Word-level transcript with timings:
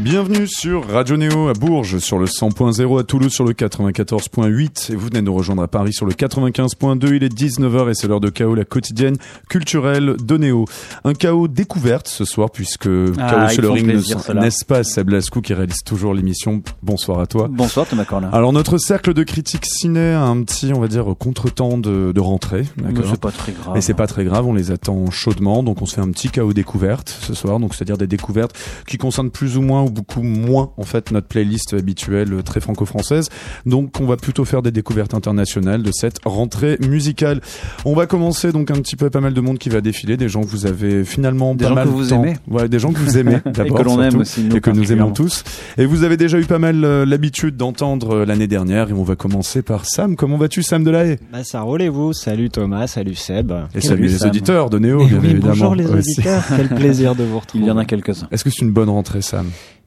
Bienvenue 0.00 0.48
sur 0.48 0.88
Radio 0.88 1.16
Néo 1.16 1.48
à 1.48 1.52
Bourges 1.54 1.98
sur 1.98 2.18
le 2.18 2.26
100.0, 2.26 3.00
à 3.00 3.04
Toulouse 3.04 3.32
sur 3.32 3.44
le 3.44 3.52
94.8 3.52 4.92
et 4.92 4.96
vous 4.96 5.06
venez 5.06 5.20
de 5.20 5.26
nous 5.26 5.32
rejoindre 5.34 5.62
à 5.62 5.68
Paris 5.68 5.92
sur 5.92 6.04
le 6.04 6.12
95.2. 6.12 7.14
Il 7.14 7.22
est 7.22 7.32
19h 7.32 7.90
et 7.90 7.94
c'est 7.94 8.08
l'heure 8.08 8.20
de 8.20 8.28
chaos, 8.28 8.56
la 8.56 8.64
quotidienne 8.64 9.16
culturelle 9.48 10.16
de 10.20 10.36
Néo. 10.36 10.64
Un 11.04 11.14
chaos 11.14 11.46
découverte 11.46 12.08
ce 12.08 12.24
soir 12.24 12.50
puisque 12.50 12.88
Ah, 13.18 13.30
Chaos 13.30 13.48
sur 13.50 13.62
le 13.62 13.70
ring, 13.70 13.86
n'est-ce 13.86 14.64
pas 14.64 14.82
Seb 14.82 15.10
Lascou 15.10 15.40
qui 15.40 15.54
réalise 15.54 15.82
toujours 15.84 16.12
l'émission. 16.12 16.60
Bonsoir 16.82 17.20
à 17.20 17.26
toi. 17.26 17.46
Bonsoir 17.48 17.86
Thomas 17.86 18.04
Corlin. 18.04 18.30
Alors 18.32 18.52
notre 18.52 18.78
cercle 18.78 19.14
de 19.14 19.22
critiques 19.22 19.64
ciné 19.66 20.12
a 20.12 20.22
un 20.24 20.42
petit, 20.42 20.72
on 20.74 20.80
va 20.80 20.88
dire, 20.88 21.06
contretemps 21.18 21.78
de, 21.78 22.10
de 22.12 22.20
rentrée. 22.20 22.64
C'est 23.08 23.20
pas 23.20 23.30
très 23.30 23.52
grave. 23.52 23.74
Mais 23.74 23.80
c'est 23.80 23.94
pas 23.94 24.08
très 24.08 24.24
grave, 24.24 24.44
on 24.44 24.54
les 24.54 24.72
attend 24.72 25.08
chaudement, 25.12 25.62
donc 25.62 25.80
on 25.82 25.86
se 25.86 25.94
fait 25.94 26.00
un 26.02 26.10
petit 26.10 26.30
chaos 26.30 26.52
découverte 26.52 27.08
ce 27.22 27.32
soir, 27.32 27.60
donc 27.60 27.74
c'est-à-dire 27.74 27.96
des 27.96 28.08
découvertes 28.08 28.58
qui 28.88 28.98
concernent 28.98 29.30
plus 29.30 29.56
ou 29.56 29.62
moins 29.62 29.83
ou 29.84 29.90
beaucoup 29.90 30.22
moins 30.22 30.72
en 30.76 30.82
fait 30.82 31.10
notre 31.12 31.26
playlist 31.28 31.74
habituelle 31.74 32.32
euh, 32.32 32.42
très 32.42 32.60
franco-française. 32.60 33.28
Donc 33.66 34.00
on 34.00 34.06
va 34.06 34.16
plutôt 34.16 34.44
faire 34.44 34.62
des 34.62 34.70
découvertes 34.70 35.14
internationales 35.14 35.82
de 35.82 35.90
cette 35.92 36.18
rentrée 36.24 36.78
musicale. 36.86 37.40
On 37.84 37.94
va 37.94 38.06
commencer 38.06 38.52
donc 38.52 38.70
un 38.70 38.74
petit 38.76 38.96
peu 38.96 39.10
pas 39.10 39.20
mal 39.20 39.34
de 39.34 39.40
monde 39.40 39.58
qui 39.58 39.68
va 39.68 39.80
défiler, 39.80 40.16
des 40.16 40.28
gens 40.28 40.42
que 40.42 40.48
vous 40.48 40.66
avez 40.66 41.04
finalement 41.04 41.54
Des 41.54 41.64
pas 41.64 41.68
gens 41.70 41.74
mal 41.74 41.84
que 41.86 41.92
vous 41.92 42.04
de 42.04 42.08
temps- 42.08 42.22
aimez. 42.24 42.36
Ouais, 42.48 42.68
des 42.68 42.78
gens 42.78 42.92
que 42.92 42.98
vous 42.98 43.18
aimez 43.18 43.38
Et 43.46 43.50
d'abord 43.50 43.78
que 43.78 43.82
l'on 43.84 44.02
aime 44.02 44.16
aussi, 44.18 44.42
nous 44.44 44.56
et 44.56 44.60
que 44.60 44.70
nous 44.70 44.92
aimons 44.92 45.12
tous. 45.12 45.44
Et 45.78 45.86
vous 45.86 46.02
avez 46.04 46.16
déjà 46.16 46.38
eu 46.38 46.44
pas 46.44 46.58
mal 46.58 46.84
euh, 46.84 47.04
l'habitude 47.06 47.56
d'entendre 47.56 48.16
euh, 48.16 48.24
l'année 48.26 48.46
dernière 48.46 48.90
et 48.90 48.92
on 48.92 49.02
va 49.04 49.16
commencer 49.16 49.62
par 49.62 49.84
Sam. 49.86 50.16
Comment 50.16 50.36
vas-tu 50.36 50.62
Sam 50.62 50.84
Delahaye 50.84 51.18
Bah 51.32 51.44
ça 51.44 51.60
roule 51.62 51.82
et 51.82 51.88
vous? 51.88 52.12
Salut 52.12 52.50
Thomas, 52.50 52.86
salut 52.86 53.14
Seb. 53.14 53.52
Et 53.74 53.80
salut 53.80 54.04
les 54.08 54.18
Sam. 54.18 54.28
auditeurs 54.30 54.70
de 54.70 54.78
Néo 54.78 55.02
Et 55.02 55.06
bien 55.06 55.18
oui, 55.20 55.30
évidemment. 55.30 55.52
bonjour 55.54 55.74
les 55.74 55.86
auditeurs, 55.86 56.42
quel 56.56 56.68
plaisir 56.68 57.14
de 57.14 57.22
vous 57.24 57.34
Il 57.36 57.40
retrouver. 57.40 57.64
y 57.66 57.70
en 57.70 57.78
a 57.78 57.84
quelques-uns. 57.84 58.28
Est-ce 58.30 58.44
que 58.44 58.50
c'est 58.50 58.62
une 58.62 58.72
bonne 58.72 58.88
rentrée, 58.88 59.22
Sam? 59.22 59.46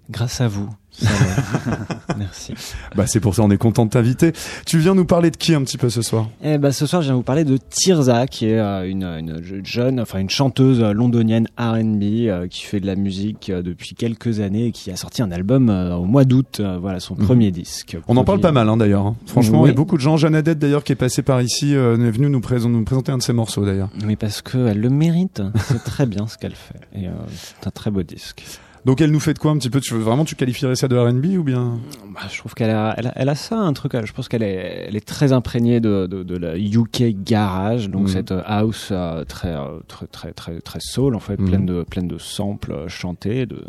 Grâce 0.09 0.39
à 0.41 0.47
vous. 0.47 0.69
ça. 0.91 1.07
Merci. 2.17 2.53
Bah 2.95 3.05
c'est 3.05 3.19
pour 3.19 3.35
ça 3.35 3.43
on 3.43 3.51
est 3.51 3.57
content 3.57 3.85
de 3.85 3.91
t'inviter. 3.91 4.31
Tu 4.65 4.79
viens 4.79 4.95
nous 4.95 5.05
parler 5.05 5.29
de 5.31 5.37
qui 5.37 5.53
un 5.53 5.61
petit 5.63 5.77
peu 5.77 5.89
ce 5.89 6.01
soir? 6.01 6.29
Eh 6.43 6.57
bah, 6.57 6.71
ce 6.71 6.85
soir, 6.87 7.01
je 7.01 7.07
viens 7.07 7.15
vous 7.15 7.21
parler 7.23 7.43
de 7.43 7.57
Tirza, 7.57 8.25
qui 8.25 8.47
est 8.47 8.57
euh, 8.57 8.89
une, 8.89 9.03
une 9.03 9.39
je- 9.43 9.63
jeune, 9.63 9.99
enfin 9.99 10.19
une 10.19 10.29
chanteuse 10.29 10.81
euh, 10.81 10.93
londonienne 10.93 11.47
R&B 11.59 12.03
euh, 12.27 12.47
qui 12.47 12.63
fait 12.63 12.79
de 12.79 12.87
la 12.87 12.95
musique 12.95 13.49
euh, 13.49 13.61
depuis 13.61 13.93
quelques 13.95 14.39
années 14.39 14.67
et 14.67 14.71
qui 14.71 14.89
a 14.89 14.95
sorti 14.95 15.21
un 15.21 15.31
album 15.31 15.69
au 15.69 16.05
mois 16.05 16.23
d'août. 16.25 16.61
voilà 16.79 16.99
son 16.99 17.15
Mhm. 17.15 17.25
premier 17.25 17.51
disque. 17.51 17.97
On 18.07 18.17
en 18.17 18.23
parle 18.23 18.39
pas 18.39 18.51
mal 18.51 18.67
hein, 18.69 18.77
d'ailleurs. 18.77 19.05
hein. 19.05 19.15
Franchement, 19.27 19.61
Oui. 19.61 19.67
il 19.69 19.71
y 19.71 19.75
a 19.75 19.75
beaucoup 19.75 19.97
de 19.97 20.01
gens. 20.01 20.17
Jeanne 20.17 20.35
Adette 20.35 20.57
d'ailleurs 20.59 20.83
qui 20.83 20.93
est 20.93 20.95
passée 20.95 21.21
par 21.21 21.41
ici, 21.41 21.73
est 21.73 21.95
venue 22.11 22.29
nous, 22.29 22.41
présenter- 22.41 22.73
nous 22.73 22.83
présenter 22.85 23.11
un 23.11 23.17
de 23.17 23.23
ses 23.23 23.33
morceaux 23.33 23.65
d'ailleurs. 23.65 23.89
Mais 24.03 24.15
parce 24.15 24.41
qu'elle 24.41 24.79
le 24.79 24.89
mérite. 24.89 25.41
C'est 25.67 25.83
très 25.83 26.05
bien 26.05 26.27
ce 26.27 26.37
qu'elle 26.37 26.55
fait. 26.55 26.79
Et 26.95 27.07
c'est 27.35 27.67
un 27.67 27.71
très 27.71 27.91
beau 27.91 28.03
disque. 28.03 28.43
Donc 28.85 29.01
elle 29.01 29.11
nous 29.11 29.19
fait 29.19 29.33
de 29.33 29.39
quoi 29.39 29.51
un 29.51 29.57
petit 29.57 29.69
peu? 29.69 29.81
Tu, 29.81 29.93
Vraiment 29.95 30.23
tu 30.23 30.35
qualifierais 30.35 30.75
ça 30.75 30.87
de 30.87 30.95
R&B 30.97 31.37
ou 31.37 31.43
bien? 31.43 31.79
Bah, 32.13 32.21
je 32.31 32.37
trouve 32.37 32.53
qu'elle 32.53 32.69
a, 32.69 32.93
elle 32.97 33.07
a, 33.07 33.11
elle 33.15 33.29
a 33.29 33.35
ça, 33.35 33.57
un 33.57 33.73
truc. 33.73 33.93
Je 34.05 34.13
pense 34.13 34.29
qu'elle 34.29 34.43
est, 34.43 34.85
elle 34.87 34.95
est 34.95 35.05
très 35.05 35.33
imprégnée 35.33 35.79
de, 35.81 36.07
de, 36.07 36.23
de 36.23 36.37
la 36.37 36.57
UK 36.57 37.21
garage, 37.23 37.89
donc 37.89 38.03
Mhm. 38.03 38.07
cette 38.07 38.31
euh, 38.31 38.41
house 38.45 38.89
euh, 38.91 39.25
très, 39.25 39.49
euh, 39.53 39.79
très, 39.87 40.07
très, 40.07 40.31
très, 40.31 40.61
très 40.61 40.79
soul 40.81 41.15
en 41.15 41.19
fait, 41.19 41.37
Mhm. 41.39 41.47
pleine 41.47 41.65
de, 41.65 41.83
pleine 41.83 42.07
de 42.07 42.17
samples 42.17 42.71
euh, 42.71 42.87
chantés, 42.87 43.45
de 43.45 43.61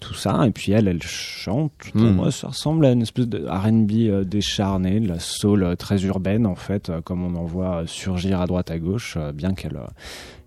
tout 0.00 0.14
ça. 0.14 0.46
Et 0.46 0.50
puis 0.50 0.72
elle, 0.72 0.86
elle 0.86 1.02
chante. 1.02 1.72
Pour 1.92 2.02
Mhm. 2.02 2.14
moi, 2.14 2.30
ça 2.30 2.48
ressemble 2.48 2.84
à 2.84 2.92
une 2.92 3.02
espèce 3.02 3.26
de 3.28 3.46
R&B 3.48 3.90
euh, 4.10 4.24
décharné, 4.24 5.00
de 5.00 5.08
la 5.08 5.18
soul 5.18 5.62
euh, 5.62 5.76
très 5.76 6.04
urbaine 6.04 6.46
en 6.46 6.56
fait, 6.56 6.90
euh, 6.90 7.00
comme 7.00 7.24
on 7.24 7.38
en 7.38 7.44
voit 7.44 7.76
euh, 7.82 7.86
surgir 7.86 8.40
à 8.42 8.46
droite 8.46 8.70
à 8.70 8.78
gauche, 8.78 9.14
euh, 9.16 9.32
bien 9.32 9.54
qu'elle, 9.54 9.76
euh, 9.76 9.86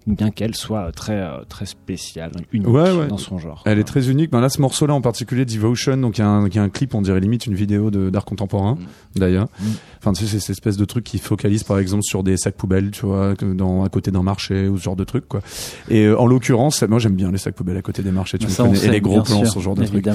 bien 0.07 0.31
qu'elle 0.31 0.55
soit 0.55 0.91
très, 0.91 1.13
euh, 1.21 1.43
très 1.47 1.65
spéciale, 1.65 2.31
unique 2.51 2.67
Ouais, 2.67 2.91
ouais. 2.91 3.07
dans 3.07 3.17
son 3.17 3.37
genre. 3.37 3.61
Elle 3.65 3.77
est 3.79 3.83
très 3.83 4.09
unique. 4.09 4.31
Ben 4.31 4.41
là, 4.41 4.49
ce 4.49 4.59
morceau-là 4.61 4.93
en 4.93 5.01
particulier, 5.01 5.45
Devotion, 5.45 5.97
donc 5.97 6.17
il 6.17 6.21
y, 6.21 6.23
a 6.23 6.27
un- 6.27 6.47
il 6.47 6.55
y 6.55 6.59
a 6.59 6.63
un 6.63 6.69
clip, 6.69 6.95
on 6.95 7.01
dirait 7.01 7.19
limite 7.19 7.45
une 7.45 7.53
vidéo 7.53 7.91
de- 7.91 8.09
d'art 8.09 8.25
contemporain, 8.25 8.75
Mm. 8.75 9.19
d'ailleurs. 9.19 9.47
Mm. 9.59 9.65
Enfin, 9.99 10.13
tu 10.13 10.25
sais, 10.25 10.31
c'est 10.31 10.39
cette 10.39 10.49
espèce 10.51 10.77
de 10.77 10.85
truc 10.85 11.03
qui 11.03 11.19
focalise, 11.19 11.63
par 11.63 11.77
exemple, 11.77 12.03
sur 12.03 12.23
des 12.23 12.35
sacs 12.37 12.55
poubelles, 12.55 12.89
tu 12.91 13.05
vois, 13.05 13.35
que 13.35 13.45
dans, 13.53 13.83
à 13.83 13.89
côté 13.89 14.09
d'un 14.11 14.23
marché 14.23 14.67
ou 14.67 14.77
ce 14.77 14.83
genre 14.83 14.95
de 14.95 15.03
truc, 15.03 15.27
quoi. 15.27 15.41
Et 15.89 16.05
euh, 16.05 16.17
en 16.19 16.25
l'occurrence, 16.27 16.81
moi 16.81 16.97
j'aime 16.99 17.15
bien 17.15 17.31
les 17.31 17.37
sacs 17.37 17.53
poubelles 17.55 17.77
à 17.77 17.81
côté 17.83 18.01
des 18.01 18.11
marchés, 18.11 18.37
tu 18.39 18.47
me 18.47 18.51
Ça, 18.51 18.63
on 18.63 18.71
connais, 18.71 18.85
et 18.85 18.89
les 18.89 19.01
gros 19.01 19.21
plans, 19.21 19.43
sûr, 19.45 19.47
ce 19.53 19.59
genre 19.59 19.75
de 19.75 19.85
truc. 19.85 20.07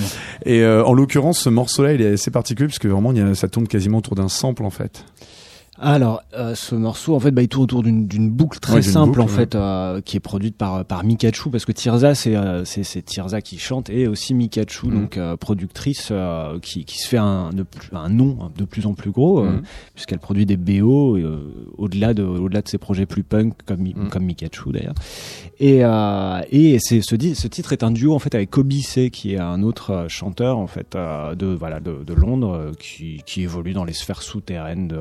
Et 0.45 0.63
euh, 0.63 0.85
en 0.85 0.93
l'occurrence, 0.95 1.39
ce 1.39 1.49
morceau-là, 1.49 1.93
il 1.93 2.03
est 2.03 2.15
assez 2.15 2.31
particulier 2.33 2.67
puisque 2.67 2.87
vraiment, 2.87 3.13
il 3.13 3.19
y 3.19 3.21
a, 3.21 3.35
ça 3.37 3.47
tourne 3.49 3.69
quasiment 3.69 3.99
autour 3.99 4.17
d'un 4.17 4.29
sample, 4.29 4.65
en 4.65 4.71
fait. 4.71 5.05
Alors, 5.79 6.23
euh, 6.35 6.55
ce 6.55 6.75
morceau, 6.75 7.15
en 7.15 7.21
fait, 7.21 7.31
bah, 7.33 7.43
il 7.43 7.49
tourne 7.49 7.65
autour 7.65 7.83
d'une 7.83 8.31
boucle 8.31 8.59
très 8.61 8.77
Ouais, 8.77 8.83
simple, 8.83 9.09
boucle, 9.09 9.21
en 9.21 9.25
ouais. 9.25 9.31
fait, 9.31 9.55
euh, 9.55 10.01
qui 10.01 10.17
est 10.17 10.21
produite 10.21 10.57
par 10.57 10.85
par 10.87 11.05
Mikachu, 11.05 11.51
parce 11.51 11.65
que 11.67 11.73
Tirza, 11.73 12.15
c'est 12.15 12.35
euh, 12.35 12.65
c'est 12.65 13.03
Tirza 13.05 13.41
qui 13.43 13.59
chante 13.59 13.91
et 13.91 14.09
aussi 14.09 14.33
Mikachu, 14.33 14.87
Mhm. 14.87 14.95
donc 14.95 15.17
euh, 15.19 15.37
productrice 15.37 16.09
euh, 16.13 16.59
qui 16.61 16.85
qui 16.87 16.99
se 16.99 17.09
fait 17.09 17.19
un 17.19 17.51
de 17.51 17.63
plus- 17.63 17.91
un 17.95 18.09
nom 18.09 18.51
de 18.57 18.65
plus 18.65 18.87
en 18.87 18.95
plus 18.95 19.11
gros, 19.11 19.41
euh, 19.41 19.51
Mhm. 19.51 19.63
puisqu'elle 19.95 20.19
produit 20.19 20.47
des 20.47 20.57
BO 20.57 21.17
euh, 21.19 21.53
au-delà 21.77 22.15
de 22.15 22.23
au-delà 22.23 22.63
de 22.63 22.69
ses 22.69 22.79
projets 22.79 23.05
plus 23.07 23.23
punk 23.23 23.53
comme 23.67 23.83
Mhm. 23.83 24.09
comme 24.09 24.25
Mikachu 24.25 24.73
d'ailleurs. 24.73 24.95
Et 25.61 25.85
euh, 25.85 26.41
et 26.51 26.79
c'est 26.81 27.03
ce 27.03 27.17
ce 27.35 27.49
titre 27.49 27.73
est 27.75 27.83
un 27.83 27.91
duo 27.91 28.15
en 28.15 28.19
fait 28.19 28.35
avec 28.35 28.51
Kobe 28.51 28.73
C, 28.73 29.11
qui 29.11 29.35
est 29.35 29.39
un 29.39 29.63
autre 29.63 30.07
chanteur 30.09 30.57
en 30.59 30.67
fait 30.67 30.95
euh, 30.95 31.35
de 31.35 31.47
voilà 31.47 31.81
de, 31.81 32.03
de 32.03 32.15
Londres 32.15 32.73
qui 32.79 33.23
qui 33.27 33.43
évolue 33.43 33.75
dans 33.75 33.85
les 33.85 33.93
sphères 33.93 34.23
souterraines 34.23 34.89
de 34.89 34.99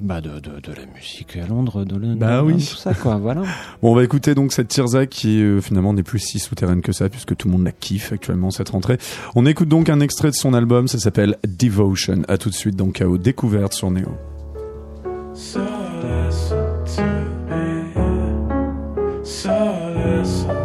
bah 0.00 0.20
de, 0.20 0.40
de, 0.40 0.60
de 0.60 0.72
la 0.72 0.86
musique 0.94 1.36
à 1.36 1.46
Londres, 1.46 1.84
de 1.84 1.96
le, 1.96 2.14
Bah 2.16 2.38
de- 2.38 2.42
oui. 2.46 2.54
tout 2.56 2.76
ça 2.76 2.94
quoi, 2.94 3.16
voilà. 3.16 3.42
Bon, 3.82 3.92
on 3.92 3.94
va 3.94 4.02
écouter 4.04 4.34
donc 4.34 4.52
cette 4.52 4.68
Tirza 4.68 5.06
qui 5.06 5.40
euh, 5.42 5.60
finalement 5.60 5.92
n'est 5.92 6.02
plus 6.02 6.18
si 6.18 6.38
souterraine 6.38 6.82
que 6.82 6.92
ça 6.92 7.08
puisque 7.08 7.36
tout 7.36 7.48
le 7.48 7.52
monde 7.52 7.64
la 7.64 7.72
kiffe 7.72 8.12
actuellement 8.12 8.50
cette 8.50 8.70
rentrée. 8.70 8.98
On 9.34 9.46
écoute 9.46 9.68
donc 9.68 9.88
un 9.88 10.00
extrait 10.00 10.30
de 10.30 10.34
son 10.34 10.52
album, 10.54 10.88
ça 10.88 10.98
s'appelle 10.98 11.36
Devotion. 11.46 12.22
À 12.28 12.38
tout 12.38 12.50
de 12.50 12.54
suite 12.54 12.76
dans 12.76 12.90
Chaos 12.90 13.18
découverte 13.18 13.72
sur 13.72 13.90
Néo. 13.90 14.08
So 15.32 15.60
listen 16.02 16.58
to 16.96 17.02
me. 17.48 19.24
So 19.24 19.50
listen 19.94 20.63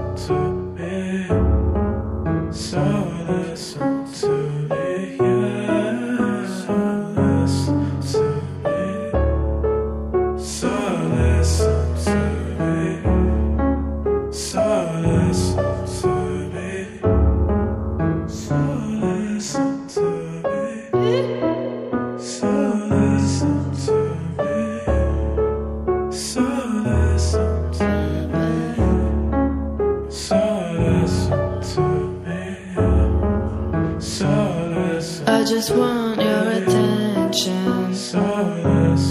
just 35.49 35.71
want 35.75 36.21
your 36.21 36.51
attention. 36.51 37.75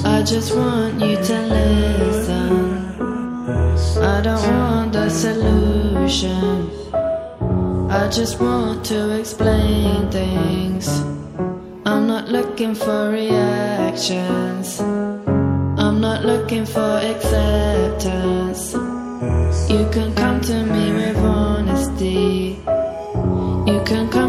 I 0.04 0.22
just 0.24 0.54
want 0.54 1.00
you 1.00 1.16
to 1.16 1.38
listen. 1.42 2.78
I 4.00 4.20
don't 4.22 4.46
want 4.46 4.92
the 4.92 5.10
solution. 5.10 6.70
I 7.90 8.08
just 8.08 8.38
want 8.40 8.84
to 8.86 9.18
explain 9.18 10.08
things. 10.12 10.86
I'm 11.84 12.06
not 12.06 12.28
looking 12.28 12.76
for 12.76 13.10
reactions. 13.10 14.78
I'm 14.78 16.00
not 16.00 16.24
looking 16.24 16.66
for 16.66 17.00
acceptance. 17.02 18.74
You 19.68 19.88
can 19.90 20.14
come 20.14 20.40
to 20.42 20.64
me 20.64 20.92
with 20.92 21.16
honesty. 21.16 22.60
You 23.68 23.82
can 23.84 24.08
come 24.08 24.27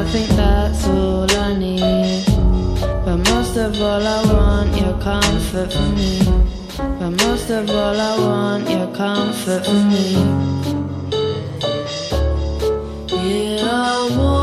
I 0.00 0.04
think 0.04 0.28
that's 0.30 0.86
all 0.88 1.30
I 1.30 1.54
need. 1.58 2.24
But 3.04 3.18
most 3.18 3.54
of 3.58 3.78
all, 3.82 4.02
I 4.02 4.22
want 4.32 4.74
your 4.80 4.98
comfort 4.98 5.70
for 5.74 5.88
me. 5.92 6.20
But 6.98 7.10
most 7.22 7.50
of 7.50 7.68
all, 7.68 8.00
I 8.00 8.18
want 8.18 8.70
your 8.70 8.86
comfort 8.96 9.62
for 9.66 9.82
me. 9.92 10.14
Yeah, 13.12 13.68
I 13.68 14.16
want 14.16 14.39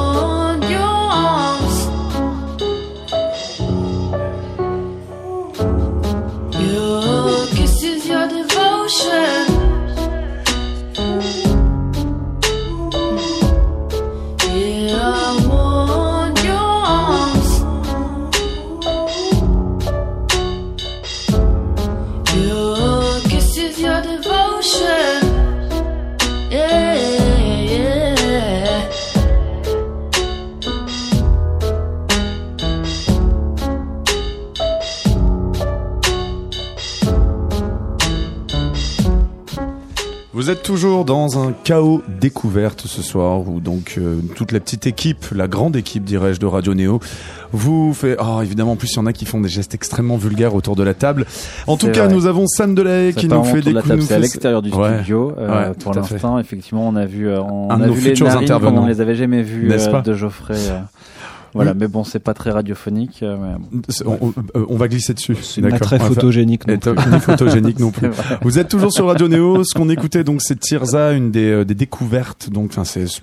Vous 40.48 40.54
êtes 40.54 40.64
toujours 40.64 41.04
dans 41.04 41.46
un 41.46 41.52
chaos 41.66 42.02
découverte 42.22 42.84
ce 42.88 43.02
soir 43.02 43.46
où 43.50 43.60
donc 43.60 43.96
euh, 43.98 44.22
toute 44.38 44.54
la 44.54 44.62
petite 44.62 44.88
équipe, 44.88 45.26
la 45.36 45.50
grande 45.50 45.76
équipe 45.76 46.06
dirais-je 46.06 46.40
de 46.40 46.46
Radio 46.46 46.74
Néo 46.74 47.02
vous 47.52 47.94
fait 47.94 48.16
oh 48.18 48.40
évidemment 48.42 48.72
en 48.72 48.76
plus 48.78 48.94
il 48.94 48.96
y 48.96 49.00
en 49.00 49.08
a 49.08 49.12
qui 49.12 49.26
font 49.26 49.42
des 49.42 49.50
gestes 49.50 49.76
extrêmement 49.76 50.16
vulgaires 50.16 50.56
autour 50.56 50.78
de 50.78 50.84
la 50.84 50.94
table. 50.94 51.26
En 51.68 51.76
tout 51.76 51.90
cas, 51.90 52.08
nous 52.08 52.28
avons 52.28 52.48
Sam 52.48 52.76
qui 53.14 53.28
nous 53.28 53.44
fait 53.44 53.60
de 53.60 53.66
des 53.66 53.74
nous 53.74 54.04
C'est 54.08 54.14
à 54.14 54.16
fait- 54.16 54.22
l'extérieur 54.22 54.62
du 54.62 54.72
Ouais. 54.72 55.00
studio. 55.00 55.34
euh, 55.38 55.70
Ouais, 55.70 55.74
pour 55.74 55.94
fait. 56.04 56.14
l'instant, 56.14 56.40
effectivement, 56.40 56.88
on 56.88 56.96
a 56.96 57.06
vu, 57.06 57.28
euh, 57.28 57.42
on 57.42 57.70
Un 57.70 57.80
de 57.80 57.84
a 57.84 57.88
nos 57.88 57.94
vu 57.94 58.00
les 58.00 58.14
narines 58.30 58.44
intervenants. 58.44 58.84
on 58.84 58.88
les 58.88 59.02
avait 59.02 59.16
jamais 59.16 59.44
N'est-ce 59.68 59.90
euh, 59.90 60.02
de 60.02 60.14
Geoffrey. 60.14 60.56
Voilà, 61.54 61.72
Oui. 61.72 61.78
mais 61.82 61.88
bon, 61.88 62.04
c'est 62.04 62.20
pas 62.20 62.34
très 62.34 62.52
radiophonique. 62.52 63.24
euh, 63.24 63.38
mais 63.40 63.58
bon. 63.58 63.82
C'est- 63.90 64.06
On, 64.06 64.18
on- 64.22 64.34
euh, 64.56 64.66
on 64.70 64.76
va 64.78 64.88
glisser 64.88 65.14
dessus. 65.14 65.36
C'est 65.42 65.62
pas 65.62 65.80
très 65.80 66.00
photogénique 66.00 66.68
non 66.68 66.78
plus. 66.78 66.94
ni 67.12 67.20
photogénique 67.20 67.80
non 67.80 67.92
plus. 67.92 68.10
Vous 68.42 68.60
êtes 68.60 68.68
toujours 68.70 68.92
sur 68.92 69.08
Radio 69.08 69.28
Néo. 69.28 69.64
Ce 69.64 69.74
qu'on 69.78 69.90
écoutait, 69.90 70.24
donc, 70.24 70.42
c'est 70.42 70.60
Tirza, 70.60 71.14
une 71.14 71.32
des, 71.32 71.50
euh, 71.50 71.66
des 71.66 71.76
découvertes. 71.76 72.50
Donc, 72.50 72.72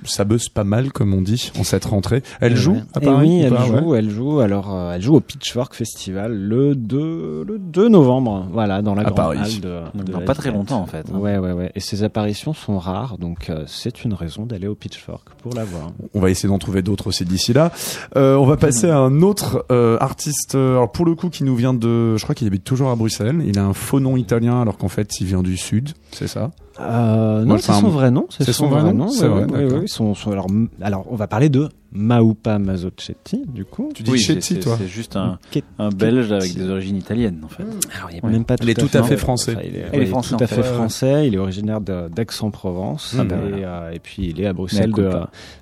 ça 0.04 0.24
buzz 0.24 0.48
pas 0.48 0.64
mal, 0.64 0.92
comme 0.92 1.14
on 1.14 1.22
dit, 1.22 1.52
en 1.58 1.64
cette 1.64 1.84
rentrée. 1.84 2.22
Elle 2.40 2.56
joue, 2.56 2.72
ouais. 2.72 2.82
à 2.94 3.00
Paris 3.00 3.28
oui, 3.28 3.40
ou 3.40 3.44
elle 3.44 3.52
pas 3.54 3.64
joue, 3.66 3.74
Ouais. 3.90 3.98
elle 3.98 4.10
joue. 4.10 4.40
Alors, 4.40 4.74
euh, 4.74 4.92
elle 4.94 5.02
joue 5.02 5.14
au 5.14 5.20
Pitchfork 5.20 5.74
Festival 5.74 6.32
le 6.34 6.74
2, 6.74 7.44
le 7.46 7.58
2 7.58 7.88
novembre. 7.88 8.46
Voilà, 8.52 8.82
dans 8.82 8.94
la 8.94 9.02
À 9.02 9.04
grande 9.04 9.16
Paris. 9.16 9.38
halle 9.42 9.60
de, 9.60 9.80
Donc 9.94 10.04
de 10.06 10.12
dans 10.12 10.20
la 10.20 10.24
pas 10.26 10.34
très 10.34 10.50
longtemps, 10.50 10.80
en 10.80 10.86
fait, 10.86 11.06
hein. 11.12 11.18
Ouais, 11.18 11.38
ouais, 11.38 11.52
ouais. 11.52 11.72
Et 11.74 11.80
ses 11.80 12.02
apparitions 12.02 12.54
sont 12.54 12.78
rares, 12.78 13.18
donc 13.18 13.50
euh, 13.50 13.64
c'est 13.66 14.04
une 14.04 14.14
raison 14.14 14.46
d'aller 14.46 14.66
au 14.66 14.74
Pitchfork 14.74 15.28
pour 15.42 15.54
la 15.54 15.64
voir. 15.64 15.92
On 16.14 16.20
va 16.20 16.30
essayer 16.30 16.48
d'en 16.48 16.58
trouver 16.58 16.82
d'autres 16.82 17.06
aussi 17.08 17.24
d'ici 17.24 17.52
là. 17.52 17.70
Euh, 18.16 18.36
on 18.36 18.46
va 18.46 18.56
passer 18.56 18.88
à 18.88 18.98
un 18.98 19.22
autre 19.22 19.66
euh, 19.72 19.96
artiste, 20.00 20.54
euh, 20.54 20.76
alors 20.76 20.92
pour 20.92 21.04
le 21.04 21.16
coup, 21.16 21.30
qui 21.30 21.42
nous 21.42 21.56
vient 21.56 21.74
de, 21.74 22.16
je 22.16 22.22
crois 22.22 22.34
qu'il 22.34 22.46
habite 22.46 22.62
toujours 22.62 22.90
à 22.90 22.96
Bruxelles. 22.96 23.42
Il 23.44 23.58
a 23.58 23.64
un 23.64 23.72
faux 23.72 23.98
nom 23.98 24.16
italien, 24.16 24.60
alors 24.60 24.78
qu'en 24.78 24.88
fait, 24.88 25.20
il 25.20 25.26
vient 25.26 25.42
du 25.42 25.56
sud. 25.56 25.90
C'est 26.12 26.28
ça? 26.28 26.52
Euh, 26.80 27.44
non, 27.44 27.58
c'est 27.58 27.72
son 27.72 27.88
vrai 27.88 28.10
nom. 28.10 28.26
C'est 28.30 28.52
son 28.52 28.68
vrai 28.68 28.92
nom 28.92 29.08
C'est 29.08 29.24
ouais, 29.24 29.28
vrai, 29.28 29.44
ouais, 29.44 29.52
ouais, 29.52 29.62
d'accord. 29.64 29.78
ouais, 29.80 29.86
son- 29.86 30.14
son- 30.14 30.32
alors, 30.32 30.46
alors, 30.82 31.06
on 31.10 31.14
va 31.16 31.26
parler 31.28 31.48
de 31.48 31.68
Maupa 31.92 32.58
Mazzocetti, 32.58 33.44
du 33.46 33.64
coup. 33.64 33.90
Tu 33.94 34.02
dis 34.02 34.10
Oui, 34.10 34.18
Chetti, 34.18 34.58
toi 34.58 34.74
c'est 34.76 34.88
juste 34.88 35.14
un, 35.14 35.38
un 35.78 35.90
Belge 35.90 36.32
avec 36.32 36.52
des 36.54 36.68
origines 36.68 36.96
italiennes, 36.96 37.40
en 37.44 37.48
fait. 37.48 37.62
Alors, 37.96 38.10
il 38.10 38.16
est 38.16 38.22
même 38.24 38.44
pas 38.44 38.56
Il 38.60 38.68
est 38.68 38.74
tout 38.74 38.88
à 38.92 39.04
fait 39.04 39.16
français. 39.16 39.52
enfin, 39.56 39.60
il 39.64 39.76
est, 39.76 39.84
Il 39.92 39.96
est 39.96 39.98
ouais, 40.00 40.06
français, 40.06 40.34
tout 40.36 40.42
à 40.42 40.46
fait. 40.48 40.62
français. 40.64 41.28
Il 41.28 41.34
est 41.34 41.38
originaire 41.38 41.80
d'Aix-en-Provence. 41.80 43.14
Ah, 43.18 43.22
et, 43.22 43.64
euh, 43.64 43.90
et 43.92 43.98
puis, 44.00 44.30
il 44.30 44.40
est 44.40 44.46
à 44.46 44.52
Bruxelles 44.52 44.92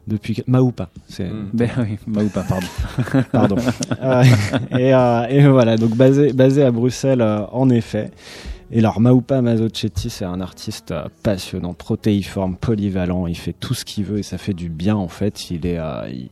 depuis 0.07 0.43
Maupa. 0.47 0.89
C'est, 1.09 1.25
Mm. 1.29 1.49
Ben 1.53 1.69
oui, 1.79 1.99
Maoupa, 2.07 2.43
pardon. 2.49 2.67
pardon. 3.33 3.57
Euh, 4.03 4.25
et, 4.79 4.95
euh, 4.95 5.27
et 5.29 5.47
voilà, 5.47 5.77
donc 5.77 5.95
basé, 5.97 6.33
basé 6.33 6.63
à 6.63 6.71
Bruxelles, 6.71 7.21
euh, 7.21 7.41
en 7.53 7.69
effet. 7.71 8.11
Et 8.75 8.79
alors, 8.79 9.01
Maupa 9.01 9.43
Mazzocetti, 9.43 10.09
c'est 10.09 10.25
un 10.25 10.41
artiste 10.41 10.93
euh, 10.93 11.05
passionnant, 11.23 11.75
protéiforme, 11.75 12.57
polyvalent. 12.57 13.27
Il 13.27 13.37
fait 13.37 13.53
tout 13.53 13.75
ce 13.75 13.85
qu'il 13.85 14.05
veut 14.05 14.19
et 14.19 14.23
ça 14.23 14.39
fait 14.39 14.55
du 14.55 14.71
bien, 14.71 14.97
en 14.97 15.09
fait. 15.09 15.51
Il 15.51 15.67
est, 15.67 15.79
euh, 15.79 16.09
il 16.11 16.31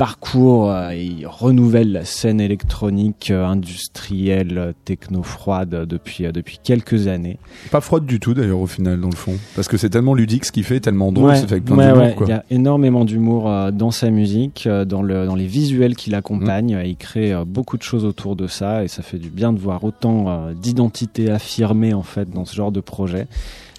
parcourt, 0.00 0.70
euh, 0.70 0.94
il 0.94 1.26
renouvelle 1.26 1.92
la 1.92 2.06
scène 2.06 2.40
électronique, 2.40 3.30
euh, 3.30 3.44
industrielle, 3.44 4.56
euh, 4.56 4.72
techno-froide 4.86 5.84
depuis, 5.86 6.24
depuis 6.32 6.58
quelques 6.64 7.06
années. 7.06 7.38
Pas 7.70 7.82
froide 7.82 8.06
du 8.06 8.18
tout 8.18 8.32
d'ailleurs 8.32 8.60
au 8.60 8.66
final 8.66 8.98
dans 8.98 9.10
le 9.10 9.14
fond, 9.14 9.34
parce 9.54 9.68
que 9.68 9.76
c'est 9.76 9.90
tellement 9.90 10.14
ludique 10.14 10.46
ce 10.46 10.52
qu'il 10.52 10.64
fait, 10.64 10.80
tellement 10.80 11.12
drôle, 11.12 11.28
Ouais, 11.28 11.36
c'est 11.36 11.46
fait 11.46 11.56
avec 11.56 11.66
plein 11.66 11.76
ouais, 11.76 11.86
d'humour 11.88 12.06
ouais. 12.06 12.26
Il 12.28 12.30
y 12.30 12.32
a 12.32 12.44
énormément 12.48 13.04
d'humour 13.04 13.52
dans 13.72 13.90
sa 13.90 14.08
musique, 14.08 14.66
dans, 14.66 15.02
le, 15.02 15.26
dans 15.26 15.34
les 15.34 15.46
visuels 15.46 15.94
qui 15.94 16.08
l'accompagnent. 16.08 16.78
Mm. 16.78 16.86
Il 16.86 16.96
crée 16.96 17.34
beaucoup 17.46 17.76
de 17.76 17.82
choses 17.82 18.06
autour 18.06 18.36
de 18.36 18.46
ça 18.46 18.82
et 18.82 18.88
ça 18.88 19.02
fait 19.02 19.18
du 19.18 19.28
bien 19.28 19.52
de 19.52 19.58
voir 19.58 19.84
autant 19.84 20.50
d'identité 20.54 21.30
affirmée 21.30 21.79
en 21.94 22.02
fait 22.02 22.30
dans 22.30 22.44
ce 22.44 22.54
genre 22.54 22.72
de 22.72 22.80
projet 22.80 23.26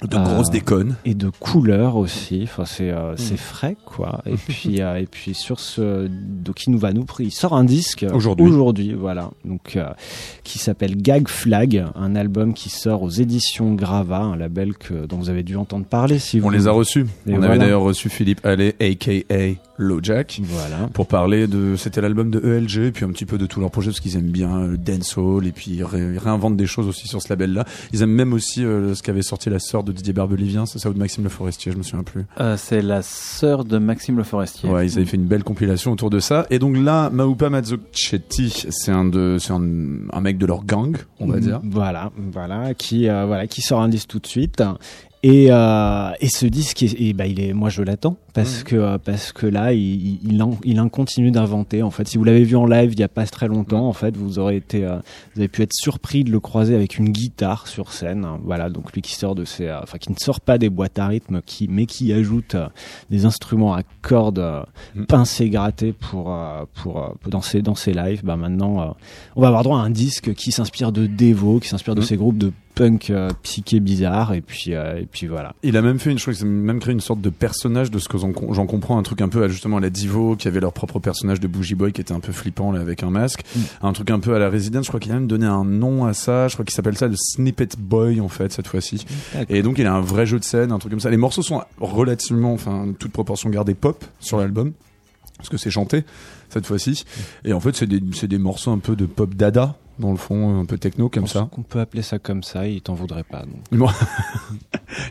De 0.01 0.17
Euh, 0.17 0.23
grosses 0.23 0.49
déconnes. 0.49 0.95
et 1.05 1.13
de 1.13 1.29
couleurs 1.29 1.95
aussi. 1.95 2.41
Enfin, 2.43 2.65
c'est 2.65 2.91
Mm. 2.91 2.95
euh, 2.95 3.13
c'est 3.17 3.37
frais 3.37 3.77
quoi. 3.85 4.21
Et 4.25 4.33
puis 4.47 4.81
euh, 4.81 4.95
et 4.99 5.05
puis 5.05 5.33
sur 5.35 5.59
ce 5.59 6.07
donc 6.07 6.65
il 6.65 6.71
nous 6.71 6.79
va 6.79 6.91
nous 6.93 7.05
il 7.19 7.31
sort 7.31 7.53
un 7.53 7.63
disque 7.63 8.03
euh, 8.03 8.11
Aujourd'hui. 8.13 8.47
aujourd'hui 8.47 8.93
voilà 8.93 9.29
donc 9.45 9.75
euh, 9.75 9.85
qui 10.43 10.57
s'appelle 10.59 10.95
Gag 10.99 11.27
Flag, 11.27 11.85
un 11.95 12.15
album 12.15 12.53
qui 12.53 12.69
sort 12.69 13.03
aux 13.03 13.09
éditions 13.09 13.73
Grava, 13.75 14.19
un 14.19 14.35
label 14.35 14.75
que 14.75 15.05
dont 15.05 15.17
vous 15.17 15.29
avez 15.29 15.43
dû 15.43 15.55
entendre 15.55 15.85
parler 15.85 16.17
si 16.19 16.39
vous 16.39 16.47
On 16.47 16.49
les 16.49 16.67
a 16.67 16.71
reçus. 16.71 17.05
Et 17.27 17.33
On 17.33 17.37
voilà. 17.37 17.49
avait 17.53 17.59
d'ailleurs 17.59 17.81
reçu 17.83 18.09
Philippe 18.09 18.43
Allais, 18.45 18.75
aka 18.81 19.57
Lojack. 19.77 20.39
voilà. 20.43 20.87
pour 20.93 21.07
parler 21.07 21.47
de 21.47 21.75
c'était 21.75 22.01
l'album 22.01 22.29
de 22.29 22.39
ELG 22.39 22.87
et 22.87 22.91
puis 22.91 23.05
un 23.05 23.09
petit 23.09 23.25
peu 23.25 23.37
de 23.37 23.45
tous 23.45 23.59
leurs 23.59 23.71
projets 23.71 23.89
parce 23.89 23.99
qu'ils 23.99 24.15
aiment 24.15 24.29
bien 24.31 24.55
euh, 24.59 24.67
le 24.71 24.77
dancehall 24.77 25.47
et 25.47 25.51
puis 25.51 25.71
ils, 25.71 25.83
ré- 25.83 26.11
ils 26.13 26.17
réinventent 26.19 26.57
des 26.57 26.67
choses 26.67 26.87
aussi 26.87 27.07
sur 27.07 27.21
ce 27.21 27.29
label 27.29 27.53
là 27.53 27.65
ils 27.93 28.01
aiment 28.03 28.11
même 28.11 28.33
aussi 28.33 28.63
euh, 28.63 28.93
ce 28.93 29.01
qu'avait 29.01 29.21
sorti 29.23 29.49
la 29.49 29.59
sœur 29.59 29.83
de 29.83 29.90
Didier 29.91 30.13
Barbelivien 30.13 30.65
c'est 30.65 30.79
ça 30.79 30.89
ou 30.89 30.93
de 30.93 30.99
Maxime 30.99 31.23
Le 31.23 31.29
Forestier 31.29 31.71
je 31.71 31.77
me 31.77 31.83
souviens 31.83 32.03
plus 32.03 32.25
Euh, 32.39 32.55
c'est 32.57 32.81
la 32.81 33.01
sœur 33.01 33.65
de 33.65 33.77
Maxime 33.77 34.17
Le 34.17 34.23
Forestier. 34.23 34.69
ouais 34.69 34.87
ils 34.87 34.97
avaient 34.97 35.05
fait 35.05 35.17
une 35.17 35.25
belle 35.25 35.43
compilation 35.43 35.91
autour 35.91 36.09
de 36.09 36.19
ça 36.19 36.45
et 36.49 36.59
donc 36.59 36.77
là 36.77 37.09
Maupa 37.09 37.49
Mazzocetti 37.49 38.65
c'est 38.69 38.91
un 38.91 39.05
de 39.05 39.37
c'est 39.39 39.53
un, 39.53 39.61
un 40.11 40.21
mec 40.21 40.37
de 40.37 40.45
leur 40.45 40.63
gang 40.63 40.95
on 41.19 41.27
va 41.27 41.37
Mm, 41.37 41.39
dire 41.41 41.59
Voilà, 41.63 42.11
voilà, 42.31 42.73
qui 42.73 43.07
euh, 43.09 43.25
voilà, 43.25 43.47
qui 43.47 43.61
sort 43.61 43.81
un 43.81 43.89
disque 43.89 44.09
tout 44.09 44.19
de 44.19 44.27
suite. 44.27 44.61
Et, 45.23 45.47
euh, 45.51 46.09
et 46.19 46.29
ce 46.29 46.47
disque, 46.47 46.81
et 46.81 47.13
bah, 47.13 47.27
il 47.27 47.39
est, 47.39 47.53
moi 47.53 47.69
je 47.69 47.83
l'attends 47.83 48.17
parce 48.33 48.63
que 48.63 48.75
euh, 48.75 48.97
parce 48.97 49.31
que 49.31 49.45
là, 49.45 49.71
il, 49.71 50.17
il, 50.25 50.41
en, 50.41 50.57
il 50.63 50.81
en 50.81 50.89
continue 50.89 51.29
d'inventer. 51.29 51.83
En 51.83 51.91
fait, 51.91 52.07
si 52.07 52.17
vous 52.17 52.23
l'avez 52.23 52.43
vu 52.43 52.55
en 52.55 52.65
live 52.65 52.93
il 52.93 52.99
y 52.99 53.03
a 53.03 53.07
pas 53.07 53.27
très 53.27 53.47
longtemps, 53.47 53.87
en 53.87 53.93
fait, 53.93 54.17
vous 54.17 54.39
aurez 54.39 54.55
été, 54.55 54.83
euh, 54.83 54.97
vous 55.35 55.41
avez 55.41 55.47
pu 55.47 55.61
être 55.61 55.73
surpris 55.73 56.23
de 56.23 56.31
le 56.31 56.39
croiser 56.39 56.73
avec 56.73 56.97
une 56.97 57.09
guitare 57.09 57.67
sur 57.67 57.91
scène. 57.93 58.25
Voilà, 58.43 58.69
donc 58.71 58.93
lui 58.93 59.03
qui 59.03 59.13
sort 59.13 59.35
de 59.35 59.45
ses, 59.45 59.67
euh, 59.67 59.79
enfin 59.83 59.99
qui 59.99 60.11
ne 60.11 60.17
sort 60.17 60.41
pas 60.41 60.57
des 60.57 60.71
boîtes 60.71 60.97
à 60.97 61.05
rythme, 61.05 61.41
qui 61.45 61.67
mais 61.67 61.85
qui 61.85 62.11
ajoute 62.13 62.55
des 63.11 63.25
instruments 63.25 63.75
à 63.75 63.83
cordes 64.01 64.39
euh, 64.39 64.63
Mm. 64.95 65.03
pincés 65.05 65.49
grattés 65.49 65.93
pour 65.93 66.35
pour, 66.73 67.13
pour 67.21 67.29
dans 67.31 67.41
ses 67.41 67.61
dans 67.61 67.75
ses 67.75 67.93
lives. 67.93 68.21
Bah 68.23 68.37
maintenant, 68.37 68.95
on 69.35 69.41
va 69.41 69.47
avoir 69.49 69.63
droit 69.63 69.77
à 69.77 69.81
un 69.83 69.89
disque 69.91 70.33
qui 70.33 70.51
s'inspire 70.51 70.91
de 70.91 71.05
Devo, 71.05 71.59
qui 71.59 71.67
s'inspire 71.69 71.93
de 71.93 72.01
Mm. 72.01 72.05
ces 72.05 72.17
groupes 72.17 72.37
de 72.39 72.51
punk 72.81 73.11
euh, 73.11 73.29
psyché 73.43 73.79
bizarre 73.79 74.33
et 74.33 74.41
puis 74.41 74.73
euh, 74.73 74.99
et 74.99 75.05
puis 75.05 75.27
voilà. 75.27 75.53
Il 75.61 75.77
a 75.77 75.83
même 75.83 75.99
fait 75.99 76.09
une, 76.09 76.17
crois 76.17 76.33
qu'il 76.33 76.47
a 76.47 76.49
même 76.49 76.79
créé 76.79 76.93
une 76.93 76.99
sorte 76.99 77.21
de 77.21 77.29
personnage 77.29 77.91
de 77.91 77.99
ce 77.99 78.09
que 78.09 78.17
j'en 78.17 78.31
comprends, 78.65 78.97
un 78.97 79.03
truc 79.03 79.21
un 79.21 79.29
peu 79.29 79.43
à, 79.43 79.47
justement 79.49 79.77
à 79.77 79.79
la 79.79 79.91
Divo, 79.91 80.35
qui 80.35 80.47
avait 80.47 80.59
leur 80.59 80.73
propre 80.73 80.97
personnage 80.97 81.39
de 81.39 81.47
Bougie 81.47 81.75
Boy 81.75 81.91
qui 81.91 82.01
était 82.01 82.13
un 82.13 82.19
peu 82.19 82.31
flippant 82.31 82.71
là 82.71 82.81
avec 82.81 83.03
un 83.03 83.11
masque, 83.11 83.43
un 83.83 83.93
truc 83.93 84.09
un 84.09 84.19
peu 84.19 84.33
à 84.33 84.39
la 84.39 84.49
Resident. 84.49 84.81
Je 84.81 84.87
crois 84.87 84.99
qu'il 84.99 85.11
a 85.11 85.15
même 85.15 85.27
donné 85.27 85.45
un 85.45 85.63
nom 85.63 86.05
à 86.05 86.13
ça. 86.13 86.47
Je 86.47 86.55
crois 86.55 86.65
qu'il 86.65 86.73
s'appelle 86.73 86.97
ça 86.97 87.07
le 87.07 87.15
Snippet 87.15 87.69
Boy 87.77 88.19
en 88.19 88.29
fait 88.29 88.51
cette 88.51 88.67
fois-ci. 88.67 89.05
Et 89.47 89.61
donc 89.61 89.77
il 89.77 89.85
a 89.85 89.93
un 89.93 90.01
vrai 90.01 90.25
jeu 90.25 90.39
de 90.39 90.43
scène, 90.43 90.71
un 90.71 90.79
truc 90.79 90.89
comme 90.89 90.99
ça. 90.99 91.11
Les 91.11 91.17
morceaux 91.17 91.43
sont 91.43 91.61
relativement, 91.79 92.53
enfin 92.53 92.87
toute 92.97 93.11
proportion 93.11 93.51
gardée 93.51 93.75
pop 93.75 94.03
sur 94.19 94.39
l'album 94.39 94.73
parce 95.37 95.49
que 95.49 95.57
c'est 95.57 95.69
chanté 95.69 96.03
cette 96.49 96.65
fois-ci. 96.65 97.05
Et 97.45 97.53
en 97.53 97.59
fait 97.59 97.75
c'est 97.75 97.87
des 97.87 98.01
c'est 98.13 98.27
des 98.27 98.39
morceaux 98.39 98.71
un 98.71 98.79
peu 98.79 98.95
de 98.95 99.05
pop 99.05 99.35
dada 99.35 99.75
dans 100.01 100.11
le 100.11 100.17
fond, 100.17 100.59
un 100.59 100.65
peu 100.65 100.77
techno 100.77 101.07
comme 101.07 101.25
Je 101.27 101.31
ça. 101.31 101.39
pense 101.41 101.49
qu'on 101.51 101.61
peut 101.63 101.79
appeler 101.79 102.01
ça 102.01 102.19
comme 102.19 102.43
ça, 102.43 102.67
il 102.67 102.81
t'en 102.81 102.93
voudrait 102.93 103.23
pas. 103.23 103.43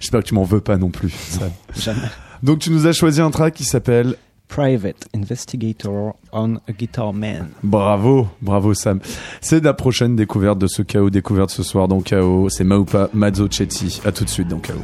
J'espère 0.01 0.21
que 0.23 0.27
tu 0.29 0.35
m'en 0.35 0.45
veux 0.45 0.61
pas 0.61 0.77
non 0.77 0.91
plus. 0.91 1.11
Sam. 1.11 1.51
Jamais. 1.75 2.01
Donc 2.43 2.59
tu 2.59 2.71
nous 2.71 2.87
as 2.87 2.93
choisi 2.93 3.21
un 3.21 3.31
track 3.31 3.55
qui 3.55 3.65
s'appelle 3.65 4.17
Private 4.49 5.07
Investigator 5.15 6.17
on 6.33 6.57
a 6.57 6.73
Guitar 6.77 7.13
Man. 7.13 7.49
Bravo, 7.63 8.27
bravo 8.43 8.75
Sam. 8.75 8.99
C'est 9.41 9.63
la 9.63 9.75
prochaine 9.75 10.17
découverte 10.17 10.59
de 10.59 10.67
ce 10.67 10.83
chaos 10.83 11.09
découverte 11.11 11.51
ce 11.51 11.63
soir 11.63 11.87
dans 11.89 12.01
Chaos. 12.01 12.49
C'est 12.49 12.65
Maupa 12.65 13.09
Mazzocetti. 13.15 14.01
À 14.05 14.13
tout 14.13 14.25
de 14.25 14.31
suite 14.31 14.49
dans 14.49 14.59
Chaos. 14.59 14.77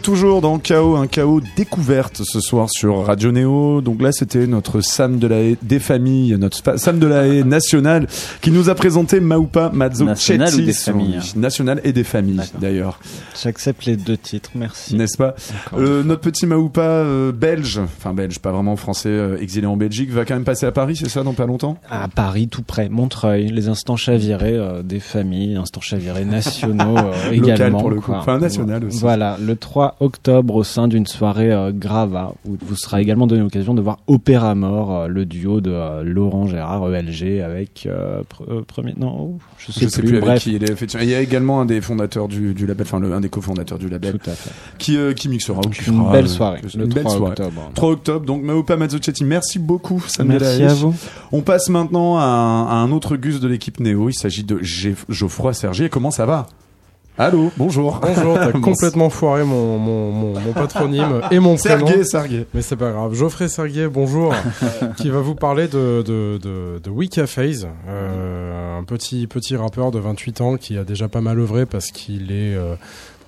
Toujours 0.00 0.40
dans 0.40 0.58
Chaos, 0.58 0.96
un 0.96 1.06
chaos 1.06 1.40
découverte 1.56 2.22
ce 2.24 2.40
soir 2.40 2.68
sur 2.70 3.04
Radio 3.06 3.30
Néo. 3.32 3.80
Donc 3.80 4.00
là, 4.02 4.12
c'était 4.12 4.46
notre 4.46 4.80
Sam 4.80 5.18
de 5.18 5.26
la 5.26 5.40
haie 5.42 5.56
des 5.62 5.78
familles, 5.78 6.36
notre 6.38 6.58
Sam 6.78 6.98
de 6.98 7.06
la 7.06 7.26
haie 7.26 7.44
national 7.44 8.06
qui 8.40 8.50
nous 8.50 8.70
a 8.70 8.74
présenté 8.74 9.20
Maupa 9.20 9.70
Mazzo 9.72 10.04
National 10.04 10.54
ou 10.54 10.60
des 10.62 10.72
familles 10.72 11.18
National 11.36 11.80
et 11.84 11.92
des 11.92 12.04
familles, 12.04 12.40
d'ailleurs. 12.60 12.98
J'accepte 13.42 13.84
les 13.84 13.96
deux 13.96 14.16
titres, 14.16 14.50
merci. 14.54 14.94
N'est-ce 14.96 15.16
pas 15.16 15.34
Euh, 15.76 16.02
Notre 16.02 16.20
petit 16.22 16.46
Maupa 16.46 16.80
euh, 16.82 17.32
belge, 17.32 17.78
enfin 17.78 18.14
belge, 18.14 18.38
pas 18.38 18.52
vraiment 18.52 18.76
français, 18.76 19.08
euh, 19.10 19.36
exilé 19.40 19.66
en 19.66 19.76
Belgique, 19.76 20.10
va 20.10 20.24
quand 20.24 20.34
même 20.34 20.44
passer 20.44 20.66
à 20.66 20.72
Paris, 20.72 20.96
c'est 20.96 21.08
ça, 21.08 21.22
dans 21.22 21.32
pas 21.34 21.46
longtemps? 21.46 21.76
À 21.90 22.08
Paris, 22.08 22.48
tout 22.48 22.62
près, 22.62 22.88
Montreuil, 22.88 23.48
les 23.48 23.68
instants 23.68 23.96
chavirés 23.96 24.54
euh, 24.54 24.82
des 24.82 25.00
familles, 25.00 25.56
instants 25.56 25.80
chavirés 25.80 26.24
nationaux 26.24 26.96
euh, 26.98 27.30
Local 27.32 27.54
également. 27.54 27.80
pour 27.80 27.90
le 27.90 27.96
coup. 27.96 28.12
quoi. 28.12 28.18
Enfin, 28.20 28.38
national 28.38 28.84
aussi. 28.84 28.98
Voilà, 29.00 29.36
le 29.40 29.56
3 29.56 29.96
octobre 30.00 30.54
au 30.56 30.64
sein 30.64 30.88
d'une 30.88 31.06
soirée 31.06 31.41
euh, 31.50 31.72
Grava 31.74 32.34
où 32.46 32.56
vous 32.60 32.76
sera 32.76 33.00
également 33.00 33.26
donné 33.26 33.40
l'occasion 33.42 33.74
de 33.74 33.80
voir 33.82 33.98
Opéra 34.06 34.54
Mort, 34.54 34.94
euh, 34.96 35.06
le 35.08 35.24
duo 35.26 35.60
de 35.60 35.70
euh, 35.70 36.02
Laurent 36.04 36.46
Gérard 36.46 36.88
ELG 36.94 37.40
avec 37.40 37.88
pr- 37.88 38.64
premier 38.64 38.94
non, 38.96 39.16
oh, 39.18 39.38
je 39.58 39.72
sais, 39.72 39.80
Je 39.86 39.88
sais 39.88 40.02
plus, 40.02 40.12
avec 40.16 40.24
bref. 40.24 40.42
qui 40.42 40.54
il 40.54 40.64
est. 40.64 40.70
effectivement. 40.70 41.02
Il 41.04 41.10
y 41.10 41.14
a 41.14 41.20
également 41.20 41.60
un 41.60 41.64
des 41.64 41.80
fondateurs 41.80 42.28
du, 42.28 42.54
du 42.54 42.66
label, 42.66 42.86
enfin 42.86 43.02
un 43.02 43.20
des 43.20 43.28
cofondateurs 43.28 43.78
du 43.78 43.88
label, 43.88 44.18
fait. 44.22 44.50
qui, 44.78 44.96
qui 45.16 45.28
mixera 45.28 45.58
ou 45.58 45.70
qui 45.70 45.90
Une 45.90 46.10
belle 46.12 46.28
soirée, 46.28 46.60
le 46.76 46.86
belle 46.86 47.04
3 47.04 47.16
soirée. 47.16 47.30
octobre. 47.32 47.70
3 47.74 47.90
octobre, 47.90 48.26
donc 48.26 48.42
Maopa 48.42 48.76
Mazzocetti, 48.76 49.24
merci 49.24 49.58
beaucoup 49.58 50.02
Sam 50.06 50.28
Merci 50.28 50.62
à 50.64 50.74
vous. 50.74 50.94
On 51.32 51.40
passe 51.42 51.68
maintenant 51.68 52.18
à 52.18 52.22
un, 52.24 52.66
à 52.66 52.74
un 52.74 52.92
autre 52.92 53.16
Gus 53.16 53.40
de 53.40 53.48
l'équipe 53.48 53.80
Néo, 53.80 54.08
il 54.08 54.14
s'agit 54.14 54.44
de 54.44 54.58
Geoffroy 55.08 55.52
Sergier, 55.54 55.88
comment 55.88 56.10
ça 56.10 56.26
va? 56.26 56.46
Allô, 57.18 57.50
bonjour. 57.58 58.00
Bonjour, 58.02 58.34
t'as 58.36 58.52
complètement 58.60 59.10
foiré 59.10 59.44
mon, 59.44 59.76
mon, 59.78 60.10
mon, 60.12 60.40
mon 60.40 60.52
patronyme 60.54 61.20
et 61.30 61.38
mon 61.40 61.56
prénom. 61.56 61.86
Sergei, 61.86 62.04
Sergei. 62.04 62.46
Mais 62.54 62.62
c'est 62.62 62.76
pas 62.76 62.90
grave. 62.90 63.12
Geoffrey 63.14 63.48
Serguet, 63.48 63.86
bonjour, 63.88 64.34
qui 64.96 65.10
va 65.10 65.20
vous 65.20 65.34
parler 65.34 65.68
de, 65.68 66.02
de, 66.06 66.38
de, 66.42 66.80
de 66.82 66.90
Wicca 66.90 67.26
Phase, 67.26 67.68
euh, 67.86 68.78
un 68.78 68.82
petit, 68.84 69.26
petit 69.26 69.56
rappeur 69.56 69.90
de 69.90 69.98
28 69.98 70.40
ans 70.40 70.56
qui 70.56 70.78
a 70.78 70.84
déjà 70.84 71.06
pas 71.08 71.20
mal 71.20 71.38
œuvré 71.38 71.66
parce 71.66 71.90
qu'il 71.90 72.32
est 72.32 72.54
euh, 72.56 72.76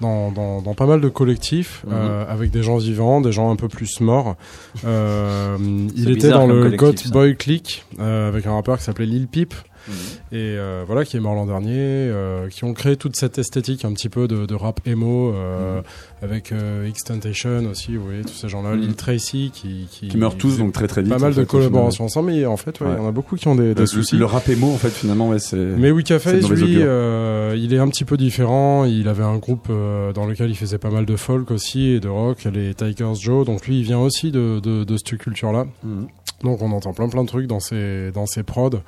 dans, 0.01 0.31
dans, 0.33 0.63
dans 0.63 0.75
pas 0.75 0.87
mal 0.87 1.03
de 1.03 1.09
collectifs 1.11 1.85
Mhm. 1.87 1.93
euh, 1.95 2.25
avec 2.27 2.51
des 2.51 2.63
gens 2.63 2.79
vivants, 2.79 3.21
des 3.21 3.33
gens 3.33 3.51
un 3.53 3.57
peu 3.57 3.69
plus 3.69 4.01
morts. 4.01 4.37
Il 4.83 6.11
était 6.11 6.31
dans 6.31 6.47
le 6.47 6.75
ça. 6.97 7.11
Boy 7.11 7.37
Click 7.37 7.85
avec 7.99 8.47
un 8.47 8.55
rappeur 8.55 8.79
qui 8.79 8.85
s'appelait 8.85 9.05
Lil 9.07 9.29
Peep 9.29 9.53
Mhm. 9.89 9.95
et 10.33 10.57
euh, 10.57 10.83
voilà 10.87 11.05
qui 11.05 11.17
est 11.17 11.21
mort 11.21 11.35
l'an 11.35 11.47
dernier, 11.47 11.75
euh, 11.79 12.49
qui 12.49 12.65
ont 12.65 12.73
créé 12.73 12.97
toute 12.97 13.17
cette 13.17 13.39
esthétique 13.39 13.85
un 13.85 13.93
petit 13.93 14.09
peu 14.09 14.27
de, 14.29 14.47
de 14.47 14.55
rap 14.55 14.81
emo 14.87 15.33
euh, 15.35 15.83
avec 16.23 16.53
euh, 16.53 16.87
X-Tentation 16.89 17.65
aussi, 17.71 17.97
vous 17.97 18.05
voyez 18.05 18.23
tous 18.23 18.33
ces 18.35 18.49
gens-là, 18.49 18.75
Mhm. 18.75 18.81
Lil 18.81 18.95
Tracy 18.97 19.51
qui 19.53 19.87
qui, 19.91 20.09
Qui 20.09 20.17
meurent 20.17 20.37
tous 20.37 20.59
donc 20.59 20.73
très 20.73 20.87
très 20.87 21.03
vite. 21.03 21.13
pas 21.13 21.19
mal 21.19 21.35
de 21.35 21.41
fait, 21.41 21.47
collaborations 21.47 22.05
ensemble, 22.05 22.33
mais 22.33 22.47
en 22.47 22.57
fait 22.57 22.81
ouais, 22.81 22.87
il 22.93 22.97
y 22.97 23.01
en 23.01 23.09
a 23.09 23.13
beaucoup 23.13 23.37
qui 23.37 23.47
ont 23.49 23.55
des, 23.55 23.75
des 23.75 23.81
Le, 23.83 23.87
soucis. 23.87 24.17
le 24.17 24.25
rap 24.25 24.49
émo 24.49 24.73
en 24.73 24.79
fait 24.79 24.91
finalement 24.91 25.29
ouais 25.29 25.39
c'est. 25.39 25.57
Mais 25.57 25.91
mauvais 25.91 26.57
lui, 26.57 27.65
il 27.65 27.75
est 27.75 27.79
un 27.79 27.89
petit 27.89 28.05
peu 28.05 28.17
différent. 28.17 28.85
Il 28.85 29.09
avait 29.09 29.23
un 29.25 29.37
groupe 29.37 29.69
dans 29.69 30.27
lequel 30.27 30.51
il 30.51 30.57
faisait 30.57 30.79
pas 30.79 30.91
mal 30.91 31.05
de 31.07 31.17
folk 31.17 31.51
aussi 31.51 31.89
et 31.89 32.01
de 32.01 32.09
rock, 32.09 32.45
les 32.53 32.75
Tigers 32.75 33.15
Joe. 33.21 33.45
Donc 33.47 33.67
lui, 33.67 33.79
il 33.81 33.85
vient 33.85 33.99
aussi 34.01 34.31
de, 34.31 34.61
de, 34.61 34.85
de 34.85 34.97
cette 34.97 35.17
culture-là. 35.19 35.67
Mhm. 35.83 36.07
Donc 36.43 36.61
on 36.63 36.73
entend 36.73 36.93
plein 36.93 37.09
plein 37.09 37.23
de 37.23 37.29
trucs 37.29 37.47
dans 37.47 37.61
ses 37.61 38.11
dans 38.13 38.27
ses 38.27 38.43
prods. 38.43 38.81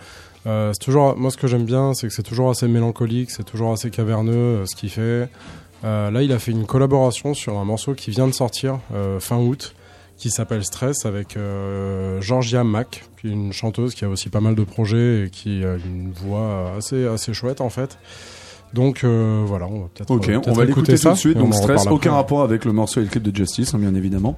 Euh, 0.47 0.73
c'est 0.73 0.85
toujours 0.85 1.17
moi 1.17 1.31
ce 1.31 1.37
que 1.37 1.47
j'aime 1.49 1.65
bien, 1.65 1.93
c'est 1.95 2.07
que 2.07 2.15
c'est 2.15 2.23
toujours 2.23 2.51
assez 2.51 2.69
mélancolique, 2.69 3.31
c'est 3.31 3.45
toujours 3.45 3.73
assez 3.73 3.91
caverneux 3.91 4.33
euh, 4.35 4.67
ce 4.67 4.77
qu'il 4.77 4.91
fait. 4.91 5.29
Euh, 5.85 6.11
là, 6.11 6.23
il 6.23 6.33
a 6.33 6.39
fait 6.39 6.53
une 6.53 6.67
collaboration 6.67 7.35
sur 7.35 7.59
un 7.59 7.65
morceau 7.65 7.95
qui 7.95 8.11
vient 8.11 8.27
de 8.27 8.33
sortir 8.33 8.79
fin 9.21 9.37
août, 9.37 9.75
qui 10.17 10.31
s'appelle 10.31 10.65
Stress 10.65 11.05
avec 11.05 11.37
Georgia 12.21 12.65
Mack, 12.65 13.05
qui 13.21 13.29
est 13.29 13.31
une 13.31 13.53
chanteuse 13.53 13.95
qui 13.95 14.05
a 14.05 14.09
aussi 14.09 14.31
pas 14.31 14.41
mal 14.41 14.55
de 14.55 14.65
projets 14.65 15.25
et 15.25 15.31
qui 15.31 15.65
a 15.65 15.75
une 15.75 16.13
voix 16.13 16.73
assez 16.79 17.07
assez 17.07 17.35
chouette 17.35 17.61
en 17.61 17.69
fait. 17.69 17.99
Donc 18.77 19.05
euh, 19.05 19.43
voilà, 19.47 19.67
on 19.67 19.81
va 19.81 19.89
peut-être 19.93 20.11
Ok, 20.11 20.27
peut-être 20.27 20.49
on 20.49 20.53
va 20.53 20.67
l'écouter 20.67 20.93
tout 20.93 20.99
ça, 20.99 21.13
de 21.13 21.17
suite. 21.17 21.39
Donc 21.39 21.55
stress, 21.55 21.87
aucun 21.87 21.95
après. 21.95 22.11
rapport 22.11 22.43
avec 22.43 22.67
le 22.67 22.73
morceau 22.73 23.01
et 23.01 23.05
le 23.05 23.09
clip 23.09 23.23
de 23.23 23.35
Justice, 23.35 23.73
hein, 23.73 23.79
bien 23.79 23.95
évidemment. 23.95 24.37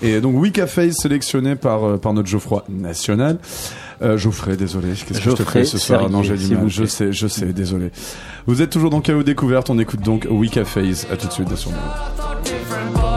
Et 0.00 0.20
donc 0.20 0.40
Wika 0.40 0.68
Face 0.68 0.94
sélectionné 1.02 1.56
par 1.56 1.82
euh, 1.82 1.96
par 1.96 2.14
notre 2.14 2.28
Geoffroy 2.28 2.64
national. 2.68 3.38
Euh, 4.00 4.16
Geoffrey, 4.16 4.56
désolé, 4.56 4.90
qu'est-ce 4.90 5.20
que 5.20 5.30
je 5.30 5.36
te 5.36 5.42
fais 5.42 5.64
ce 5.64 5.76
soir? 5.76 6.08
Non, 6.08 6.22
j'ai 6.22 6.36
du 6.36 6.54
mal. 6.54 6.68
Je 6.68 6.84
sais, 6.84 7.12
je 7.12 7.26
sais, 7.26 7.52
désolé. 7.52 7.90
Vous 8.46 8.62
êtes 8.62 8.70
toujours 8.70 8.90
dans 8.90 9.00
KO 9.00 9.24
découverte. 9.24 9.70
On 9.70 9.78
écoute 9.80 10.02
donc 10.02 10.26
Wika 10.30 10.64
Face. 10.64 11.08
À 11.10 11.16
tout 11.16 11.26
de 11.26 11.32
suite 11.32 11.54
sur 11.56 11.72
nous. 11.72 13.09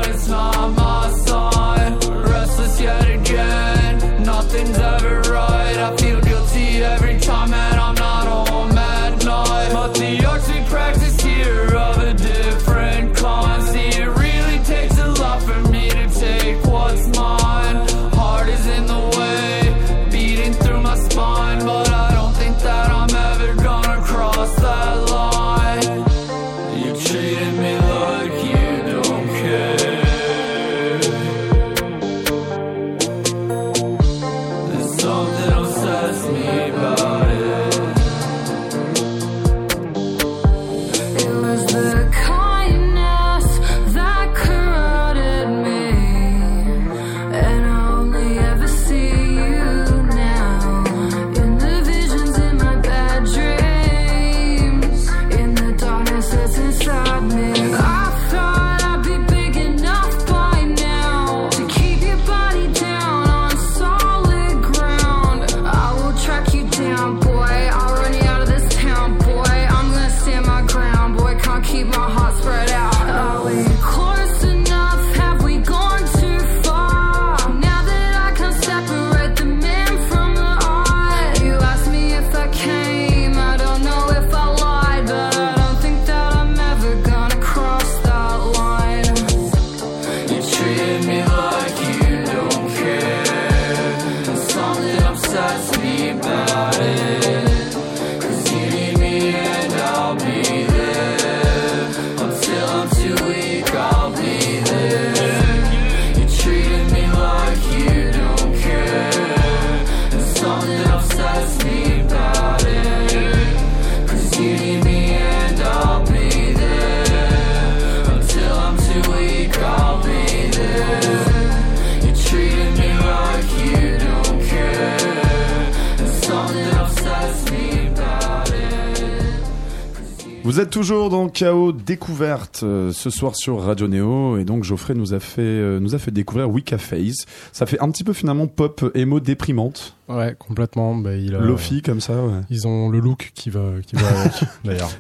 Toujours 130.74 131.12
dans 131.12 131.30
KO 131.30 131.72
découverte 131.72 132.62
euh, 132.64 132.92
ce 132.92 133.12
soir 133.12 133.36
sur 133.36 133.62
Radio 133.62 133.88
Néo 133.88 134.40
et 134.40 134.44
donc 134.44 134.64
Geoffrey 134.64 134.96
nous 134.96 135.14
a 135.14 135.20
fait 135.20 135.42
euh, 135.42 135.80
nous 135.80 135.94
a 135.94 136.00
fait 136.00 136.10
découvrir 136.10 136.50
Face. 136.80 137.28
Ça 137.52 137.68
fait 137.68 137.80
un 137.80 137.92
petit 137.92 138.04
peu 138.04 138.12
finalement 138.12 138.48
pop 138.48 138.84
émo 138.96 139.20
déprimante, 139.20 139.96
Ouais, 140.10 140.36
complètement. 140.38 140.96
Bah, 140.96 141.16
il 141.16 141.36
a, 141.36 141.40
lofi 141.40 141.82
comme 141.82 142.02
ça. 142.02 142.14
Ouais. 142.22 142.42
Ils 142.50 142.68
ont 142.68 142.90
le 142.90 143.00
look 143.00 143.32
qui 143.36 143.50
va, 143.50 143.62
qui 143.86 143.96
va 143.96 144.08
avec, 144.08 144.34
d'ailleurs. 144.66 144.92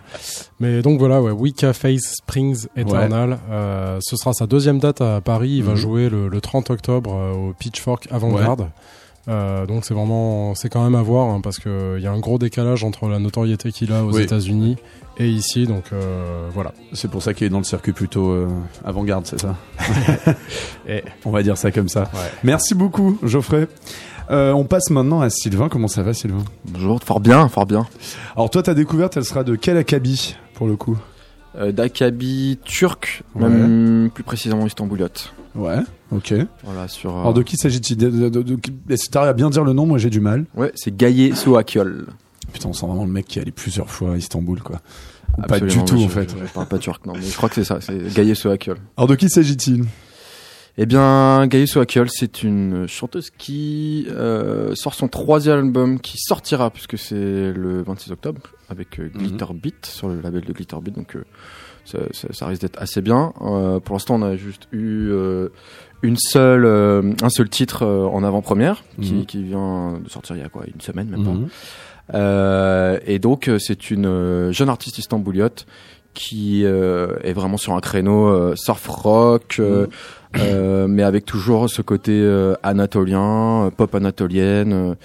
Mais 0.59 0.81
donc 0.81 0.99
voilà, 0.99 1.21
ouais, 1.21 1.33
Face 1.73 2.15
Springs 2.17 2.67
Eternal. 2.75 3.39
Euh, 3.49 3.97
ce 4.01 4.15
sera 4.15 4.33
sa 4.33 4.47
deuxième 4.47 4.79
date 4.79 5.01
à 5.01 5.21
Paris. 5.21 5.55
Il 5.57 5.63
va 5.63 5.71
Mhm. 5.71 5.77
jouer 5.77 6.09
le, 6.09 6.29
le 6.29 6.41
30 6.41 6.69
octobre 6.69 7.13
euh, 7.13 7.33
au 7.49 7.53
Pitchfork 7.53 8.07
Avant-Garde. 8.11 8.69
Euh, 9.29 9.65
donc 9.65 9.85
c'est 9.85 9.93
vraiment, 9.93 10.53
c'est 10.53 10.67
quand 10.67 10.83
même 10.83 10.95
à 10.95 11.01
voir 11.01 11.29
hein, 11.29 11.39
parce 11.41 11.57
que 11.57 11.95
il 11.97 12.03
y 12.03 12.07
a 12.07 12.11
un 12.11 12.19
gros 12.19 12.37
décalage 12.37 12.83
entre 12.83 13.07
la 13.07 13.19
notoriété 13.19 13.71
qu'il 13.71 13.93
a 13.93 14.03
aux 14.03 14.11
Oui. 14.13 14.21
États-Unis 14.23 14.75
et 15.17 15.29
ici. 15.29 15.65
Donc 15.65 15.85
euh, 15.93 16.49
voilà. 16.53 16.73
C'est 16.91 17.09
pour 17.09 17.23
ça 17.23 17.33
qu'il 17.33 17.47
est 17.47 17.49
dans 17.49 17.59
le 17.59 17.63
circuit 17.63 17.93
plutôt 17.93 18.31
euh, 18.31 18.47
avant-garde, 18.83 19.25
c'est 19.25 19.39
ça? 19.39 19.55
Et- 20.89 21.03
On 21.25 21.31
va 21.31 21.41
dire 21.41 21.57
ça 21.57 21.71
comme 21.71 21.87
ça. 21.87 22.01
Ouais. 22.13 22.19
Merci 22.43 22.75
beaucoup 22.75 23.17
Geoffrey. 23.23 23.67
Euh, 24.29 24.51
on 24.53 24.65
passe 24.65 24.89
maintenant 24.89 25.21
à 25.21 25.29
Sylvain. 25.29 25.69
Comment 25.69 25.87
ça 25.87 26.01
va 26.03 26.13
Sylvain? 26.13 26.43
Bonjour, 26.65 26.99
fort 27.03 27.19
bien, 27.21 27.47
fort 27.47 27.65
bien. 27.65 27.87
Alors 28.35 28.49
toi 28.49 28.61
ta 28.63 28.73
découverte 28.73 29.15
elle 29.15 29.25
sera 29.25 29.43
de 29.45 29.55
quel 29.55 29.77
acabit 29.77 30.35
pour 30.53 30.67
le 30.67 30.75
coup? 30.75 30.97
Euh, 30.97 31.12
D'Akabi 31.59 32.57
turc, 32.63 33.23
Ouais. 33.35 33.47
même 33.49 34.09
plus 34.13 34.23
précisément 34.23 34.65
istambouliote. 34.65 35.33
Ouais, 35.55 35.77
ok. 36.11 36.33
Voilà, 36.63 36.87
sur. 36.87 37.15
euh, 37.15 37.19
Alors 37.21 37.33
de 37.33 37.43
qui 37.43 37.57
s'agit-il 37.57 37.99
Si 38.97 39.09
t'arrives 39.11 39.29
à 39.29 39.33
bien 39.33 39.49
dire 39.51 39.63
le 39.63 39.73
nom, 39.73 39.85
moi 39.85 39.97
j'ai 39.99 40.09
du 40.09 40.19
mal. 40.19 40.45
Ouais, 40.55 40.71
c'est 40.75 40.95
Gaye 40.95 41.35
Soakiol. 41.35 42.07
Putain, 42.51 42.69
on 42.69 42.73
sent 42.73 42.85
vraiment 42.87 43.05
le 43.05 43.11
mec 43.11 43.25
qui 43.27 43.39
est 43.39 43.41
allé 43.43 43.51
plusieurs 43.51 43.89
fois 43.89 44.13
à 44.13 44.17
Istanbul, 44.17 44.61
quoi. 44.61 44.81
Ou 45.37 45.41
pas 45.43 45.59
du 45.59 45.67
tout, 45.85 45.97
je- 45.97 46.05
en 46.05 46.09
fait. 46.09 46.29
Je, 46.39 46.45
je 46.45 46.51
parle 46.51 46.67
pas 46.67 46.77
turc, 46.77 47.05
non, 47.05 47.13
mais 47.15 47.21
je 47.25 47.35
crois 47.35 47.49
que 47.49 47.55
c'est 47.55 47.63
ça, 47.63 47.79
c'est 47.81 48.13
Gaye 48.13 48.35
Soakiol. 48.35 48.77
Alors, 48.97 49.07
de 49.07 49.15
qui 49.15 49.29
s'agit-il? 49.29 49.85
Eh 50.79 50.87
bien, 50.87 51.45
Gaye 51.45 51.67
Soakiol, 51.67 52.09
c'est 52.09 52.41
une 52.41 52.87
chanteuse 52.87 53.29
qui 53.29 54.07
euh, 54.09 54.73
sort 54.73 54.95
son 54.95 55.07
troisième 55.07 55.59
album 55.59 55.99
qui 55.99 56.17
sortira, 56.17 56.71
puisque 56.71 56.97
c'est 56.97 57.13
le 57.53 57.83
26 57.83 58.11
octobre, 58.11 58.41
avec 58.69 58.99
euh, 58.99 59.07
Glitter 59.13 59.45
Beat, 59.53 59.85
sur 59.85 60.09
le 60.09 60.19
label 60.19 60.41
de 60.43 60.51
Glitter 60.51 60.77
Beat, 60.81 60.95
donc 60.95 61.15
euh, 61.15 61.23
ça, 61.85 61.99
ça- 62.11 62.27
ça 62.33 62.47
risque 62.47 62.63
d'être 62.63 62.81
assez 62.81 63.01
bien. 63.01 63.33
Euh, 63.41 63.79
pour 63.79 63.93
l'instant, 63.93 64.15
on 64.15 64.23
a 64.23 64.35
juste 64.35 64.67
eu 64.71 65.09
euh, 65.11 65.49
une 66.01 66.17
seule, 66.17 66.65
euh, 66.65 67.13
un 67.21 67.29
seul 67.29 67.49
titre 67.49 67.85
en 67.85 68.23
avant-première, 68.23 68.83
qui, 68.99 69.13
Mhm. 69.13 69.25
qui 69.27 69.43
vient 69.43 69.99
de 70.03 70.09
sortir 70.09 70.35
il 70.35 70.39
y 70.41 70.45
a 70.45 70.49
quoi, 70.49 70.63
une 70.73 70.81
semaine 70.81 71.09
pas. 71.11 71.17
Mhm. 71.17 71.47
Euh, 72.15 72.99
et 73.05 73.19
donc, 73.19 73.49
c'est 73.59 73.91
une 73.91 74.51
jeune 74.51 74.69
artiste 74.69 74.97
istanbouliote 74.97 75.67
qui 76.13 76.63
euh, 76.65 77.15
est 77.23 77.33
vraiment 77.33 77.57
sur 77.57 77.73
un 77.73 77.79
créneau 77.79 78.27
euh, 78.27 78.55
surf 78.55 78.85
rock, 78.87 79.57
euh, 79.59 79.87
euh, 80.37 80.87
mais 80.87 81.03
avec 81.03 81.25
toujours 81.25 81.69
ce 81.69 81.81
côté 81.81 82.11
euh, 82.13 82.55
anatolien, 82.63 83.65
euh, 83.65 83.69
pop 83.71 83.93
anatolienne, 83.95 84.73
euh, 84.73 84.95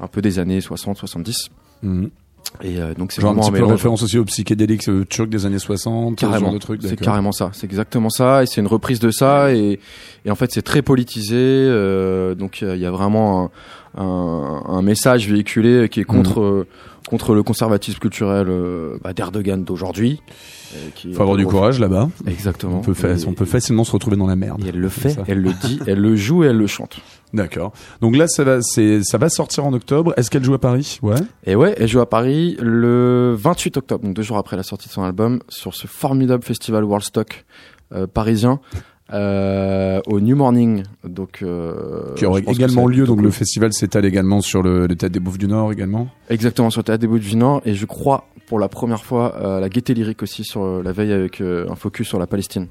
un 0.00 0.06
peu 0.06 0.22
des 0.22 0.38
années 0.38 0.60
60-70. 0.60 1.48
Mhm. 1.82 2.10
Et 2.62 2.80
euh, 2.80 2.94
donc 2.94 3.12
c'est 3.12 3.20
Genre 3.20 3.32
un 3.32 3.34
vraiment 3.34 3.50
petit 3.50 3.60
peu 3.60 3.66
référence 3.66 4.02
aussi 4.02 4.18
aux 4.18 4.24
psychédéliques 4.24 4.88
euh, 4.88 5.04
turcs 5.04 5.28
des 5.28 5.44
années 5.44 5.58
60, 5.58 6.20
ce 6.20 6.26
genre 6.26 6.52
de 6.52 6.58
trucs. 6.58 6.82
c'est 6.82 6.98
carrément 6.98 7.32
ça, 7.32 7.50
c'est 7.52 7.66
exactement 7.66 8.08
ça, 8.08 8.42
et 8.42 8.46
c'est 8.46 8.60
une 8.60 8.66
reprise 8.66 9.00
de 9.00 9.10
ça, 9.10 9.52
et, 9.52 9.78
et 10.24 10.30
en 10.30 10.34
fait 10.34 10.50
c'est 10.50 10.62
très 10.62 10.80
politisé, 10.80 11.36
euh, 11.36 12.34
donc 12.34 12.62
il 12.62 12.78
y 12.78 12.86
a 12.86 12.90
vraiment 12.90 13.50
un, 13.96 14.02
un, 14.02 14.62
un 14.66 14.82
message 14.82 15.28
véhiculé 15.28 15.90
qui 15.90 16.00
est 16.00 16.04
contre 16.04 16.40
euh, 16.40 16.66
contre 17.08 17.34
le 17.34 17.42
conservatisme 17.42 17.98
culturel 17.98 18.46
euh, 18.48 18.98
bah, 19.02 19.12
d'Erdogan 19.12 19.64
d'aujourd'hui. 19.64 20.20
euh, 20.74 20.88
est 21.08 21.12
Faut 21.14 21.22
avoir 21.22 21.36
du 21.36 21.46
courage 21.46 21.80
là-bas. 21.80 22.08
Exactement. 22.26 22.78
On 22.78 22.82
peut, 22.82 22.94
fa- 22.94 23.12
Et- 23.14 23.26
on 23.26 23.32
peut 23.32 23.44
facilement 23.46 23.84
se 23.84 23.92
retrouver 23.92 24.16
dans 24.16 24.26
la 24.26 24.36
merde. 24.36 24.62
Et 24.64 24.68
elle 24.68 24.78
le 24.80 24.88
fait, 24.88 25.16
elle 25.26 25.40
le 25.40 25.52
dit, 25.52 25.80
elle 25.86 26.00
le 26.00 26.14
joue 26.16 26.44
et 26.44 26.48
elle 26.48 26.56
le 26.58 26.66
chante. 26.66 26.98
D'accord. 27.34 27.72
Donc 28.00 28.16
là, 28.16 28.26
ça 28.28 28.44
va, 28.44 28.62
c'est, 28.62 29.02
ça 29.02 29.18
va 29.18 29.28
sortir 29.28 29.64
en 29.66 29.72
octobre. 29.72 30.12
Est-ce 30.16 30.30
qu'elle 30.30 30.44
joue 30.44 30.54
à 30.54 30.60
Paris? 30.60 30.98
Ouais. 31.02 31.16
Et 31.44 31.56
ouais, 31.56 31.74
elle 31.78 31.88
joue 31.88 32.00
à 32.00 32.08
Paris 32.08 32.56
le 32.60 33.34
28 33.38 33.76
octobre, 33.78 34.04
donc 34.04 34.14
deux 34.14 34.22
jours 34.22 34.38
après 34.38 34.56
la 34.56 34.62
sortie 34.62 34.88
de 34.88 34.92
son 34.92 35.02
album, 35.02 35.40
sur 35.48 35.74
ce 35.74 35.86
formidable 35.86 36.42
festival 36.44 36.84
Worldstock 36.84 37.44
euh, 37.94 38.06
parisien. 38.06 38.60
Euh, 39.12 40.00
au 40.06 40.20
New 40.20 40.36
Morning, 40.36 40.82
donc 41.02 41.38
euh, 41.42 42.14
Qui 42.16 42.26
aurait 42.26 42.42
également 42.46 42.86
lieu. 42.86 43.06
Donc 43.06 43.16
cool. 43.16 43.24
le 43.24 43.30
festival 43.30 43.72
s'étale 43.72 44.04
également 44.04 44.40
sur 44.42 44.62
le, 44.62 44.86
le 44.86 44.94
Théâtre 44.96 45.14
des 45.14 45.20
Bouffes 45.20 45.38
du 45.38 45.46
Nord 45.48 45.72
également. 45.72 46.08
Exactement, 46.28 46.68
sur 46.68 46.80
le 46.80 46.84
théâtre 46.84 47.00
des 47.00 47.06
Bouts 47.06 47.18
du 47.18 47.34
Nord, 47.36 47.62
et 47.64 47.74
je 47.74 47.86
crois 47.86 48.26
pour 48.46 48.58
la 48.58 48.68
première 48.68 49.02
fois 49.04 49.34
euh, 49.40 49.60
la 49.60 49.68
gaieté 49.70 49.94
lyrique 49.94 50.22
aussi 50.22 50.44
sur 50.44 50.82
la 50.82 50.92
veille 50.92 51.12
avec 51.12 51.40
un 51.40 51.74
focus 51.74 52.06
sur 52.08 52.18
la 52.18 52.26
Palestine. 52.26 52.66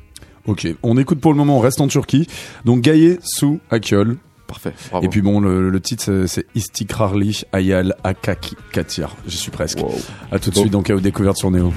Ok. 0.45 0.67
On 0.84 0.95
écoute 0.97 1.19
pour 1.19 1.32
le 1.34 1.38
moment. 1.38 1.58
On 1.58 1.60
reste 1.62 1.82
en 1.82 1.88
Turquie. 1.88 2.28
Donc 2.65 2.82
Gaye 2.82 3.17
Su 3.23 3.60
Akyol. 3.71 4.17
Parfait, 4.47 4.73
bravo. 4.91 5.06
Et 5.06 5.10
puis 5.10 5.21
bon, 5.21 5.39
le, 5.41 5.69
le 5.69 5.80
titre 5.82 6.23
c'est- 6.28 6.45
Istikrarli 6.56 7.41
Ayal 7.52 7.95
Akaki 8.06 8.56
Katir. 8.71 9.13
J'y 9.28 9.38
suis 9.38 9.52
presque. 9.52 9.80
Wow. 9.80 9.91
À 10.32 10.39
tout 10.39 10.52
de 10.52 10.56
suite 10.56 10.71
dans 10.71 10.84
KO 10.84 11.00
découverte 11.02 11.36
sur 11.38 11.52
Néo. 11.52 11.73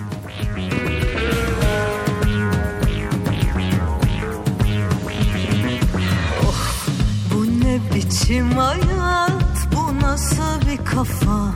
Ne 8.10 8.14
biçim 8.14 8.52
hayat, 8.52 9.58
bu 9.72 10.06
nasıl 10.06 10.60
bir 10.70 10.84
kafa? 10.84 11.54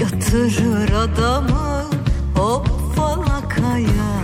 Yatırır 0.00 0.92
adamı 0.92 1.84
hop 2.34 2.68
falakaya 2.96 4.22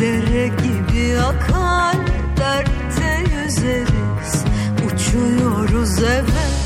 Dere 0.00 0.46
gibi 0.46 1.18
akar, 1.18 1.96
dertte 2.36 3.24
yüzeriz. 3.34 4.44
Uçuyoruz 4.86 5.98
evet, 6.02 6.56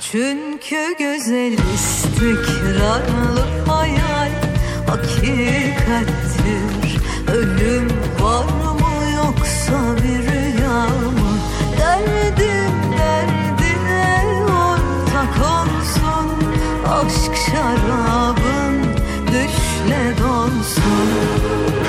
çünkü 0.00 0.94
güzel. 0.98 1.56
İstikrarlı 1.74 3.44
hayal 3.66 4.30
Hakikattir, 4.86 6.16
ölüm 7.34 7.88
var 8.20 8.44
mı 8.44 9.10
yoksa 9.16 9.96
bir 9.96 10.30
rüya 10.30 10.86
mı? 10.86 11.38
Derdim 11.78 12.65
ortak 15.26 15.38
olsun 15.38 16.30
Aşk 16.88 17.36
şarabın 17.36 18.82
düşle 19.26 20.14
donsun 20.18 21.85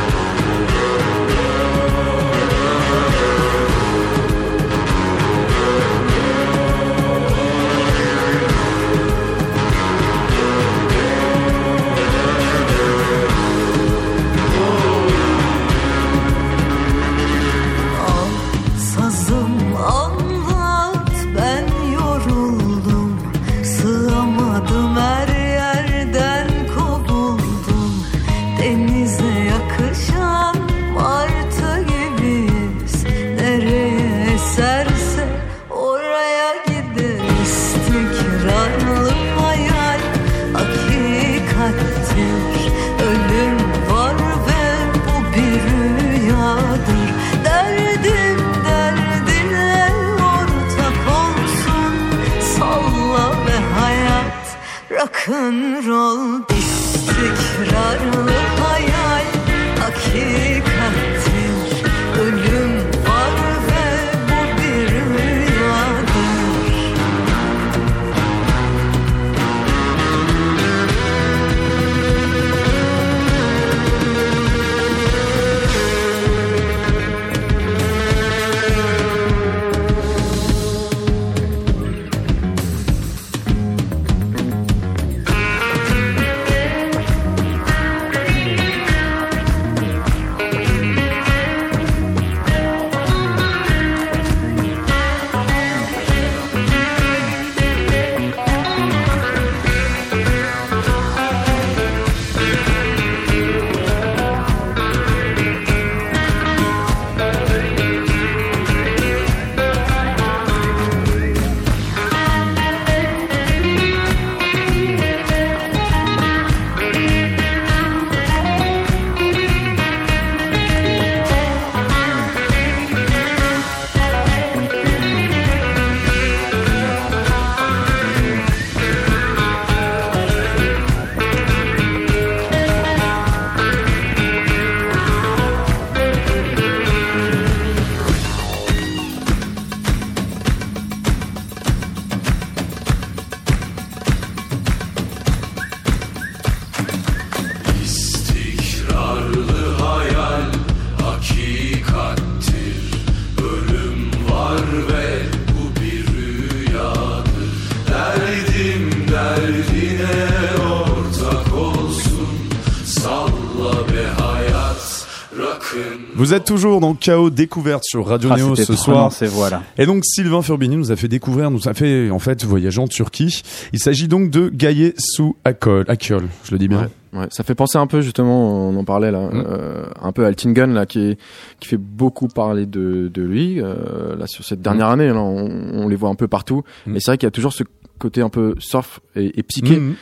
KO 166.97 167.29
découverte 167.29 167.83
sur 167.85 168.05
Radio 168.07 168.29
Ah, 168.33 168.35
Néo 168.37 168.55
ce 168.55 168.75
soir. 168.75 169.11
ces 169.11 169.27
voix-là. 169.27 169.63
Et 169.77 169.85
donc 169.85 170.03
Sylvain 170.05 170.41
Furbini 170.41 170.75
nous 170.75 170.91
a 170.91 170.95
fait 170.95 171.07
découvrir, 171.07 171.49
nous 171.51 171.67
a 171.69 171.73
fait 171.73 172.09
en 172.09 172.19
fait 172.19 172.43
voyager 172.43 172.79
en 172.81 172.87
Turquie. 172.87 173.41
Il 173.73 173.79
s'agit 173.79 174.07
donc 174.07 174.29
de 174.29 174.49
Gaye 174.49 174.93
Su 174.97 175.33
Akol. 175.45 175.85
Akyol, 175.87 176.23
je 176.43 176.51
le 176.51 176.57
dis 176.59 176.67
bien. 176.67 176.81
Ouais. 177.13 177.19
Ouais, 177.21 177.27
ça 177.31 177.43
fait 177.43 177.55
penser 177.55 177.77
un 177.77 177.87
peu 177.87 178.01
justement, 178.01 178.67
on 178.69 178.75
en 178.75 178.83
parlait 178.83 179.11
là, 179.11 179.29
Mm. 179.31 179.43
euh, 179.47 179.83
un 180.01 180.11
peu 180.11 180.25
à 180.25 180.27
Altingen 180.27 180.73
là, 180.73 180.85
qui 180.85 180.99
est, 180.99 181.17
qui 181.59 181.69
fait 181.69 181.77
beaucoup 181.77 182.27
parler 182.27 182.65
de, 182.65 183.09
de 183.11 183.21
lui 183.23 183.61
euh, 183.61 184.15
là 184.17 184.27
sur 184.27 184.43
cette 184.43 184.61
dernière 184.61 184.87
année. 184.89 185.07
Là, 185.07 185.15
on, 185.21 185.49
on 185.73 185.87
les 185.87 185.95
voit 185.95 186.09
un 186.09 186.15
peu 186.15 186.27
partout. 186.27 186.63
Mm. 186.85 186.95
Et 186.95 186.99
c'est 186.99 187.11
vrai 187.11 187.17
qu'il 187.17 187.25
y 187.25 187.29
a 187.29 187.31
toujours 187.31 187.53
ce 187.53 187.63
côté 187.97 188.21
un 188.21 188.29
peu 188.29 188.55
surf 188.59 188.99
et, 189.15 189.39
et 189.39 189.43
psyché 189.43 189.77
Mhm. 189.79 189.95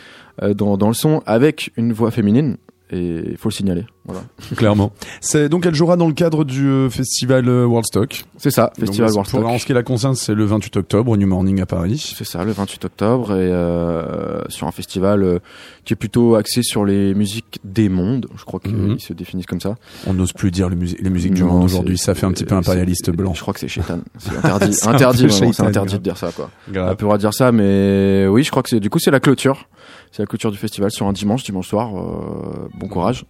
euh, 0.44 0.54
dans, 0.56 0.78
dans 0.78 0.88
le 0.88 0.94
son 0.96 1.22
avec 1.28 1.72
une 1.78 1.94
voix 1.94 2.10
féminine. 2.12 2.58
Et 2.92 3.32
il 3.32 3.38
faut 3.38 3.50
le 3.50 3.54
signaler. 3.54 3.84
Voilà. 4.06 4.22
Clairement. 4.56 4.92
C'est 5.20 5.50
donc 5.50 5.66
elle 5.66 5.74
jouera 5.74 5.98
dans 5.98 6.08
le 6.08 6.14
cadre 6.14 6.44
du 6.44 6.68
euh, 6.68 6.90
festival 6.92 7.50
euh, 7.50 7.66
Worldstock. 7.66 8.26
C'est 8.38 8.52
ça, 8.52 8.72
Festival 8.80 9.08
Donc, 9.10 9.18
Warstock. 9.18 9.42
pour- 9.42 9.50
En 9.50 9.58
ce 9.58 9.66
qui 9.66 9.74
la 9.74 9.82
concerne, 9.82 10.14
c'est 10.14 10.36
le 10.36 10.46
28 10.46 10.78
octobre 10.78 11.12
au 11.12 11.18
New 11.18 11.26
Morning 11.26 11.60
à 11.62 11.66
Paris. 11.66 12.14
C'est 12.16 12.26
ça, 12.26 12.44
le 12.44 12.52
28 12.52 12.86
octobre, 12.86 13.32
et 13.32 13.50
euh, 13.52 14.40
sur 14.50 14.68
un 14.68 14.72
festival 14.72 15.24
euh, 15.24 15.40
qui 15.84 15.94
est 15.94 15.96
plutôt 15.96 16.36
axé 16.36 16.62
sur 16.62 16.86
les 16.86 17.16
musiques 17.16 17.60
des 17.64 17.90
mondes. 17.90 18.28
Je 18.38 18.44
crois 18.46 18.60
qu'ils 18.60 18.76
Mhm. 18.76 19.00
se 19.00 19.14
définissent 19.14 19.48
comme 19.48 19.62
ça. 19.62 19.76
On 20.06 20.14
n'ose 20.14 20.34
plus 20.34 20.52
dire 20.52 20.70
les, 20.70 20.76
musi- 20.76 20.98
les 21.02 21.10
musiques 21.10 21.34
du 21.34 21.44
monde 21.44 21.64
aujourd'hui. 21.64 21.98
Ça 21.98 22.14
fait 22.14 22.28
un 22.28 22.32
petit 22.32 22.46
peu 22.46 22.54
impérialiste 22.56 23.10
blanc. 23.10 23.34
Je 23.34 23.42
crois 23.42 23.54
que 23.56 23.60
c'est 23.60 23.68
chétan. 23.68 24.00
C'est 24.20 24.30
interdit, 24.38 24.76
interdit, 24.88 25.28
c'est 25.32 25.46
interdit 25.64 25.74
grave. 25.74 25.92
de 25.94 25.98
dire 26.04 26.18
ça, 26.18 26.32
quoi. 26.32 26.52
On 26.70 26.72
Grave. 26.72 26.90
a 26.90 26.96
plus 26.96 27.04
le 27.04 27.08
droit 27.08 27.18
de 27.18 27.22
dire 27.22 27.34
ça, 27.34 27.52
mais 27.52 28.28
oui, 28.30 28.44
je 28.44 28.52
crois 28.52 28.62
que 28.62 28.70
c'est 28.70 28.80
du 28.80 28.90
coup 28.92 29.00
c'est 29.00 29.12
la 29.12 29.20
clôture. 29.20 29.68
C'est 30.16 30.22
la 30.22 30.28
clôture 30.28 30.50
du 30.50 30.58
festival 30.58 30.92
sur 30.92 31.08
un 31.08 31.12
dimanche, 31.12 31.44
dimanche 31.44 31.68
soir. 31.68 31.90
euh, 31.94 32.70
bon 32.74 32.88
courage. 32.88 33.26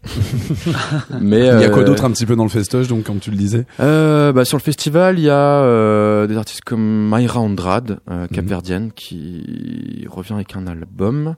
mais 1.19 1.39
Il 1.39 1.59
y 1.59 1.63
a 1.63 1.69
quoi 1.69 1.81
euh, 1.81 1.85
d'autre 1.85 2.05
un 2.05 2.11
petit 2.11 2.27
peu 2.27 2.35
dans 2.35 2.43
le 2.43 2.49
festoche, 2.49 2.87
donc 2.87 3.05
comme 3.05 3.17
tu 3.17 3.31
le 3.31 3.37
disais? 3.37 3.65
Euh, 3.79 4.31
bah, 4.31 4.45
sur 4.45 4.55
le 4.55 4.61
festival, 4.61 5.17
il 5.17 5.25
y 5.25 5.29
a 5.31 6.27
des 6.27 6.37
artistes 6.37 6.61
comme 6.63 7.09
Mayra 7.09 7.39
Andrade, 7.39 8.01
euh, 8.11 8.27
capverdienne, 8.27 8.91
qui 8.91 10.05
revient 10.07 10.33
avec 10.33 10.55
un 10.55 10.67
album 10.67 11.33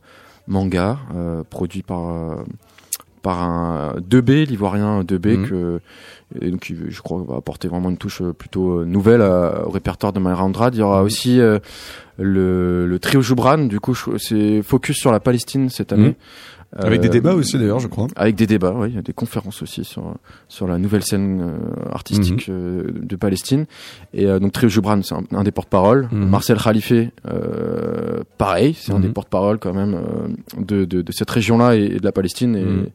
manga 0.47 0.99
produit 1.49 1.81
par 1.81 2.43
par 3.27 3.43
un 3.43 3.95
2B, 3.99 4.45
l'ivoirien 4.47 5.03
2B, 5.03 5.27
Mhm. 5.37 5.47
que 5.49 5.79
et 6.41 6.49
donc 6.49 6.61
qui, 6.61 6.75
je 6.89 7.01
crois 7.01 7.21
va 7.27 7.35
apporter 7.35 7.67
vraiment 7.67 7.89
une 7.89 7.97
touche 7.97 8.21
euh, 8.21 8.31
plutôt 8.31 8.79
euh, 8.79 8.85
nouvelle 8.85 9.19
euh, 9.21 9.63
au 9.65 9.69
répertoire 9.69 10.13
de 10.13 10.19
Mayra 10.19 10.43
Andrade. 10.45 10.75
Il 10.75 10.79
y 10.79 10.81
aura 10.81 11.03
aussi 11.03 11.41
euh, 11.41 11.59
le, 12.17 12.85
le 12.87 12.99
trio 12.99 13.21
Joubran, 13.21 13.57
du 13.57 13.79
coup 13.81 13.95
c'est 14.17 14.61
focus 14.61 14.95
sur 14.97 15.11
la 15.11 15.19
Palestine 15.19 15.69
cette 15.69 15.91
année. 15.91 16.09
Mhm. 16.09 16.15
Avec 16.75 16.99
des 17.01 17.07
Euh, 17.07 17.11
débats 17.11 17.33
aussi 17.33 17.57
d'ailleurs, 17.57 17.79
je 17.79 17.87
crois. 17.87 18.07
avec 18.17 18.35
des 18.35 18.45
débats, 18.45 18.73
oui, 18.75 18.89
il 18.89 18.95
y 18.95 18.97
a 18.97 19.01
des 19.01 19.13
conférences 19.13 19.61
aussi 19.61 19.83
sur 19.85 20.15
sur 20.49 20.67
la 20.67 20.77
nouvelle 20.77 21.01
scène 21.03 21.41
euh, 21.41 21.89
artistique 21.93 22.49
Mhm. 22.49 22.53
euh, 22.55 22.83
de 23.01 23.15
Palestine. 23.15 23.65
Et 24.13 24.25
donc 24.25 24.51
Trio 24.51 24.67
Joubran, 24.69 25.01
c'est 25.01 25.15
un, 25.15 25.23
un 25.31 25.43
des 25.43 25.51
porte-parole. 25.51 26.09
Mhm. 26.11 26.27
Marcel 26.29 26.57
Khalife, 26.57 26.91
euh, 26.91 28.21
pareil, 28.37 28.73
c'est 28.73 28.91
un 28.91 28.95
Mhm. 28.97 29.01
des 29.03 29.09
porte-parole 29.09 29.59
quand 29.59 29.73
même 29.73 29.97
de, 30.57 30.83
de 30.85 31.01
de 31.01 31.11
cette 31.11 31.29
région-là 31.31 31.75
et, 31.77 31.83
et 31.85 31.99
de 31.99 32.03
la 32.05 32.11
Palestine. 32.11 32.55
Et, 32.55 32.63
Mhm. 32.65 32.85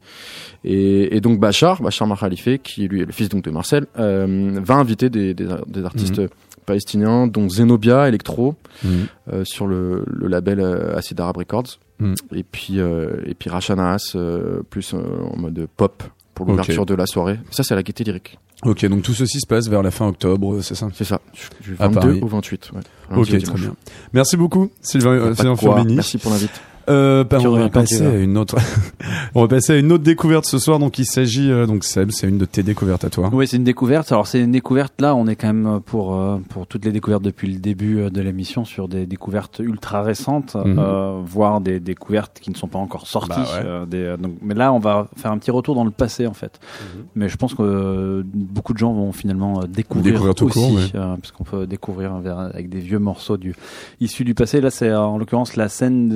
et, 0.65 1.15
et 1.17 1.21
donc 1.21 1.39
Bachar, 1.39 1.81
Bachar 1.81 2.07
Khalife, 2.19 2.61
qui 2.63 2.87
lui 2.87 3.01
est 3.01 3.05
le 3.05 3.11
fils 3.11 3.29
donc 3.29 3.43
de 3.43 3.51
Marcel, 3.51 3.85
va 3.95 4.75
inviter 4.75 5.09
des 5.09 5.33
des, 5.33 5.47
des 5.67 5.83
artistes 5.83 6.19
Mhm. 6.19 6.27
palestiniens, 6.65 7.27
dont 7.27 7.49
Zenobia, 7.49 8.07
Electro, 8.07 8.55
Mhm. 8.83 8.89
euh, 9.33 9.43
sur 9.45 9.67
le, 9.67 10.03
le 10.07 10.27
label 10.27 10.61
Acid 10.95 11.19
Arab 11.19 11.37
Records. 11.37 11.79
Mm. 11.99 12.13
Et 12.35 12.43
puis 12.43 12.79
euh, 12.79 13.21
et 13.25 13.33
puis 13.33 13.49
Racha 13.49 13.75
Nahas, 13.75 14.13
euh, 14.15 14.61
plus 14.69 14.93
euh, 14.93 14.99
en 15.31 15.37
mode 15.37 15.67
pop 15.77 16.03
pour 16.33 16.45
l'ouverture 16.45 16.85
de 16.85 16.95
la 16.95 17.05
soirée. 17.05 17.39
Ça 17.51 17.63
c'est 17.63 17.75
la 17.75 17.83
gaieté 17.83 18.03
lyrique. 18.03 18.37
Ok, 18.63 18.85
donc 18.85 19.03
tout 19.03 19.13
ceci 19.13 19.39
se 19.39 19.47
passe 19.47 19.67
vers 19.67 19.83
la 19.83 19.91
fin 19.91 20.07
octobre, 20.07 20.61
c'est 20.61 20.75
ça? 20.75 20.87
C'est 20.93 21.03
ça. 21.03 21.19
Du 21.61 21.71
du 21.71 21.75
À 21.79 21.87
22 21.89 21.99
Paris. 21.99 22.19
au 22.21 22.27
28. 22.27 22.71
Ouais. 22.73 22.81
Ok, 23.17 23.27
très 23.27 23.53
bien. 23.55 23.75
Merci 24.13 24.37
beaucoup, 24.37 24.71
Sylvain, 24.81 25.33
Sylvain. 25.35 25.83
Merci 25.85 26.17
pour 26.17 26.31
l'invite. 26.31 26.61
Euh, 26.89 27.23
bah, 27.23 27.37
on 27.43 27.51
va 27.57 27.69
passer 27.69 28.05
à 28.05 28.15
une 28.15 28.37
autre. 28.37 28.55
on 29.35 29.41
va 29.41 29.47
passer 29.47 29.73
à 29.73 29.77
une 29.77 29.91
autre 29.91 30.03
découverte 30.03 30.45
ce 30.45 30.57
soir. 30.57 30.79
Donc 30.79 30.99
il 30.99 31.05
s'agit 31.05 31.49
euh, 31.51 31.65
donc 31.65 31.83
Seb, 31.83 32.11
c'est 32.11 32.27
une 32.27 32.37
de 32.37 32.45
tes 32.45 32.63
découvertes 32.63 33.03
à 33.05 33.09
toi. 33.09 33.29
Oui, 33.31 33.47
c'est 33.47 33.57
une 33.57 33.63
découverte. 33.63 34.11
Alors 34.11 34.27
c'est 34.27 34.39
une 34.41 34.51
découverte 34.51 34.93
là, 34.99 35.15
on 35.15 35.27
est 35.27 35.35
quand 35.35 35.53
même 35.53 35.79
pour 35.85 36.15
euh, 36.15 36.37
pour 36.49 36.67
toutes 36.67 36.85
les 36.85 36.91
découvertes 36.91 37.23
depuis 37.23 37.51
le 37.51 37.59
début 37.59 37.99
euh, 37.99 38.09
de 38.09 38.21
l'émission 38.21 38.65
sur 38.65 38.87
des 38.87 39.05
découvertes 39.05 39.59
ultra 39.59 40.01
récentes, 40.01 40.55
Mhm. 40.55 40.77
euh, 40.79 41.19
voire 41.25 41.61
des 41.61 41.79
découvertes 41.79 42.39
qui 42.41 42.49
ne 42.51 42.55
sont 42.55 42.67
pas 42.67 42.79
encore 42.79 43.07
sorties. 43.07 43.29
Bah 43.29 43.45
ouais. 43.59 43.65
euh, 43.65 43.85
des, 43.85 43.97
euh, 44.03 44.17
donc, 44.17 44.33
mais 44.41 44.53
là, 44.53 44.73
on 44.73 44.79
va 44.79 45.07
faire 45.15 45.31
un 45.31 45.37
petit 45.37 45.51
retour 45.51 45.75
dans 45.75 45.85
le 45.85 45.91
passé 45.91 46.27
en 46.27 46.33
fait. 46.33 46.59
Mhm. 46.95 47.03
Mais 47.15 47.29
je 47.29 47.37
pense 47.37 47.53
que 47.53 47.61
euh, 47.63 48.23
beaucoup 48.25 48.73
de 48.73 48.77
gens 48.77 48.93
vont 48.93 49.11
finalement 49.11 49.61
euh, 49.61 49.67
découvrir, 49.67 50.13
Découvrir 50.13 50.35
tout 50.35 50.45
aussi, 50.45 50.59
court, 50.59 50.79
euh, 50.95 51.15
parce 51.15 51.31
qu'on 51.31 51.43
peut 51.43 51.65
découvrir 51.65 52.13
avec 52.25 52.69
des 52.69 52.79
vieux 52.79 52.99
morceaux 52.99 53.37
du 53.37 53.55
issus 54.01 54.23
du 54.25 54.33
passé. 54.33 54.59
Là, 54.61 54.69
c'est 54.69 54.89
euh, 54.89 54.99
en 54.99 55.17
l'occurrence 55.17 55.55
la 55.55 55.69
scène 55.69 56.11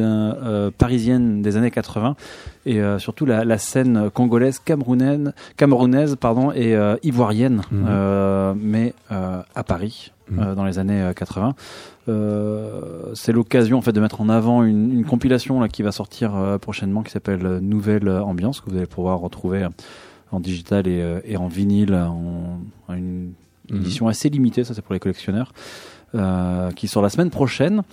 euh, 0.57 0.71
parisienne 0.77 1.41
des 1.41 1.55
années 1.57 1.71
80 1.71 2.15
et 2.65 2.81
euh, 2.81 2.99
surtout 2.99 3.25
la, 3.25 3.45
la 3.45 3.57
scène 3.57 4.09
congolaise, 4.13 4.59
camerounaise, 4.59 5.31
camerounaise 5.55 6.15
pardon, 6.19 6.51
et 6.51 6.75
euh, 6.75 6.95
ivoirienne, 7.03 7.61
Mhm. 7.71 8.55
mais 8.61 8.93
à 9.09 9.63
Paris. 9.63 10.11
Mhm. 10.29 10.55
dans 10.55 10.65
les 10.65 10.77
années 10.77 11.01
euh, 11.01 11.13
80, 11.13 11.55
Euh, 12.09 13.11
c'est 13.15 13.31
l'occasion 13.33 13.77
en 13.77 13.81
fait 13.81 13.91
de 13.93 13.99
mettre 14.01 14.19
en 14.21 14.29
avant 14.29 14.63
une, 14.63 14.91
une 14.93 15.05
compilation 15.05 15.59
là 15.59 15.67
qui 15.67 15.83
va 15.83 15.91
sortir 15.91 16.35
euh, 16.35 16.57
prochainement 16.57 17.03
qui 17.03 17.11
s'appelle 17.11 17.59
Nouvelle 17.61 18.09
Ambiance 18.09 18.61
que 18.61 18.69
vous 18.69 18.77
allez 18.77 18.85
pouvoir 18.87 19.19
retrouver 19.19 19.63
euh, 19.63 19.69
en 20.31 20.39
digital 20.39 20.87
et, 20.87 21.01
et 21.25 21.37
en 21.37 21.47
vinyle 21.47 21.93
en, 21.93 22.59
en 22.87 22.93
une 22.93 23.31
Mhm. 23.69 23.81
édition 23.81 24.07
assez 24.07 24.29
limitée, 24.29 24.63
ça 24.63 24.73
c'est 24.73 24.81
pour 24.81 24.93
les 24.93 24.99
collectionneurs, 25.01 25.51
qui 26.77 26.87
sort 26.87 27.03
la 27.03 27.09
semaine 27.09 27.29
prochaine. 27.29 27.83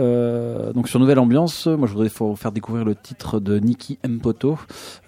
Euh, 0.00 0.72
donc 0.72 0.88
sur 0.88 0.98
Nouvelle 1.00 1.18
Ambiance, 1.18 1.66
moi 1.66 1.86
je 1.86 1.92
voudrais 1.92 2.10
vous 2.18 2.34
faire 2.36 2.52
découvrir 2.52 2.84
le 2.84 2.94
titre 2.94 3.40
de 3.40 3.58
Niki 3.58 3.98
Mpoto, 4.08 4.58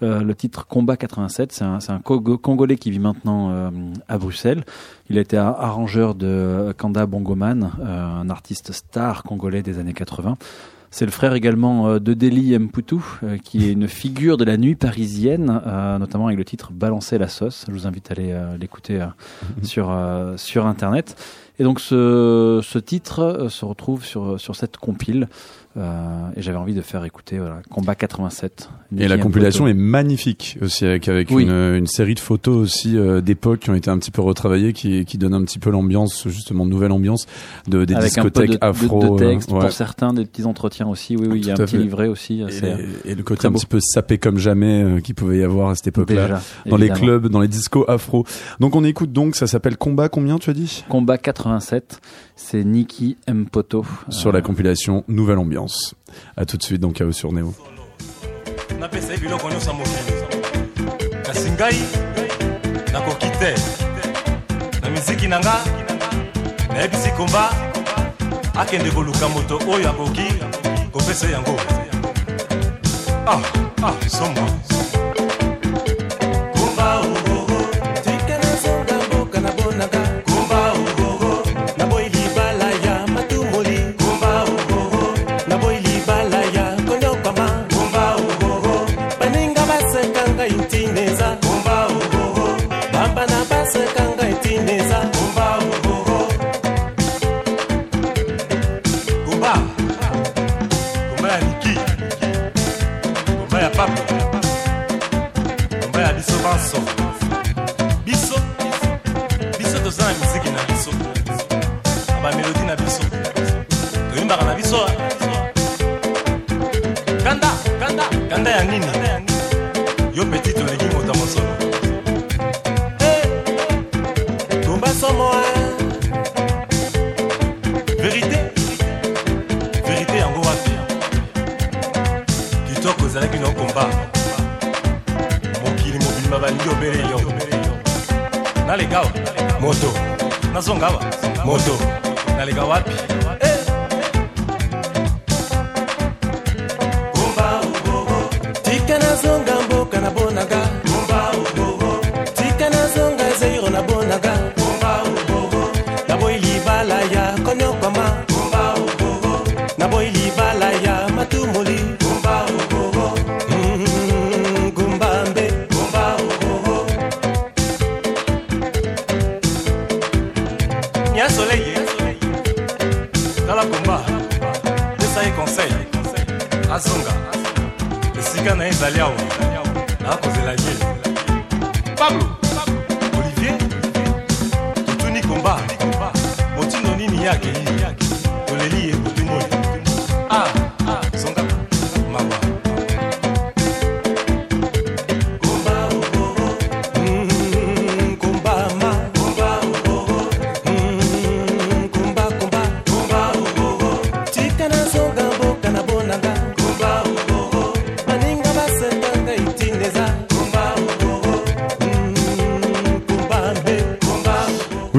euh, 0.03 0.21
le 0.21 0.35
titre 0.35 0.67
Combat 0.67 0.95
87. 0.97 1.51
C'est 1.51 1.63
un, 1.63 1.79
c'est 1.79 1.91
un 1.91 1.99
Congo- 1.99 2.37
Congolais 2.37 2.75
qui 2.77 2.91
vit 2.91 2.99
maintenant 2.99 3.49
euh, 3.51 3.69
à 4.07 4.17
Bruxelles. 4.17 4.63
Il 5.09 5.17
a 5.17 5.21
été 5.21 5.37
arrangeur 5.37 6.13
de 6.15 6.73
Kanda 6.77 7.05
Bongoman, 7.05 7.71
euh, 7.79 8.05
un 8.21 8.29
artiste 8.29 8.71
star 8.73 9.23
congolais 9.23 9.63
des 9.63 9.79
années 9.79 9.93
80. 9.93 10.35
C'est 10.91 11.05
le 11.05 11.11
frère 11.11 11.33
également 11.33 11.87
euh, 11.89 11.99
de 11.99 12.13
Deli 12.13 12.57
Mputu, 12.57 12.95
euh, 13.23 13.37
qui 13.37 13.67
est 13.67 13.73
une 13.73 13.87
figure 13.89 14.37
de 14.37 14.45
la 14.45 14.55
nuit 14.55 14.75
parisienne, 14.75 15.61
euh, 15.65 15.97
notamment 15.97 16.27
avec 16.27 16.37
le 16.37 16.45
titre 16.45 16.71
Balancer 16.71 17.17
la 17.17 17.27
sauce. 17.27 17.65
Je 17.67 17.73
vous 17.73 17.85
invite 17.87 18.11
à 18.11 18.13
aller 18.13 18.31
euh, 18.31 18.55
l'écouter 18.57 19.01
euh, 19.01 19.07
sur, 19.61 19.89
euh, 19.91 20.37
sur 20.37 20.65
Internet. 20.67 21.15
Et 21.59 21.63
donc 21.63 21.79
ce, 21.79 22.77
titre 22.79 23.19
euh, 23.19 23.49
se 23.49 23.65
retrouve 23.65 24.03
sur, 24.03 24.39
sur 24.39 24.55
cette 24.55 24.77
compile. 24.77 25.27
Euh, 25.77 26.29
et 26.37 26.41
j'avais 26.41 26.57
envie 26.57 26.73
de 26.73 26.79
faire 26.81 27.03
écouter 27.03 27.37
voilà, 27.37 27.57
Combat 27.69 27.95
87. 27.95 28.69
Et 28.97 29.07
la 29.09 29.17
compilation 29.17 29.67
est 29.67 29.73
magnifique 29.73 30.57
aussi 30.61 30.85
avec 30.85 31.09
avec 31.09 31.29
Oui. 31.31 31.43
une, 31.43 31.51
une 31.75 31.87
série 31.87 32.13
de 32.15 32.19
photos 32.19 32.55
aussi 32.55 32.97
euh, 32.97 33.19
d'époque 33.19 33.59
qui 33.59 33.69
ont 33.71 33.75
été 33.75 33.89
un 33.89 33.97
petit 33.97 34.11
peu 34.11 34.21
retravaillées 34.21 34.71
qui 34.71 35.03
qui 35.03 35.17
donnent 35.17 35.33
un 35.33 35.43
petit 35.43 35.59
peu 35.59 35.69
l'ambiance 35.71 36.27
justement 36.29 36.65
nouvelle 36.65 36.93
ambiance 36.93 37.25
de 37.67 37.83
des 37.83 37.93
avec 37.93 38.17
un 38.17 38.21
peu 38.23 38.29
discothèques 38.29 38.51
de, 38.61 38.65
afro 38.65 39.17
de 39.17 39.19
texte 39.19 39.51
euh, 39.51 39.55
ouais. 39.55 39.59
pour 39.61 39.71
certains, 39.71 40.13
des 40.13 40.23
petits 40.25 40.45
entretiens 40.45 40.87
aussi. 40.87 41.17
Oui, 41.17 41.27
oui, 41.29 41.39
il 41.41 41.47
y 41.47 41.49
a 41.51 41.53
un 41.53 41.57
petit 41.57 41.75
fait. 41.75 41.83
livret 41.83 42.07
aussi. 42.07 42.41
et, 42.41 42.45
les- 42.61 43.11
et 43.11 43.15
le 43.15 43.23
côté 43.23 43.47
un 43.47 43.51
beau. 43.51 43.57
petit 43.59 43.65
peu 43.65 43.79
sapé 43.81 44.17
comme 44.17 44.37
jamais 44.37 44.81
euh, 44.81 44.99
qu'il 45.01 45.15
pouvait 45.15 45.39
y 45.39 45.43
avoir 45.43 45.69
à 45.71 45.75
cette 45.75 45.87
époque-là 45.87 46.39
dans 46.67 46.77
les 46.77 46.89
clubs 46.89 47.27
dans 47.27 47.41
les 47.41 47.49
discos 47.49 47.83
afro 47.89 48.23
donc 48.61 48.75
on 48.77 48.83
écoute 48.85 49.11
donc 49.11 49.35
ça 49.35 49.45
s'appelle 49.47 49.75
combat 49.77 50.07
combien 50.07 50.37
tu 50.39 50.49
as 50.49 50.53
dit? 50.53 50.85
Combat 50.87 51.17
87, 51.17 51.99
c'est 52.35 52.63
Niki 52.63 53.17
Mpoto. 53.27 53.85
sur 54.09 54.29
Euh, 54.29 54.33
la 54.33 54.41
compilation 54.41 55.03
nouvelle 55.07 55.37
ambiance. 55.37 55.95
À 56.37 56.45
tout 56.45 56.57
de 56.57 56.63
suite 56.63 56.81
dans 56.81 56.91
Chaos 56.91 57.11
sur 57.11 57.31
nayebisi 66.75 67.09
komba. 67.17 67.49
Akende 68.55 68.91
koluka 68.91 69.27
moto 69.29 69.59
oyo 69.67 69.89
akoki 69.89 70.27
kopesa 70.91 71.27
yango. 71.29 71.55
Ah, 73.27 73.41
ah, 73.83 73.93
Komba, 76.53 77.01
oh, 77.03 77.24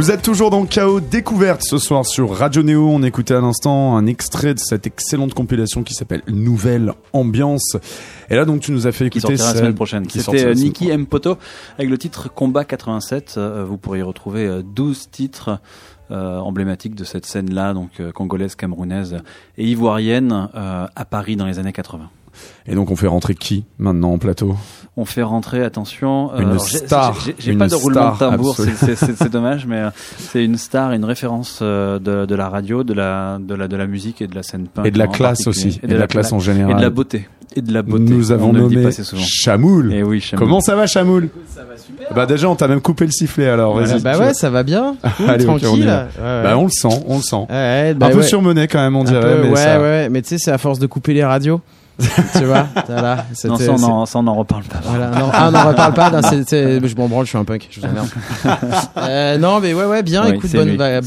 Vous 0.07 0.13
êtes 0.13 0.23
toujours 0.23 0.51
dans 0.51 0.65
Chaos 0.67 1.01
Découverte 1.01 1.63
ce 1.65 1.79
soir 1.79 2.07
sur 2.07 2.33
Radio 2.33 2.63
Néo. 2.63 2.89
On 2.89 3.03
écoutait 3.03 3.35
à 3.35 3.41
l'instant 3.41 3.97
un 3.97 4.07
extrait 4.07 4.55
de 4.55 4.61
cette 4.61 4.87
excellente 4.87 5.35
compilation 5.35 5.83
qui 5.83 5.95
s'appelle 5.95 6.23
Nouvelle 6.29 6.93
Ambiance. 7.13 7.77
Et 8.31 8.37
là, 8.37 8.45
donc, 8.45 8.61
tu 8.61 8.71
nous 8.71 8.87
as 8.87 8.93
fait 8.93 9.11
qui 9.11 9.19
écouter 9.19 9.37
sortira 9.37 9.55
la 9.55 9.59
semaine 9.59 9.75
prochaine. 9.75 10.07
qui 10.07 10.21
C'était 10.21 10.47
euh, 10.47 10.55
Niki 10.55 10.91
M. 10.91 11.07
Poto 11.07 11.39
avec 11.77 11.91
le 11.91 11.99
titre 11.99 12.33
Combat 12.33 12.65
87. 12.65 13.35
Euh, 13.37 13.65
vous 13.67 13.79
pourrez 13.79 13.99
y 13.99 14.03
retrouver 14.03 14.47
euh, 14.47 14.63
12 14.63 15.11
titres 15.11 15.59
euh, 16.13 16.39
emblématiques 16.39 16.95
de 16.95 17.03
cette 17.03 17.27
scène-là, 17.27 17.75
donc 17.75 17.99
euh, 17.99 18.13
congolaise, 18.13 18.55
camerounaise 18.55 19.17
et 19.59 19.65
ivoirienne 19.65 20.49
euh, 20.55 20.87
à 20.95 21.05
Paris 21.05 21.35
dans 21.35 21.47
les 21.47 21.59
années 21.59 21.73
80. 21.73 22.09
Et 22.67 22.75
donc, 22.75 22.91
on 22.91 22.97
fait 22.97 23.07
rentrer 23.07 23.35
qui 23.35 23.65
maintenant 23.79 24.13
en 24.13 24.19
plateau? 24.19 24.57
On 24.97 25.05
fait 25.05 25.23
rentrer, 25.23 25.63
attention, 25.63 26.31
euh, 26.35 26.41
Une 26.41 26.59
star, 26.59 27.15
J'ai 27.39 27.53
pas 27.55 27.69
de 27.69 27.75
roulement 27.75 28.11
de 28.13 28.17
star 28.17 28.31
tambour, 28.31 28.57
c'est- 28.57 29.29
dommage, 29.31 29.67
mais 29.67 29.77
euh, 29.77 29.91
c'est 30.19 30.43
une 30.45 30.57
star, 30.57 30.93
une 30.93 31.05
référence 31.05 31.59
euh, 31.61 31.99
de, 31.99 32.25
de 32.25 32.35
la 32.35 32.49
radio, 32.49 32.83
de 32.83 32.95
la, 32.95 33.39
de 33.39 33.55
la 33.55 33.69
de 33.69 33.77
la 33.77 33.87
musique 33.87 34.23
et 34.23 34.27
de 34.27 34.35
la 34.35 34.43
scène 34.43 34.67
punk. 34.73 34.87
Et 34.87 34.91
de 34.91 34.99
la 34.99 35.07
classe 35.07 35.47
aussi, 35.47 35.79
et 35.83 35.87
de 35.87 35.97
la 35.97 36.07
classe 36.07 36.33
en 36.33 36.39
général. 36.39 36.73
Et 36.73 36.75
de 36.77 36.81
la 36.81 36.89
beauté. 36.91 37.29
Et 37.55 37.61
de 37.63 37.73
la 37.75 37.83
beauté. 37.83 38.05
Nous 38.05 38.33
avons 38.33 38.51
On 38.51 38.53
nommé 38.55 38.83
pas 38.83 38.89
assez 38.89 39.05
souvent. 39.05 39.23
Chamoul. 39.23 39.93
Et 39.93 40.03
oui, 40.03 40.21
Chamoul. 40.21 40.47
Comment 40.47 40.61
ça 40.61 40.77
va, 40.77 40.87
Chamoul? 40.87 41.29
Ça 41.47 41.61
va 41.65 41.77
super. 41.77 42.13
Bah 42.15 42.25
déjà, 42.27 42.49
on 42.49 42.55
t'a 42.57 42.67
même 42.69 42.81
coupé 42.81 43.05
le 43.07 43.13
sifflet 43.13 43.49
alors. 43.49 43.75
Voilà, 43.75 43.99
bah 43.99 44.19
ouais, 44.19 44.35
ça 44.35 44.49
va 44.51 44.63
bien. 44.63 44.97
Cool, 45.19 45.31
Allez, 45.31 45.45
ok, 45.47 45.51
on 45.53 45.57
y 45.59 45.61
tranquille. 45.63 45.85
va. 45.87 46.03
Ouais, 46.05 46.23
ouais. 46.23 46.43
Bah 46.43 46.59
on 46.59 46.65
le 46.65 46.71
sent, 46.71 47.05
on 47.07 47.17
le 47.17 47.23
sent. 47.23 47.37
Ouais, 47.51 47.95
bah 47.95 48.07
un 48.07 48.11
peu 48.11 48.17
ouais. 48.19 48.23
surmené 48.23 48.67
quand 48.67 48.79
même, 48.81 48.97
on 48.97 49.03
Un 49.03 49.05
dirait. 49.05 49.21
peu, 49.37 49.43
mais 49.45 49.51
ouais, 49.51 49.57
ça- 49.57 49.81
ouais, 49.81 50.09
mais 50.11 50.23
tu 50.23 50.29
sais, 50.31 50.39
c'est 50.39 50.51
à 50.53 50.59
force 50.59 50.79
de 50.79 50.87
couper 50.87 51.13
les 51.15 51.25
radios. 51.25 51.61
tu 52.37 52.45
vois, 52.45 52.67
voilà. 52.89 53.25
Non, 53.45 53.57
ça, 53.57 53.73
on 53.73 53.83
en, 53.83 54.07
ça, 54.07 54.19
on 54.19 54.27
en 54.27 54.35
reparle 54.35 54.65
pas. 54.65 54.81
Voilà, 54.85 55.09
non, 55.11 55.31
ah, 55.33 55.49
on 55.49 55.51
n'en 55.53 55.69
reparle 55.69 55.95
pas. 55.95 56.11
non, 56.11 56.21
je 56.23 56.97
m'en 56.97 57.09
branle, 57.09 57.25
je 57.25 57.31
suis 57.31 57.39
un 57.39 57.45
punk. 57.45 57.69
Je 57.71 57.81
vous 57.81 57.87
emmerde. 57.87 58.09
euh, 58.99 59.39
non, 59.39 59.61
mais 59.61 59.73
ouais, 59.73 59.87
ouais, 59.87 60.03
bien. 60.03 60.25
Oui, 60.29 60.35
écoute, 60.37 60.53
bonne, 60.53 60.77
va- 60.77 61.01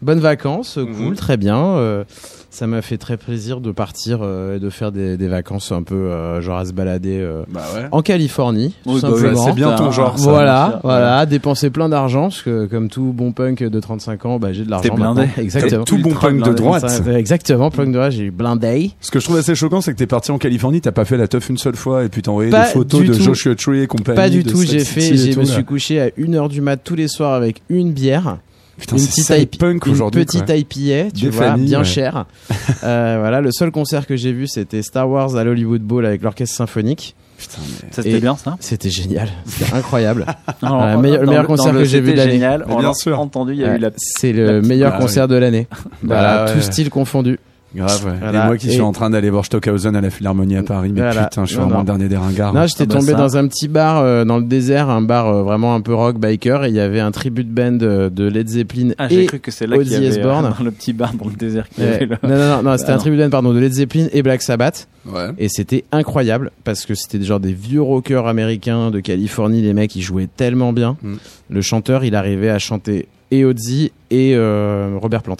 bonnes 0.00 0.20
vacances, 0.20 0.78
euh, 0.78 0.84
cool, 0.84 1.08
Mhm. 1.08 1.14
très 1.16 1.36
bien. 1.36 1.56
euh, 1.58 2.04
ça 2.50 2.66
m'a 2.66 2.80
fait 2.82 2.96
très 2.96 3.16
plaisir 3.16 3.60
de 3.60 3.70
partir 3.72 4.20
euh, 4.22 4.56
et 4.56 4.58
de 4.58 4.70
faire 4.70 4.90
des, 4.90 5.16
des 5.16 5.28
vacances 5.28 5.70
un 5.70 5.82
peu 5.82 5.94
euh, 5.94 6.40
genre 6.40 6.58
à 6.58 6.64
se 6.64 6.72
balader 6.72 7.18
euh, 7.20 7.42
Bah 7.52 7.60
ouais. 7.74 7.86
en 7.92 8.00
Californie, 8.02 8.74
tout 8.84 8.90
Oui, 8.94 9.00
bah 9.02 9.10
c'est 9.44 9.52
bien 9.54 9.72
ton 9.76 9.90
genre. 9.90 10.18
ça. 10.18 10.30
Voilà, 10.30 10.80
voilà, 10.82 11.26
dépenser 11.26 11.68
plein 11.70 11.88
d'argent, 11.88 12.22
parce 12.28 12.42
que 12.42 12.64
comme 12.66 12.88
tout 12.88 13.12
bon 13.14 13.32
punk 13.32 13.62
de 13.62 13.80
35 13.80 14.24
ans, 14.26 14.38
bah, 14.38 14.52
j'ai 14.52 14.64
de 14.64 14.70
l'argent. 14.70 14.88
T'es 14.88 14.94
blindé. 14.94 15.28
Exactement. 15.36 15.84
Tout 15.84 15.98
bon 15.98 16.14
punk 16.14 16.42
de 16.42 16.52
droite. 16.54 17.02
Exactement, 17.08 17.70
punk 17.70 17.88
de 17.88 17.92
droite, 17.92 18.12
j'ai 18.12 18.24
eu 18.24 18.30
blindé. 18.30 18.92
Ce 19.00 19.10
que 19.10 19.20
je 19.20 19.24
trouve 19.24 19.36
assez 19.36 19.54
choquant, 19.54 19.80
c'est 19.80 19.92
que 19.92 19.98
t'es 19.98 20.06
parti 20.06 20.30
en 20.30 20.38
Californie, 20.38 20.80
t'as 20.80 20.92
pas 20.92 21.04
fait 21.04 21.16
la 21.16 21.28
teuf 21.28 21.48
une 21.50 21.58
seule 21.58 21.76
fois, 21.76 22.04
et 22.04 22.08
puis 22.08 22.22
t'as 22.22 22.30
envoyé 22.30 22.50
Pas 22.50 22.64
des 22.66 22.72
photos 22.72 23.02
de 23.04 23.14
tout. 23.14 23.22
Joshua 23.22 23.54
Tree 23.54 23.82
et 23.82 23.86
compagnie. 23.86 24.16
Pas 24.16 24.30
du 24.30 24.44
tout, 24.44 24.62
j'ai 24.62 24.80
fait, 24.80 25.32
tout, 25.32 25.40
me 25.40 25.44
suis 25.44 25.64
couché 25.64 26.00
à 26.00 26.08
1h 26.08 26.48
du 26.48 26.60
mat 26.60 26.78
tous 26.82 26.94
les 26.94 27.08
soirs 27.08 27.34
avec 27.34 27.62
une 27.68 27.92
bière. 27.92 28.38
Putain, 28.78 28.96
une 28.96 29.06
petite, 29.06 29.28
IP 29.30 29.58
punks 29.58 29.86
une 29.86 30.10
petite 30.10 30.46
quoi. 30.46 30.54
IPA, 30.56 31.10
tu 31.14 31.24
Des 31.24 31.30
vois, 31.30 31.46
familles, 31.46 31.66
bien 31.66 31.78
ouais. 31.80 31.84
cher. 31.84 32.26
euh, 32.84 33.16
voilà, 33.20 33.40
le 33.40 33.50
seul 33.52 33.70
concert 33.72 34.06
que 34.06 34.16
j'ai 34.16 34.32
vu, 34.32 34.46
c'était 34.46 34.82
Star 34.82 35.08
Wars 35.10 35.36
à 35.36 35.44
l'Hollywood 35.44 35.82
Bowl 35.82 36.06
avec 36.06 36.22
l'orchestre 36.22 36.54
symphonique. 36.56 37.14
Putain, 37.38 37.58
mais- 37.82 37.92
Ça, 37.92 38.02
c'était 38.02 38.20
bien, 38.20 38.36
ça 38.36 38.56
C'était 38.60 38.90
génial, 38.90 39.28
c'était 39.46 39.72
incroyable. 39.74 40.26
Alors, 40.62 40.82
Euh, 40.82 40.96
meilleur- 40.98 41.22
le 41.24 41.46
concert 41.46 41.72
le 41.72 41.80
que 41.80 41.84
j'ai 41.84 42.00
vu 42.00 42.12
de 42.12 42.16
l'année. 42.16 42.32
génial. 42.32 42.64
Mais 42.66 42.74
On 42.74 42.78
bien 42.78 42.88
l'a 42.88 42.94
sûr. 42.94 43.18
entendu, 43.20 43.52
il 43.52 43.58
y 43.60 43.64
a 43.64 43.68
Ouais, 43.68 43.76
eu 43.76 43.78
la 43.78 43.90
C'est 43.96 44.32
la 44.32 44.38
le 44.52 44.58
petite- 44.58 44.68
meilleur 44.68 44.92
Ah, 44.94 44.98
concert 45.00 45.28
de 45.28 45.36
l'année. 45.36 45.66
Voilà, 46.02 46.44
Bah, 46.46 46.50
tout 46.52 46.56
ouais. 46.58 46.62
style 46.64 46.90
confondu. 46.90 47.38
Grave, 47.74 48.06
ouais. 48.06 48.12
Voilà. 48.20 48.44
Et 48.44 48.46
moi 48.46 48.56
qui 48.56 48.68
Et- 48.68 48.72
suis 48.72 48.80
en 48.80 48.92
train 48.92 49.10
d'aller 49.10 49.28
voir 49.28 49.44
Stockhausen 49.44 49.94
à 49.94 50.00
la 50.00 50.08
Philharmonie 50.10 50.56
à 50.56 50.62
Paris, 50.62 50.90
mais 50.94 51.02
Voilà. 51.02 51.24
putain, 51.24 51.44
je 51.44 51.48
suis 51.50 51.56
Non, 51.58 51.64
vraiment 51.64 51.76
non. 51.76 51.82
le 51.82 51.86
dernier 51.86 52.08
des 52.08 52.16
ringards. 52.16 52.54
Non, 52.54 52.66
j'étais 52.66 52.84
Ah 52.84 52.86
bah 52.86 52.94
tombé 53.00 53.12
ça. 53.12 53.18
dans 53.18 53.36
un 53.36 53.46
petit 53.46 53.68
bar 53.68 53.98
euh, 53.98 54.24
dans 54.24 54.38
le 54.38 54.44
désert, 54.44 54.88
un 54.88 55.02
bar 55.02 55.26
euh, 55.28 55.42
vraiment 55.42 55.74
un 55.74 55.80
peu 55.82 55.94
rock 55.94 56.18
biker, 56.18 56.64
et 56.64 56.68
il 56.70 56.74
y 56.74 56.80
avait 56.80 57.00
un 57.00 57.10
tribute 57.10 57.50
band 57.52 57.78
euh, 57.82 58.08
de 58.08 58.24
Led 58.26 58.48
Zeppelin 58.48 58.92
Ah, 58.96 59.08
j'ai 59.08 59.24
et 59.24 59.26
cru 59.26 59.38
que 59.38 59.50
c'est 59.50 59.66
là 59.66 59.76
qu'il 59.76 59.86
y 59.92 59.96
Ozzy 59.96 60.06
avait 60.06 60.18
euh, 60.24 60.42
dans 60.58 60.64
le 60.64 60.70
petit 60.70 60.94
bar 60.94 61.12
dans 61.12 61.28
le 61.28 61.34
désert 61.36 61.68
qu'il 61.68 61.84
y 61.84 61.86
avait 61.88 62.06
le- 62.06 62.16
Non, 62.22 62.36
non, 62.38 62.56
non, 62.56 62.62
non, 62.70 62.76
c'était 62.78 62.92
Ah, 62.92 62.94
un 62.94 62.98
tribute 62.98 63.20
band 63.20 63.30
pardon, 63.30 63.52
de 63.52 63.58
Led 63.58 63.72
Zeppelin 63.72 64.06
et 64.12 64.22
Black 64.22 64.40
Sabbath. 64.42 64.88
Ouais. 65.06 65.28
Et 65.38 65.48
c'était 65.50 65.84
incroyable 65.92 66.50
parce 66.64 66.86
que 66.86 66.94
c'était 66.94 67.22
genre 67.22 67.40
des 67.40 67.52
vieux 67.52 67.82
rockers 67.82 68.26
américains 68.26 68.90
de 68.90 69.00
Californie. 69.00 69.60
Les 69.62 69.72
mecs, 69.74 69.94
ils 69.96 70.02
jouaient 70.02 70.28
tellement 70.34 70.72
bien. 70.72 70.96
Mm. 71.02 71.14
Le 71.50 71.60
chanteur, 71.62 72.04
il 72.04 72.14
arrivait 72.14 72.50
à 72.50 72.58
chanter 72.58 73.08
et 73.30 73.44
Ozzy 73.44 73.92
et 74.10 74.32
euh, 74.34 74.96
Robert 75.00 75.22
Plant. 75.22 75.36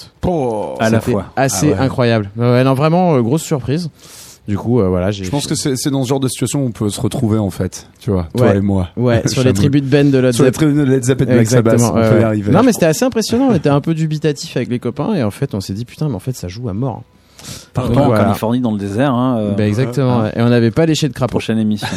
à 0.81 0.91
la 0.91 1.01
fois. 1.01 1.27
Assez 1.37 1.73
Ah 1.73 1.81
ouais. 1.81 1.87
incroyable. 1.87 2.31
Ouais, 2.37 2.63
non, 2.65 2.75
vraiment, 2.75 3.15
euh, 3.15 3.23
grosse 3.23 3.43
surprise. 3.43 3.91
Du 4.47 4.57
coup, 4.57 4.81
euh, 4.81 4.89
voilà, 4.89 5.11
j'ai. 5.11 5.25
Je 5.25 5.31
pense 5.31 5.47
que 5.47 5.55
c'est 5.55 5.91
dans 5.91 6.03
ce 6.05 6.09
genre 6.09 6.21
de 6.21 6.29
situation 6.29 6.63
où 6.63 6.67
on 6.67 6.71
peut 6.71 6.89
se 6.89 7.01
retrouver 7.03 7.39
en 7.39 7.51
fait, 7.51 7.87
tu 8.01 8.11
vois, 8.11 8.29
toi 8.35 8.55
et 8.55 8.61
moi. 8.63 8.89
Ouais, 8.97 9.17
sur 9.29 9.41
les 9.43 9.49
Chamoul. 9.49 9.53
tributes 9.55 9.89
band 9.91 10.05
de 10.07 10.19
Led 10.19 10.33
Sur 10.33 10.45
les 10.45 10.49
Zeppelin. 10.49 10.53
tribunes 10.53 10.85
de 10.87 10.91
Led 10.91 11.05
Zeppelin 11.05 11.37
et 11.37 11.39
Exactement. 11.39 11.93
on 11.93 11.97
ouais, 11.97 12.09
peut 12.09 12.15
y 12.15 12.19
ouais. 12.19 12.25
arriver. 12.25 12.53
Non, 12.53 12.63
mais 12.63 12.73
c'était 12.73 12.87
assez 12.87 13.05
impressionnant. 13.05 13.49
On 13.51 13.55
était 13.55 13.69
un 13.69 13.83
peu 13.83 13.93
dubitatif 13.93 14.57
avec 14.57 14.71
les 14.71 14.79
copains 14.79 15.13
et 15.15 15.23
en 15.23 15.31
fait, 15.31 15.55
on 15.55 15.61
s'est 15.61 15.75
dit 15.75 15.85
putain, 15.85 16.09
mais 16.09 16.15
en 16.15 16.19
fait, 16.19 16.35
ça 16.35 16.49
joue 16.49 16.67
à 16.71 16.73
mort. 16.73 17.03
Pardon, 17.75 17.95
Donc, 17.95 18.03
en 18.03 18.07
voilà. 18.07 18.25
Californie, 18.25 18.61
dans 18.61 18.73
le 18.73 18.79
désert. 18.79 19.13
Hein, 19.15 19.37
euh, 19.39 19.55
Bah, 19.55 19.67
exactement. 19.67 20.23
ouais. 20.23 20.33
Et 20.37 20.43
on 20.43 20.49
n'avait 20.49 20.71
pas 20.71 20.87
léché 20.87 21.09
de 21.09 21.13
crapaud. 21.15 21.33
Prochaine 21.39 21.59
émission. 21.59 21.87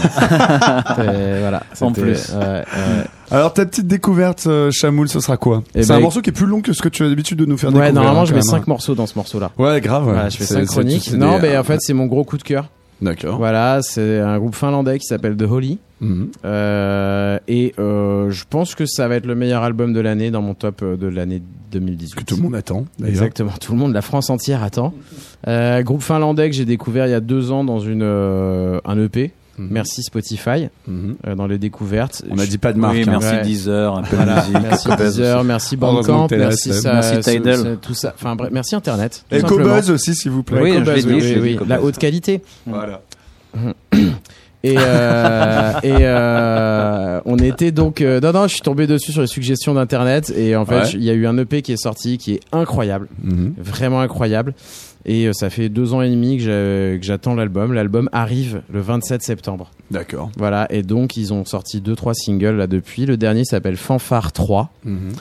Voilà. 0.97 1.63
En 1.81 1.91
plus. 1.91 2.29
ouais, 2.33 2.45
ouais. 2.45 2.63
Alors 3.31 3.53
ta 3.53 3.65
petite 3.65 3.87
découverte, 3.87 4.43
euh, 4.47 4.69
Chamoul, 4.71 5.07
ce 5.07 5.19
sera 5.21 5.37
quoi? 5.37 5.63
Eh 5.73 5.83
C'est 5.83 5.91
un 5.91 5.95
ben, 5.95 6.01
morceau 6.01 6.21
qui 6.21 6.29
est 6.29 6.33
plus 6.33 6.45
long 6.45 6.61
que 6.61 6.73
ce 6.73 6.81
que 6.81 6.89
tu 6.89 7.03
as 7.03 7.07
l'habitude 7.07 7.37
de 7.39 7.45
nous 7.45 7.57
faire 7.57 7.69
Ouais, 7.69 7.75
découvrir. 7.75 7.93
normalement, 7.93 8.21
hein, 8.21 8.25
je 8.25 8.31
mets 8.33 8.39
même, 8.39 8.43
5 8.43 8.67
morceaux 8.67 8.93
dans 8.93 9.07
ce 9.07 9.13
morceau-là. 9.15 9.51
hein. 9.57 9.63
Ouais, 9.63 9.79
grave. 9.81 10.05
ouais. 10.05 10.13
Voilà, 10.13 10.29
je 10.29 10.37
fais 10.37 10.43
C'est- 10.43 10.53
5 10.55 10.59
c'est- 10.61 10.65
chroniques. 10.67 11.13
Non, 11.13 11.37
des- 11.37 11.43
mais 11.49 11.57
en 11.57 11.63
fait, 11.63 11.77
c'est 11.79 11.93
mon 11.93 12.07
gros 12.07 12.23
coup 12.25 12.37
de 12.37 12.43
cœur. 12.43 12.65
D'accord. 13.01 13.37
Voilà, 13.37 13.79
c'est 13.81 14.19
un 14.19 14.37
groupe 14.37 14.53
finlandais 14.55 14.99
qui 14.99 15.05
s'appelle 15.05 15.35
The 15.37 15.43
Holy. 15.49 15.79
Mhm. 16.01 16.31
Euh, 16.45 17.37
et 17.47 17.73
euh, 17.79 18.29
je 18.31 18.43
pense 18.49 18.73
que 18.75 18.85
ça 18.85 19.07
va 19.07 19.15
être 19.15 19.25
le 19.27 19.35
meilleur 19.35 19.61
album 19.63 19.93
de 19.93 19.99
l'année 19.99 20.31
dans 20.31 20.41
mon 20.41 20.55
top 20.55 20.81
euh, 20.81 20.97
de 20.97 21.07
l'année 21.07 21.41
2018. 21.71 22.15
Que 22.15 22.23
tout 22.25 22.35
le 22.37 22.41
monde 22.41 22.55
attend. 22.55 22.85
Exactement, 23.05 23.51
tout 23.61 23.71
le 23.73 23.77
monde, 23.77 23.93
la 23.93 24.01
France 24.01 24.29
entière 24.31 24.63
attend. 24.63 24.93
Euh, 25.47 25.81
groupe 25.83 26.01
finlandais 26.01 26.49
que 26.49 26.55
j'ai 26.55 26.65
découvert 26.65 27.05
il 27.07 27.11
y 27.11 27.15
a 27.15 27.19
deux 27.19 27.51
ans 27.51 27.63
dans 27.63 27.79
une 27.79 28.01
euh, 28.03 28.79
un 28.83 28.97
EP. 28.99 29.31
Mhm. 29.59 29.67
Merci 29.69 30.01
Spotify 30.01 30.69
Mhm. 30.87 31.15
euh, 31.27 31.35
dans 31.35 31.45
les 31.45 31.57
découvertes. 31.59 32.23
On 32.31 32.37
a 32.39 32.45
dit 32.47 32.57
pas 32.57 32.73
de 32.73 32.79
marque. 32.79 32.95
oui, 32.95 33.01
hein. 33.03 33.11
merci 33.11 33.35
Ouais. 33.35 33.41
Deezer, 33.43 33.95
un 33.97 34.01
peu 34.01 34.15
Voilà, 34.15 34.41
de 34.41 34.47
musique. 34.47 34.57
merci 34.63 34.89
Deezer, 34.97 35.43
merci 35.43 35.77
Bandcamp, 35.77 36.27
merci, 36.31 36.73
ça, 36.73 37.01
Tidal. 37.21 37.55
ce- 37.57 37.75
tout 37.75 37.93
ça. 37.93 38.13
Enfin 38.15 38.35
bref, 38.35 38.49
merci 38.51 38.75
Internet. 38.75 39.23
Et. 39.29 39.41
Cobuzz 39.41 39.91
aussi, 39.91 40.15
s'il 40.15 40.31
vous 40.31 40.41
plaît. 40.41 40.61
Oui, 40.61 40.73
Cobuzz, 40.83 41.05
oui, 41.05 41.35
oui, 41.39 41.59
la 41.67 41.81
haute 41.81 41.97
qualité. 41.99 42.41
Voilà. 42.65 43.01
Et, 44.63 44.75
euh, 44.77 45.71
et 45.81 45.91
euh, 46.01 47.19
on 47.25 47.37
était 47.37 47.71
donc 47.71 48.01
euh, 48.01 48.19
non 48.19 48.31
non, 48.31 48.43
je 48.43 48.53
suis 48.53 48.61
tombé 48.61 48.85
dessus 48.85 49.11
sur 49.11 49.21
les 49.21 49.27
suggestions 49.27 49.73
d'internet 49.73 50.31
et 50.35 50.55
en 50.55 50.65
fait 50.65 50.75
Ouais. 50.81 50.89
il 50.93 51.03
y 51.03 51.09
a 51.09 51.13
eu 51.13 51.25
un 51.25 51.37
EP 51.37 51.61
qui 51.63 51.71
est 51.73 51.81
sorti 51.81 52.17
qui 52.19 52.33
est 52.35 52.39
incroyable, 52.51 53.07
Mhm. 53.23 53.55
vraiment 53.57 54.01
incroyable. 54.01 54.53
Et 55.03 55.25
euh, 55.27 55.33
ça 55.33 55.49
fait 55.49 55.67
deux 55.69 55.95
ans 55.95 56.03
et 56.03 56.09
demi 56.11 56.37
que 56.37 56.99
j'attends 57.01 57.33
l'album. 57.33 57.73
L'album 57.73 58.07
arrive 58.11 58.61
le 58.71 58.81
27 58.81 59.23
septembre. 59.23 59.71
D'accord. 59.89 60.29
Voilà, 60.37 60.67
et 60.69 60.83
donc 60.83 61.17
ils 61.17 61.33
ont 61.33 61.43
sorti 61.43 61.81
deux 61.81 61.95
trois 61.95 62.13
singles 62.13 62.55
là 62.57 62.67
depuis. 62.67 63.07
Le 63.07 63.17
dernier 63.17 63.43
s'appelle 63.43 63.77
Fanfare 63.77 64.31
3. 64.31 64.69
Mhm. 64.85 65.13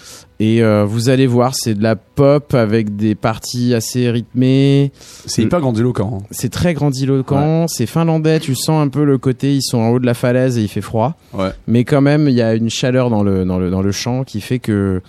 Et 0.42 0.62
euh, 0.62 0.86
vous 0.86 1.10
allez 1.10 1.26
voir, 1.26 1.52
c'est 1.54 1.74
de 1.74 1.82
la 1.82 1.96
pop 1.96 2.54
avec 2.54 2.96
des 2.96 3.14
parties 3.14 3.74
assez 3.74 4.10
rythmées. 4.10 4.90
C'est 5.26 5.42
hyper 5.42 5.60
grandiloquent. 5.60 6.18
hein. 6.22 6.26
C'est 6.30 6.48
très 6.50 6.72
grandiloquent, 6.72 7.66
c'est 7.68 7.84
finlandais, 7.84 8.40
tu 8.40 8.54
sens 8.54 8.82
un 8.82 8.88
peu 8.88 9.04
le 9.04 9.18
côté, 9.18 9.54
ils 9.54 9.62
sont 9.62 9.76
en 9.78 9.90
haut 9.90 9.98
de 9.98 10.06
la 10.06 10.14
falaise 10.14 10.56
et 10.56 10.62
il 10.62 10.68
fait 10.68 10.80
froid. 10.80 11.14
Ouais. 11.34 11.50
Mais 11.66 11.84
quand 11.84 12.00
même, 12.00 12.26
il 12.26 12.34
y 12.34 12.40
a 12.40 12.54
une 12.54 12.70
chaleur 12.70 13.10
dans 13.10 13.22
le, 13.22 13.44
dans 13.44 13.58
le, 13.58 13.68
dans 13.70 13.82
le 13.82 13.92
chant 13.92 14.24
qui 14.24 14.40
fait 14.40 14.58
que, 14.58 15.02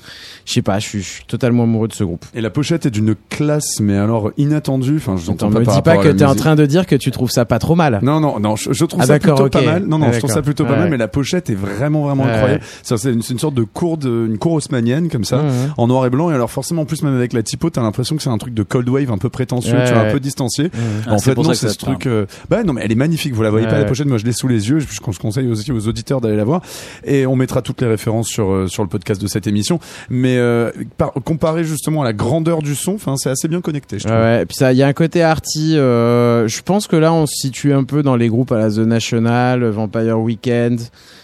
je 0.46 0.52
sais 0.52 0.62
pas, 0.62 0.80
je 0.80 0.88
suis, 1.00 1.24
totalement 1.28 1.64
amoureux 1.64 1.88
de 1.88 1.94
ce 1.94 2.04
groupe. 2.04 2.26
Et 2.36 2.42
la 2.42 2.50
pochette 2.50 2.86
est 2.86 2.92
d'une 2.92 3.16
classe, 3.30 3.80
mais 3.80 3.96
alors 3.96 4.32
inattendue. 4.38 4.98
Enfin, 4.98 5.16
je 5.16 5.24
Attends, 5.32 5.48
n'entends 5.50 5.60
me 5.62 5.66
dis 5.66 5.82
pas 5.82 5.96
que 5.98 6.10
la 6.10 6.14
t'es 6.14 6.26
en 6.26 6.36
train 6.36 6.56
de 6.56 6.66
dire 6.66 6.86
que 6.86 6.96
tu 6.98 7.10
trouves 7.12 7.32
ça 7.32 7.46
pas 7.46 7.58
trop 7.60 7.76
mal. 7.76 8.00
Non, 8.04 8.20
non, 8.20 8.38
non, 8.42 8.58
je, 8.58 8.74
je 8.74 8.84
trouve 8.86 9.02
Ah, 9.02 9.06
ça 9.08 9.18
plutôt 9.20 9.48
pas 9.50 9.62
mal. 9.62 9.86
Non, 9.86 9.98
non, 9.98 10.08
Ah, 10.10 10.12
je 10.12 10.20
trouve 10.20 10.32
ça 10.32 10.42
plutôt 10.42 10.66
pas 10.66 10.72
Ouais. 10.74 10.80
mal, 10.80 10.90
mais 10.90 10.98
la 10.98 11.08
pochette 11.08 11.50
est 11.50 11.56
vraiment, 11.56 12.04
vraiment 12.04 12.26
incroyable. 12.26 12.64
Ça, 12.84 12.98
C'est 12.98 13.14
une, 13.14 13.22
c'est 13.22 13.32
une 13.34 13.40
sorte 13.40 13.56
de 13.56 13.64
cour 13.64 13.98
de, 13.98 14.28
une 14.30 14.38
cour 14.38 14.52
haussmannienne, 14.54 15.08
comme 15.10 15.21
ça, 15.26 15.38
Ouais, 15.38 15.44
ouais. 15.44 15.50
en 15.78 15.88
noir 15.88 16.06
et 16.06 16.10
blanc. 16.10 16.30
Et 16.32 16.34
alors, 16.34 16.50
forcément, 16.52 16.84
en 16.84 16.86
plus, 16.86 17.04
même 17.04 17.16
avec 17.16 17.34
la 17.34 17.44
typo, 17.44 17.70
t'as 17.70 17.82
l'impression 17.82 18.16
que 18.16 18.24
c'est 18.24 18.30
un 18.30 18.38
truc 18.38 18.54
de 18.54 18.64
cold 18.64 18.88
wave 18.90 19.12
un 19.12 19.18
peu 19.18 19.30
prétentieux, 19.30 19.76
Ouais, 19.78 19.86
tu 19.88 19.94
vois, 19.94 20.04
un 20.04 20.12
peu 20.12 20.20
distancié. 20.20 20.70
Ah, 21.08 21.14
en 21.14 21.18
c'est 21.18 21.34
fait, 21.36 21.42
non, 21.42 21.54
c'est 21.54 21.70
ce 21.70 21.78
truc. 21.78 22.08
euh, 22.08 22.26
Bah 22.50 22.64
non, 22.64 22.74
mais 22.74 22.82
elle 22.84 22.92
est 22.92 22.96
magnifique. 22.96 23.34
Vous 23.34 23.44
la 23.44 23.50
voyez 23.50 23.66
Ouais, 23.66 23.72
pas 23.72 23.80
la 23.80 23.86
pochette, 23.86 24.08
moi 24.08 24.18
je 24.18 24.26
l'ai 24.26 24.32
sous 24.34 24.48
les 24.48 24.70
yeux. 24.70 24.80
Je, 24.80 24.88
je 24.88 25.20
conseille 25.20 25.48
aussi 25.50 25.72
aux 25.72 25.88
auditeurs 25.88 26.22
d'aller 26.22 26.36
la 26.38 26.44
voir. 26.44 26.62
Et 27.04 27.26
on 27.26 27.36
mettra 27.36 27.62
toutes 27.62 27.82
les 27.82 27.88
références 27.88 28.28
sur 28.28 28.52
euh, 28.52 28.68
sur 28.68 28.84
le 28.84 28.90
podcast 28.90 29.22
de 29.22 29.28
cette 29.28 29.48
émission. 29.48 29.80
Mais 30.10 30.38
euh, 30.38 30.72
par, 30.98 31.12
comparé 31.14 31.64
justement 31.64 32.02
à 32.02 32.06
la 32.06 32.14
grandeur 32.14 32.62
du 32.62 32.76
son, 32.76 32.96
enfin, 32.96 33.16
c'est 33.18 33.30
assez 33.30 33.48
bien 33.48 33.62
connecté. 33.62 34.00
Je 34.00 34.06
Ouais, 34.06 34.12
trouve. 34.12 34.24
ouais. 34.24 34.42
Et 34.44 34.46
puis 34.46 34.56
ça, 34.56 34.72
il 34.74 34.78
y 34.78 34.84
a 34.84 34.88
un 34.88 34.94
côté 34.94 35.22
arty. 35.24 35.78
euh, 35.78 36.48
je 36.48 36.62
pense 36.62 36.88
que 36.88 36.96
là, 36.96 37.14
on 37.14 37.26
se 37.26 37.36
situe 37.36 37.74
un 37.74 37.84
peu 37.84 38.04
dans 38.04 38.16
les 38.16 38.28
groupes 38.30 38.52
à 38.52 38.58
la 38.58 38.70
The 38.70 38.78
National, 38.80 39.64
Vampire 39.66 40.20
Weekend, 40.20 40.80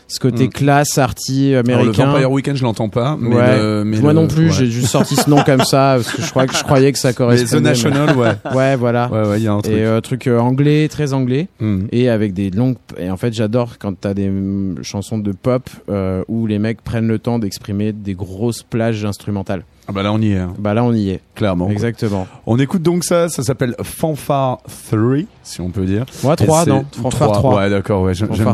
ce 0.07 0.19
côté 0.19 0.45
Mm. 0.45 0.49
classe 0.49 0.97
arty 0.97 1.53
Alors, 1.53 1.63
le 1.63 1.71
américain. 1.73 2.05
Vampire 2.11 2.31
Weekend, 2.31 2.55
je 2.57 2.63
l'entends 2.63 2.89
pas. 2.89 3.17
Mais 3.19 3.35
ouais. 3.35 3.57
le- 3.57 3.83
mais 3.83 3.99
Moi 3.99 4.13
le- 4.13 4.19
non 4.21 4.27
plus, 4.27 4.45
ouais. 4.47 4.51
j'ai 4.53 4.67
juste 4.67 4.87
sorti 4.87 5.15
ce 5.15 5.29
nom 5.29 5.43
comme 5.43 5.63
ça 5.63 5.95
parce 5.97 6.11
que 6.11 6.21
je 6.21 6.29
crois 6.29 6.47
que 6.47 6.55
je 6.55 6.63
croyais 6.63 6.91
que 6.93 6.97
ça 6.99 7.09
Mais 7.09 7.13
correspondait. 7.15 7.61
The 7.61 7.63
National, 7.63 8.15
ouais. 8.17 8.31
mais- 8.45 8.51
Ouais, 8.55 8.75
voilà. 8.77 9.09
Ouais, 9.11 9.27
ouais, 9.27 9.39
il 9.39 9.43
y 9.43 9.47
a 9.47 9.53
un 9.53 9.59
truc. 9.61 9.73
Et 9.75 9.83
euh, 9.85 9.99
truc 10.01 10.27
euh, 10.27 10.39
anglais, 10.39 10.87
très 10.87 11.13
anglais, 11.13 11.47
Mhm. 11.59 11.87
et 11.91 12.09
avec 12.09 12.33
des 12.33 12.49
longues. 12.51 12.77
Et 12.97 13.09
en 13.11 13.17
fait, 13.17 13.33
j'adore 13.33 13.77
quand 13.79 13.99
t'as 13.99 14.13
des 14.13 14.29
mm, 14.29 14.77
chansons 14.83 15.17
de 15.17 15.31
pop 15.33 15.69
euh, 15.89 16.23
où 16.27 16.47
les 16.47 16.59
mecs 16.59 16.81
prennent 16.81 17.07
le 17.07 17.19
temps 17.19 17.37
d'exprimer 17.39 17.91
des 17.91 18.13
grosses 18.13 18.63
plages 18.63 19.03
instrumentales. 19.03 19.63
Ah 19.89 19.93
bah 19.93 20.03
là, 20.03 20.11
on 20.11 20.19
y 20.19 20.33
est, 20.33 20.37
hein, 20.37 20.53
Bah 20.59 20.73
là, 20.73 20.83
on 20.83 20.91
y 20.93 21.09
est. 21.11 21.21
clairement. 21.33 21.69
Exactement. 21.69 22.27
On 22.45 22.59
écoute 22.59 22.81
donc 22.81 23.05
ça, 23.05 23.29
ça 23.29 23.41
s'appelle 23.41 23.73
Fanfare 23.81 24.57
3, 24.89 25.19
si 25.43 25.61
on 25.61 25.69
peut 25.69 25.85
dire. 25.85 26.05
Moi, 26.23 26.33
Et 26.33 26.45
3, 26.45 26.63
c'est- 26.65 26.69
non 26.69 26.85
Fanfare 27.01 27.31
3. 27.31 27.55
Ouais, 27.55 27.69
d'accord, 27.69 28.01
ouais, 28.01 28.13
j'aime 28.13 28.27
bien, 28.29 28.53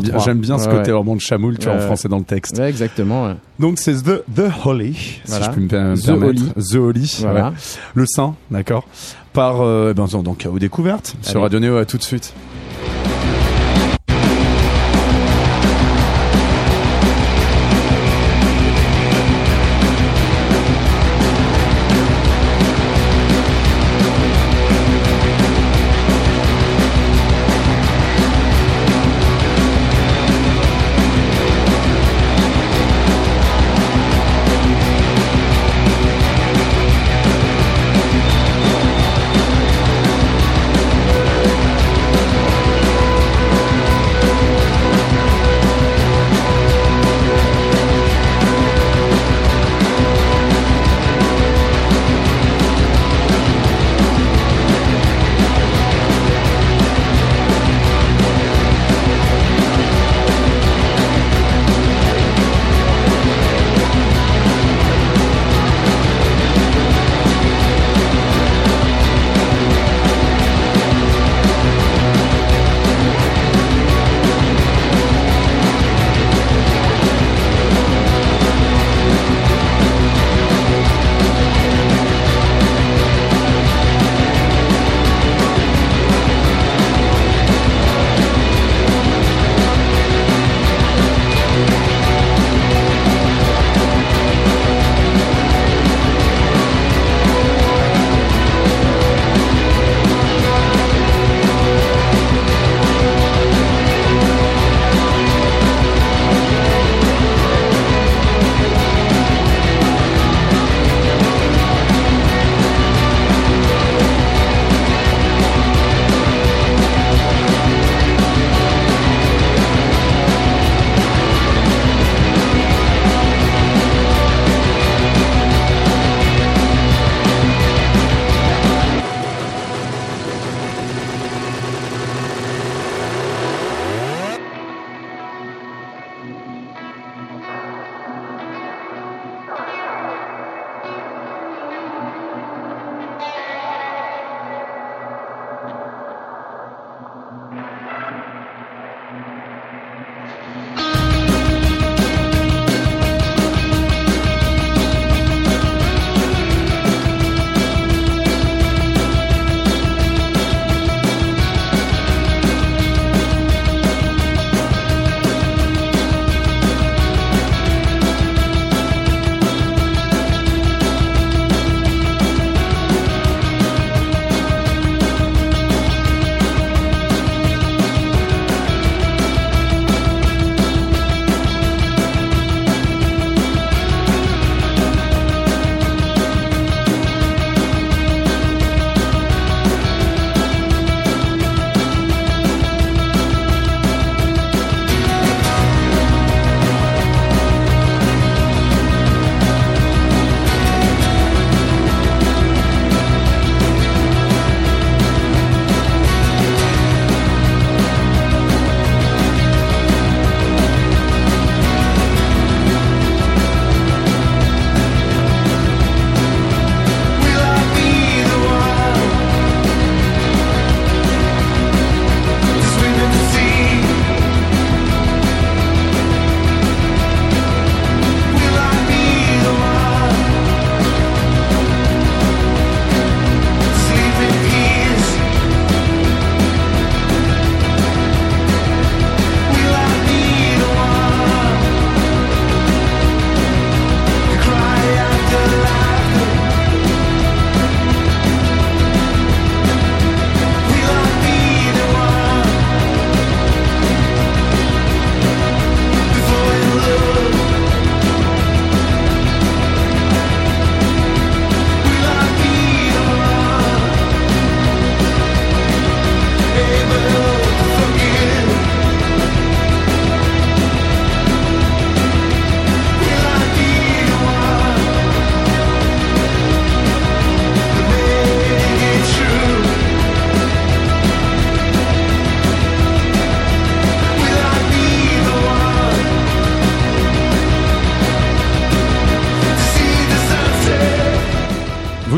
ce 0.58 0.68
Ouais, 0.68 0.76
côté 0.76 0.92
ouais. 0.92 0.96
vraiment 0.96 1.16
de 1.16 1.20
chamoule, 1.20 1.58
tu 1.58 1.64
vois, 1.66 1.74
en 1.74 1.78
Ouais. 1.78 1.86
français 1.86 2.08
dans 2.08 2.18
le 2.18 2.24
texte. 2.24 2.56
Ouais, 2.58 2.68
exactement. 2.68 3.26
ouais. 3.26 3.34
Donc 3.58 3.78
c'est 3.80 3.94
The, 4.02 4.22
The 4.32 4.42
Holy, 4.64 4.94
si 4.94 5.42
je 5.42 5.50
peux 5.50 5.60
me 5.60 5.66
per- 5.68 5.80
me 5.82 5.96
The 5.96 6.04
permettre. 6.06 6.26
Holy. 6.28 6.52
The 6.70 6.74
Holy, 6.76 7.16
Voilà. 7.22 7.48
ouais. 7.48 7.54
Le 7.94 8.06
Saint, 8.06 8.34
d'accord. 8.52 8.84
Par, 9.32 9.60
euh, 9.62 9.92
ben, 9.92 10.06
donc, 10.22 10.46
aux 10.48 10.58
découvertes, 10.60 11.16
sur. 11.22 11.42
Radio 11.42 11.58
Néo, 11.58 11.76
à 11.78 11.84
tout 11.84 11.98
de 11.98 12.02
suite. 12.04 12.32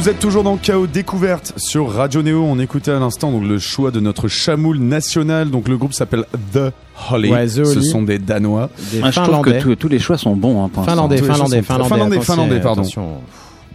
Vous 0.06 0.12
êtes 0.12 0.20
toujours 0.20 0.44
dans 0.44 0.56
Chaos 0.56 0.86
Découverte 0.86 1.54
sur 1.56 1.90
Radio 1.92 2.22
Néo. 2.22 2.44
On 2.44 2.60
écoutait 2.60 2.92
à 2.92 3.00
l'instant 3.00 3.32
donc 3.32 3.42
le 3.42 3.58
choix 3.58 3.90
de 3.90 3.98
notre 3.98 4.28
chamoule 4.28 4.78
national. 4.78 5.50
Donc 5.50 5.66
le 5.66 5.76
groupe 5.76 5.92
s'appelle 5.94 6.26
The 6.54 6.70
Holly. 7.10 7.32
Ouais, 7.32 7.44
The 7.48 7.50
Ce 7.64 7.76
Holly. 7.76 7.90
sont 7.90 8.02
des 8.02 8.20
Danois. 8.20 8.70
Des 8.92 9.00
Ah, 9.02 9.10
je 9.10 9.16
trouve 9.16 9.24
Finlandais. 9.24 9.58
que 9.58 9.62
tous- 9.64 9.74
tous 9.74 9.88
les 9.88 9.98
choix 9.98 10.16
sont 10.16 10.36
bons. 10.36 10.62
Hein, 10.64 10.68
pour 10.68 10.82
l'instant. 10.82 10.92
Finlandais, 10.92 11.16
Tous 11.18 11.24
les 11.24 11.32
finlandais, 11.32 11.56
chansons- 11.56 11.64
finlandais, 11.64 11.88
Finlandais, 11.88 12.14
attention, 12.18 12.34
finlandais, 12.34 12.60
pardon. 12.60 12.80
attention. 12.82 13.14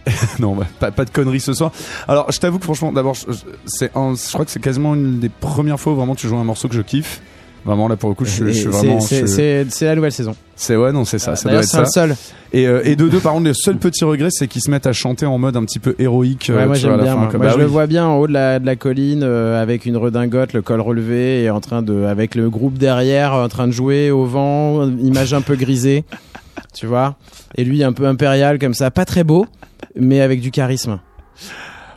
non, 0.38 0.54
bah, 0.56 0.64
pas, 0.80 0.90
pas 0.90 1.04
de 1.04 1.10
conneries 1.10 1.38
ce 1.40 1.52
soir. 1.52 1.70
Alors, 2.08 2.32
je 2.32 2.38
t'avoue 2.38 2.58
que 2.58 2.64
franchement, 2.64 2.92
d'abord, 2.92 3.12
je, 3.12 3.30
je- 3.30 3.38
c'est 3.66 3.94
un- 3.94 4.14
je 4.14 4.32
crois 4.32 4.46
que 4.46 4.50
c'est 4.52 4.62
quasiment 4.62 4.94
une 4.94 5.18
des 5.20 5.28
premières 5.28 5.78
fois 5.78 5.92
où 5.92 5.96
vraiment 5.96 6.14
tu 6.14 6.28
joues 6.28 6.38
un 6.38 6.44
morceau 6.44 6.66
que 6.66 6.74
je 6.74 6.80
kiffe. 6.80 7.20
Vraiment, 7.64 7.86
là, 7.86 7.96
pour 7.96 8.08
le 8.08 8.16
coup, 8.16 8.24
je, 8.24 8.30
suis- 8.30 8.52
je 8.52 8.68
vraiment. 8.68 9.00
c'est- 9.00 9.26
je- 9.26 9.84
la 9.84 9.94
nouvelle 9.94 10.10
saison. 10.12 10.34
C'est 10.56 10.74
ouais, 10.76 10.90
non, 10.92 11.04
c'est 11.04 11.18
ça. 11.20 11.36
ça 11.36 11.48
doit 11.48 11.60
être 11.60 11.68
ça. 11.68 11.84
seul. 11.86 12.16
Et, 12.52 12.66
euh, 12.66 12.82
et 12.84 12.96
de 12.96 13.08
deux, 13.08 13.20
par 13.20 13.32
contre, 13.34 13.44
le 13.46 13.54
seul 13.54 13.76
petit 13.76 14.04
regret, 14.04 14.28
c'est 14.30 14.48
qu'ils 14.48 14.62
se 14.62 14.70
mettent 14.70 14.86
à 14.86 14.92
chanter 14.92 15.26
en 15.26 15.38
mode 15.38 15.56
un 15.56 15.64
petit 15.64 15.78
peu 15.78 15.94
héroïque. 15.98 16.50
euh, 16.50 16.56
Ouais, 16.56 16.66
moi 16.66 16.74
j'aime 16.74 16.96
bien. 17.00 17.12
fin, 17.14 17.20
Moi. 17.20 17.28
Moi, 17.32 17.38
Bah 17.46 17.52
je 17.54 17.58
le 17.58 17.64
vois 17.66 17.86
bien 17.86 18.06
en 18.06 18.16
haut 18.18 18.26
de 18.26 18.32
la, 18.32 18.58
de 18.58 18.66
la 18.66 18.74
colline 18.76 19.22
euh, 19.22 19.62
avec 19.62 19.86
une 19.86 19.96
redingote, 19.96 20.52
le 20.52 20.62
col 20.62 20.80
relevé 20.80 21.44
et 21.44 21.50
en 21.50 21.60
train 21.60 21.82
de, 21.82 22.04
avec 22.04 22.34
le 22.34 22.50
groupe 22.50 22.78
derrière 22.78 23.32
en 23.34 23.48
train 23.48 23.68
de 23.68 23.72
jouer 23.72 24.10
au 24.10 24.24
vent, 24.24 24.88
image 24.98 25.32
un 25.32 25.40
peu 25.40 25.54
grisée, 25.56 26.04
tu 26.74 26.86
vois. 26.86 27.14
Et 27.56 27.64
lui 27.64 27.82
un 27.84 27.92
peu 27.92 28.06
impérial 28.06 28.58
comme 28.58 28.74
ça, 28.74 28.90
pas 28.90 29.04
très 29.04 29.22
beau, 29.24 29.46
mais 29.94 30.20
avec 30.20 30.40
du 30.40 30.50
charisme. 30.50 30.98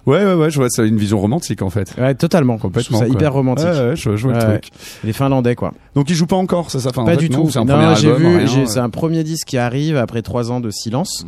Ouais, 0.06 0.24
ouais, 0.24 0.34
ouais, 0.36 0.50
je 0.52 0.58
vois, 0.58 0.68
c'est 0.70 0.88
une 0.88 0.98
vision 0.98 1.20
romantique 1.20 1.62
en 1.62 1.70
fait. 1.70 1.94
Ouais, 1.98 2.14
totalement. 2.16 2.58
Complètement. 2.58 3.00
Je 3.00 3.06
quoi. 3.06 3.14
hyper 3.14 3.34
romantique. 3.34 3.66
Ouais, 3.66 3.80
ouais, 3.90 3.96
je, 3.96 4.16
je 4.16 4.24
vois 4.28 4.34
Ouais, 4.38 4.46
le 4.46 4.60
truc. 4.60 4.70
Les 5.04 5.14
Finlandais 5.14 5.56
quoi. 5.56 5.74
Donc 5.96 6.10
ils 6.10 6.16
jouent 6.16 6.28
pas 6.28 6.36
encore, 6.36 6.70
ça, 6.72 6.80
ça? 6.80 6.92
Fait 6.92 7.00
en 7.00 7.06
pas 7.06 7.12
fait, 7.12 7.18
du 7.18 7.30
non, 7.30 7.44
tout. 7.46 7.50
C'est 7.52 7.60
un 7.60 7.66
Non, 7.66 7.74
premier 7.76 7.96
j'ai 7.96 8.14
vu, 8.14 8.68
c'est 8.68 8.80
un 8.80 8.90
premier 8.90 9.24
disque 9.24 9.48
qui 9.48 9.58
arrive 9.58 9.98
après 9.98 10.22
trois 10.22 10.52
ans 10.52 10.60
de 10.60 10.70
silence. 10.70 11.26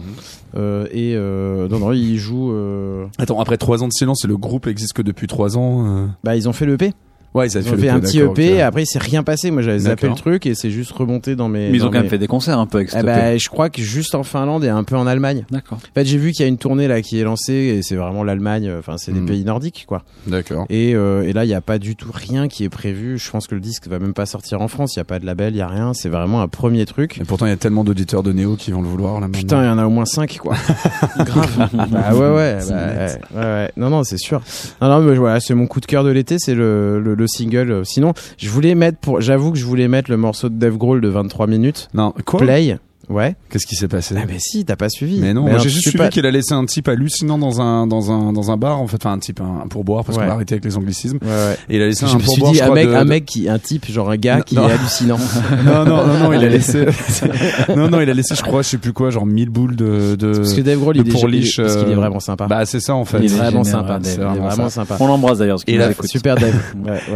Euh, 0.56 0.86
et 0.92 1.14
euh, 1.16 1.68
non, 1.68 1.80
non, 1.80 1.92
ils 1.94 2.18
jouent. 2.18 2.52
euh, 2.52 3.06
Attends, 3.18 3.40
après 3.42 3.58
trois 3.58 3.84
ans 3.84 3.88
de 3.88 3.94
silence, 3.94 4.24
et 4.26 4.28
le 4.28 4.38
groupe 4.38 4.68
existe 4.68 4.94
que 4.94 5.02
depuis 5.02 5.28
trois 5.28 5.58
ans. 5.58 6.08
Bah, 6.24 6.36
ils 6.36 6.48
ont 6.48 6.54
fait 6.54 6.66
le 6.66 6.74
EP. 6.74 6.94
Ouais, 7.34 7.50
ça 7.50 7.60
Ils 7.60 7.72
ont 7.72 7.78
fait 7.78 7.90
un 7.90 8.00
petit 8.00 8.20
EP. 8.20 8.56
Et 8.56 8.62
après, 8.62 8.84
il 8.84 8.86
s'est 8.88 9.00
rien 9.00 9.22
passé. 9.24 9.52
Moi, 9.52 9.62
j'avais 9.62 9.80
zappé 9.80 10.08
le 10.08 10.16
truc 10.16 10.46
et 10.46 10.56
c'est 10.56 10.72
juste 10.72 10.92
remonté 10.92 11.36
dans 11.36 11.50
mes. 11.50 11.70
Mais 11.70 11.78
ils 11.78 11.84
ont 11.86 11.92
quand 11.92 12.00
même 12.00 12.10
fait 12.10 12.18
des 12.18 12.28
concerts 12.28 12.58
un 12.58 12.66
peu 12.66 12.78
avec 12.80 12.90
Eh 12.98 13.04
bah, 13.04 13.38
je 13.38 13.48
crois 13.50 13.70
que 13.70 13.82
juste 13.82 14.16
en 14.16 14.24
Finlande 14.24 14.64
et 14.64 14.70
un 14.70 14.84
peu 14.84 14.96
en 14.96 15.06
Allemagne. 15.06 15.46
D'accord. 15.52 15.78
En 15.78 15.94
fait, 15.94 16.06
j'ai 16.06 16.18
vu 16.18 16.32
qu'il 16.32 16.42
y 16.44 16.46
a 16.46 16.50
une 16.50 16.58
tournée 16.58 16.88
là 16.88 17.02
qui 17.02 17.20
est 17.20 17.24
lancée 17.24 17.54
et 17.54 17.82
c'est 17.84 17.96
vraiment 17.96 18.24
l'Allemagne. 18.24 18.72
Enfin, 18.80 18.98
c'est 18.98 19.12
des 19.12 19.20
Mm. 19.20 19.26
pays 19.28 19.44
nordiques, 19.44 19.86
quoi. 19.88 20.04
D'accord. 20.26 20.66
Et, 20.70 20.96
euh, 20.96 21.24
et 21.28 21.34
là, 21.34 21.46
il 21.46 21.48
n'y 21.48 21.54
a 21.54 21.62
pas 21.62 21.78
du 21.80 21.96
tout 21.96 22.12
rien 22.14 22.48
qui 22.48 22.64
est 22.64 22.70
prévu. 22.70 23.18
Je 23.20 23.30
pense 23.30 23.46
que 23.48 23.56
le 23.56 23.62
disque 23.62 23.88
va 23.88 24.00
même 24.00 24.14
pas 24.14 24.26
sortir 24.26 24.62
en 24.62 24.68
France. 24.68 24.96
Il 24.96 25.00
n'y 25.00 25.02
a 25.02 25.06
pas 25.06 25.20
de 25.20 25.26
label, 25.26 25.54
il 25.54 25.58
y 25.58 25.62
a 25.62 25.68
rien. 25.68 25.94
C'est 25.94 26.10
vraiment 26.10 26.42
un 26.42 26.48
premier 26.48 26.86
truc. 26.86 27.20
Et 27.20 27.24
pourtant, 27.24 27.46
il 27.46 27.50
y 27.50 27.54
a 27.54 27.58
tellement 27.58 27.84
d'auditeurs 27.84 28.24
de 28.24 28.32
Néo 28.34 28.56
qui 28.56 28.72
vont 28.72 28.82
le 28.82 28.88
vouloir 28.88 29.20
là 29.20 29.28
Putain, 29.32 29.64
il 29.64 29.68
y 29.68 29.70
en 29.70 29.78
a 29.78 29.86
au 29.86 29.90
moins 29.90 30.06
5 30.06 30.38
quoi. 30.40 30.56
Grave. 31.20 31.70
bah 31.92 32.14
ouais 32.14 32.20
ouais, 32.30 32.58
bah, 32.70 32.76
ouais, 32.76 33.18
ouais, 33.36 33.42
ouais. 33.44 33.72
Non 33.78 33.90
non, 33.90 34.04
c'est 34.04 34.18
sûr. 34.18 34.42
Non 34.82 34.90
non, 34.90 35.00
mais 35.02 35.16
voilà, 35.16 35.40
c'est 35.40 35.54
mon 35.54 35.68
coup 35.68 35.80
de 35.82 35.86
cœur 35.86 36.04
de 36.04 36.10
l'été, 36.10 36.38
c'est 36.40 36.56
le, 36.56 37.00
le, 37.00 37.16
le 37.18 37.28
single. 37.28 37.86
Sinon, 37.86 38.14
je 38.38 38.50
voulais 38.50 38.76
mettre 38.76 39.00
pour 39.00 39.22
j'avoue 39.22 39.52
que 39.52 39.58
je 39.58 39.66
voulais 39.66 39.88
mettre 39.88 40.10
le 40.10 40.18
morceau 40.18 40.50
de 40.50 40.56
Dave 40.56 40.78
Grohl 40.78 41.02
de 41.02 41.08
23 41.10 41.48
minutes. 41.48 41.90
Non, 41.94 42.14
quoi? 42.26 42.40
Play. 42.40 42.78
Ouais. 43.10 43.36
Qu'est-ce 43.50 43.66
qui 43.66 43.76
s'est 43.76 43.88
passé? 43.88 44.16
Ah 44.18 44.26
mais 44.28 44.38
si, 44.40 44.66
t'as 44.66 44.76
pas 44.76 44.90
suivi. 44.90 45.20
Mais 45.20 45.34
non, 45.34 45.44
moi, 45.44 45.60
j'ai 45.60 45.70
juste 45.70 45.84
suivi 45.84 45.98
pas- 45.98 46.10
qu'il 46.10 46.26
a 46.26 46.32
laissé 46.32 46.54
un 46.54 46.66
type 46.66 46.88
hallucinant 46.90 47.38
dans 47.38 47.62
un 47.62 47.88
dans 47.88 48.12
un 48.12 48.34
dans 48.34 48.52
un 48.52 48.58
bar 48.58 48.82
en 48.82 48.88
fait, 48.88 48.98
enfin 48.98 49.14
un 49.14 49.20
type 49.20 49.40
un, 49.40 49.62
un 49.64 49.68
pourboire 49.68 50.04
parce 50.04 50.18
Ouais. 50.18 50.24
qu'on 50.24 50.30
va 50.30 50.36
arrêter 50.36 50.56
avec 50.56 50.66
les 50.66 50.76
anglicismes. 50.76 51.18
Ouais, 51.22 51.28
ouais. 51.30 51.58
Et 51.70 51.78
il 51.78 51.82
a 51.82 51.86
laissé 51.86 52.06
Je 52.06 52.12
un 52.12 52.16
me 52.16 52.20
suis 52.20 52.28
pourboire 52.28 52.52
dit 52.52 52.62
un 52.62 52.74
mec, 52.74 52.88
de- 52.90 52.94
un 52.94 53.04
mec 53.06 53.26
qui, 53.26 53.48
un 53.48 53.60
type 53.60 53.86
genre 53.90 54.10
un 54.12 54.18
gars 54.18 54.42
qui 54.42 54.56
Non. 54.56 54.68
est 54.68 54.74
hallucinant. 54.74 55.18
non, 55.66 55.86
non, 55.86 56.06
non, 56.06 56.20
non, 56.20 56.34
il 56.34 56.44
a 56.44 56.50
laissé. 56.50 56.86
non, 57.76 57.90
non, 57.90 58.02
il 58.02 58.10
a 58.10 58.14
laissé, 58.14 58.36
je 58.36 58.42
crois, 58.42 58.62
je 58.62 58.70
sais 58.70 58.78
plus 58.78 58.94
quoi, 58.94 59.10
genre 59.10 59.26
1000 59.26 59.50
boules 59.50 59.76
de. 59.76 60.16
de 60.16 60.34
Parce 60.38 60.54
que 60.54 60.62
Dave 60.62 60.80
Grohl, 60.80 60.98
il 60.98 61.08
est, 61.08 61.12
pourliche, 61.12 61.58
il 61.58 61.62
est- 61.62 61.64
parce 61.64 61.78
qu'il 61.78 61.90
est 61.90 61.94
euh, 61.94 61.96
vraiment 61.96 62.20
sympa. 62.20 62.48
Bah, 62.48 62.66
c'est 62.66 62.80
ça 62.80 62.94
en 62.96 63.06
fait. 63.06 63.20
il 63.20 63.26
est 63.26 63.38
vraiment 63.38 63.64
sympa. 63.64 64.00
Dave, 64.00 64.32
Il 64.36 64.42
vraiment 64.42 64.70
sympa. 64.70 64.98
On 65.00 65.08
l'embrasse 65.08 65.38
d'ailleurs. 65.38 65.60
là, 65.68 65.92
écoute. 65.92 66.10
Super 66.10 66.36
Dave. 66.36 66.56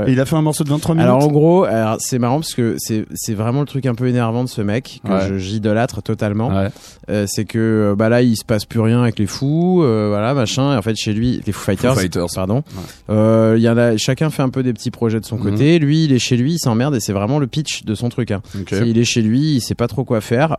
Il 0.08 0.20
a 0.20 0.26
fait 0.26 0.36
un 0.36 0.42
morceau 0.42 0.64
de 0.64 0.70
23 0.70 0.96
minutes. 0.96 1.10
Alors 1.10 1.24
en 1.24 1.28
gros, 1.28 1.64
alors, 1.66 1.98
c'est 2.00 2.20
marrant 2.20 2.40
parce 2.40 2.54
que 2.54 2.76
c'est 2.78 3.06
c'est 3.14 3.34
vraiment 3.34 3.60
le 3.62 3.66
truc 3.66 3.86
un 3.86 3.96
peu 3.96 4.08
énervant 4.08 4.44
de 4.44 4.50
ce 4.50 4.62
mec 4.62 5.02
que 5.06 5.12
Ouais. 5.12 5.40
Totalement. 5.88 6.50
Ouais. 6.50 6.70
Euh, 7.10 7.26
c'est 7.28 7.46
que 7.46 7.92
euh, 7.92 7.96
bah 7.96 8.10
là 8.10 8.22
il 8.22 8.36
se 8.38 8.44
passe 8.46 8.66
plus 8.66 8.80
rien 8.80 9.02
avec 9.02 9.18
les 9.20 9.26
fous, 9.26 9.82
euh, 9.84 10.08
voilà 10.10 10.34
machin. 10.34 10.74
Et 10.74 10.78
en 10.78 10.82
fait 10.82 10.96
chez 10.96 11.14
lui, 11.14 11.42
les 11.46 11.52
Foo 11.52 11.62
Fighters, 11.66 11.94
Foo 11.96 12.00
Fighters. 12.02 12.28
pardon. 12.36 12.64
Euh, 13.10 13.56
Il 13.58 13.64
y 13.64 13.70
en 13.70 13.78
a, 13.78 13.98
chacun 13.98 14.30
fait 14.30 14.42
un 14.44 14.50
peu 14.50 14.64
des 14.64 14.74
petits 14.74 14.92
projets 14.92 15.20
de 15.20 15.26
son 15.26 15.38
Mhm. 15.38 15.44
côté. 15.52 15.80
Lui, 15.80 16.06
il 16.06 16.14
est 16.14 16.20
chez 16.20 16.38
lui, 16.38 16.54
il 16.54 16.60
s'emmerde 16.60 16.96
et 16.96 17.00
c'est 17.00 17.14
vraiment 17.14 17.40
le 17.40 17.48
pitch 17.48 17.84
de 17.84 17.96
son 17.96 18.10
truc. 18.10 18.32
Hein. 18.32 18.42
Il 18.86 18.98
est 18.98 19.04
chez 19.04 19.22
lui, 19.22 19.56
il 19.56 19.62
sait 19.62 19.76
pas 19.76 19.88
trop 19.88 20.04
quoi 20.04 20.22
faire. 20.22 20.58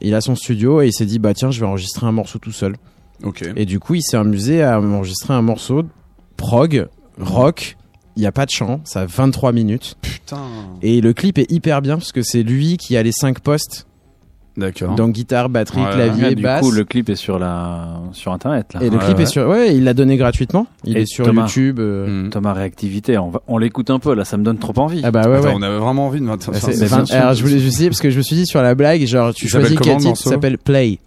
Il 0.00 0.14
a 0.14 0.20
son 0.20 0.34
studio 0.34 0.82
et 0.82 0.88
il 0.88 0.92
s'est 0.92 1.06
dit 1.06 1.18
bah 1.18 1.34
tiens 1.34 1.50
je 1.50 1.60
vais 1.60 1.66
enregistrer 1.66 2.06
un 2.06 2.12
morceau 2.12 2.38
tout 2.38 2.52
seul. 2.52 2.74
Et 3.56 3.64
du 3.64 3.80
coup 3.80 3.94
il 3.94 4.02
s'est 4.02 4.16
amusé 4.16 4.62
à 4.62 4.80
enregistrer 4.80 5.32
un 5.34 5.42
morceau 5.42 5.84
prog 6.36 6.86
rock. 7.20 7.76
Il 8.18 8.22
y 8.22 8.26
a 8.26 8.32
pas 8.32 8.46
de 8.46 8.50
chant, 8.50 8.80
ça 8.84 9.02
a 9.02 9.06
23 9.06 9.52
minutes. 9.52 9.96
Putain. 10.00 10.40
Et 10.80 11.02
le 11.02 11.12
clip 11.12 11.36
est 11.38 11.50
hyper 11.52 11.82
bien 11.82 11.98
parce 11.98 12.12
que 12.12 12.22
c'est 12.22 12.42
lui 12.42 12.78
qui 12.78 12.96
a 12.96 13.02
les 13.02 13.12
cinq 13.12 13.40
postes. 13.40 13.86
D'accord. 14.56 14.94
Donc 14.94 15.12
guitare, 15.12 15.48
batterie, 15.50 15.82
Ouais, 15.82 15.90
clavier, 15.92 16.24
Ouais, 16.24 16.34
du 16.34 16.42
basse. 16.42 16.62
coup, 16.62 16.70
le 16.70 16.84
clip 16.84 17.10
est 17.10 17.14
sur 17.14 17.38
la 17.38 18.00
sur 18.12 18.32
internet 18.32 18.72
là. 18.74 18.80
Et 18.82 18.88
le 18.90 18.96
Ouais, 18.96 19.04
clip 19.04 19.16
ouais. 19.18 19.22
est 19.24 19.26
sur. 19.26 19.46
Ouais, 19.48 19.76
il 19.76 19.84
l'a 19.84 19.92
donné 19.92 20.16
gratuitement. 20.16 20.66
Il 20.84 20.96
Et 20.96 21.02
est 21.02 21.06
sur 21.06 21.26
Thomas. 21.26 21.42
YouTube. 21.42 21.78
euh. 21.78 22.26
Hmm. 22.26 22.30
Thomas 22.30 22.52
réactivité, 22.54 23.18
on, 23.18 23.28
va- 23.30 23.42
on 23.48 23.58
l'écoute 23.58 23.90
un 23.90 23.98
peu 23.98 24.14
là, 24.14 24.24
ça 24.24 24.36
me 24.38 24.44
donne 24.44 24.58
trop 24.58 24.72
envie. 24.78 25.02
Ah 25.04 25.10
bah 25.10 25.28
ouais, 25.28 25.36
Attends, 25.36 25.46
ouais. 25.48 25.52
on 25.56 25.62
avait 25.62 25.78
vraiment 25.78 26.06
envie 26.06 26.20
de. 26.20 26.26
Attends, 26.26 26.52
Bah, 26.52 26.58
enfin, 26.58 26.68
c'est- 26.68 26.72
c'est 26.72 26.86
vingt- 26.86 26.96
bien 26.96 27.04
sûr. 27.06 27.16
alors 27.16 27.34
je 27.34 27.42
voulais 27.42 27.58
juste 27.58 27.76
dire 27.78 27.88
parce 27.90 28.00
que 28.00 28.08
je 28.10 28.16
me 28.16 28.22
suis 28.22 28.36
dit 28.36 28.46
sur 28.46 28.62
la 28.62 28.74
blague 28.74 29.04
genre 29.06 29.34
tu 29.34 29.44
Il 29.44 29.48
choisis 29.48 29.78
quel 29.78 29.98
titre 29.98 30.16
s'appelle 30.16 30.56
Play 30.58 30.98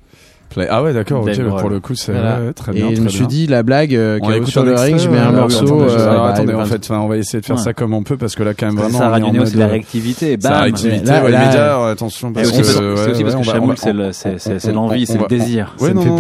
Play. 0.50 0.68
Ah 0.70 0.84
ouais, 0.84 0.94
d'accord. 0.94 1.24
Ok. 1.24 1.38
Bah. 1.38 1.58
Pour 1.60 1.70
le 1.70 1.80
coup, 1.80 1.96
c'est 1.96 2.12
Voilà. 2.12 2.42
ouais, 2.42 2.54
très 2.54 2.72
bien. 2.72 2.90
et 2.90 2.96
je 2.96 3.02
me 3.02 3.10
suis 3.10 3.20
bien. 3.20 3.28
dit 3.28 3.48
la 3.48 3.64
blague 3.64 3.96
euh, 3.96 4.20
On 4.22 4.32
écoute 4.32 4.48
sur 4.48 4.64
le 4.64 4.76
ring 4.76 4.98
je 4.98 5.10
mets 5.10 5.18
un 5.18 5.34
euh, 5.34 5.42
morceau 5.42 5.66
attendez, 5.66 5.94
euh, 5.94 6.10
alors, 6.10 6.24
bah, 6.24 6.34
attendez, 6.34 6.54
en 6.54 6.66
fait, 6.66 6.82
enfin, 6.84 7.00
on 7.00 7.08
va 7.08 7.18
essayer 7.18 7.40
de 7.42 7.46
faire 7.46 7.56
Ouais. 7.56 7.62
ça 7.62 7.74
comme 7.74 7.94
on 7.94 8.04
peut 8.04 8.18
parce 8.18 8.36
que 8.36 8.44
là, 8.44 8.54
quand 8.54 8.66
même, 8.68 8.76
vraiment. 8.76 8.98
ça, 8.98 9.10
Radio 9.10 9.32
Néo, 9.32 9.46
c'est 9.46 9.58
la 9.58 9.66
euh, 9.66 9.70
réactivité. 9.70 10.38
C'est 10.40 10.44
la 10.44 10.50
Bam. 10.50 10.62
réactivité, 10.64 11.06
Là, 11.06 11.24
ouais, 11.24 11.32
là, 11.32 11.40
les 11.40 11.46
médias, 11.48 11.90
attention. 11.90 12.34
C'est 12.36 12.42
aussi 12.48 13.24
parce 13.24 13.36
que 13.36 13.44
Chamoul, 13.44 13.76
c'est 13.78 14.72
l'envie, 14.72 15.06
c'est 15.06 15.18
le 15.18 15.28
désir. 15.28 15.76
Ouais, 15.80 15.94
non, 15.94 16.20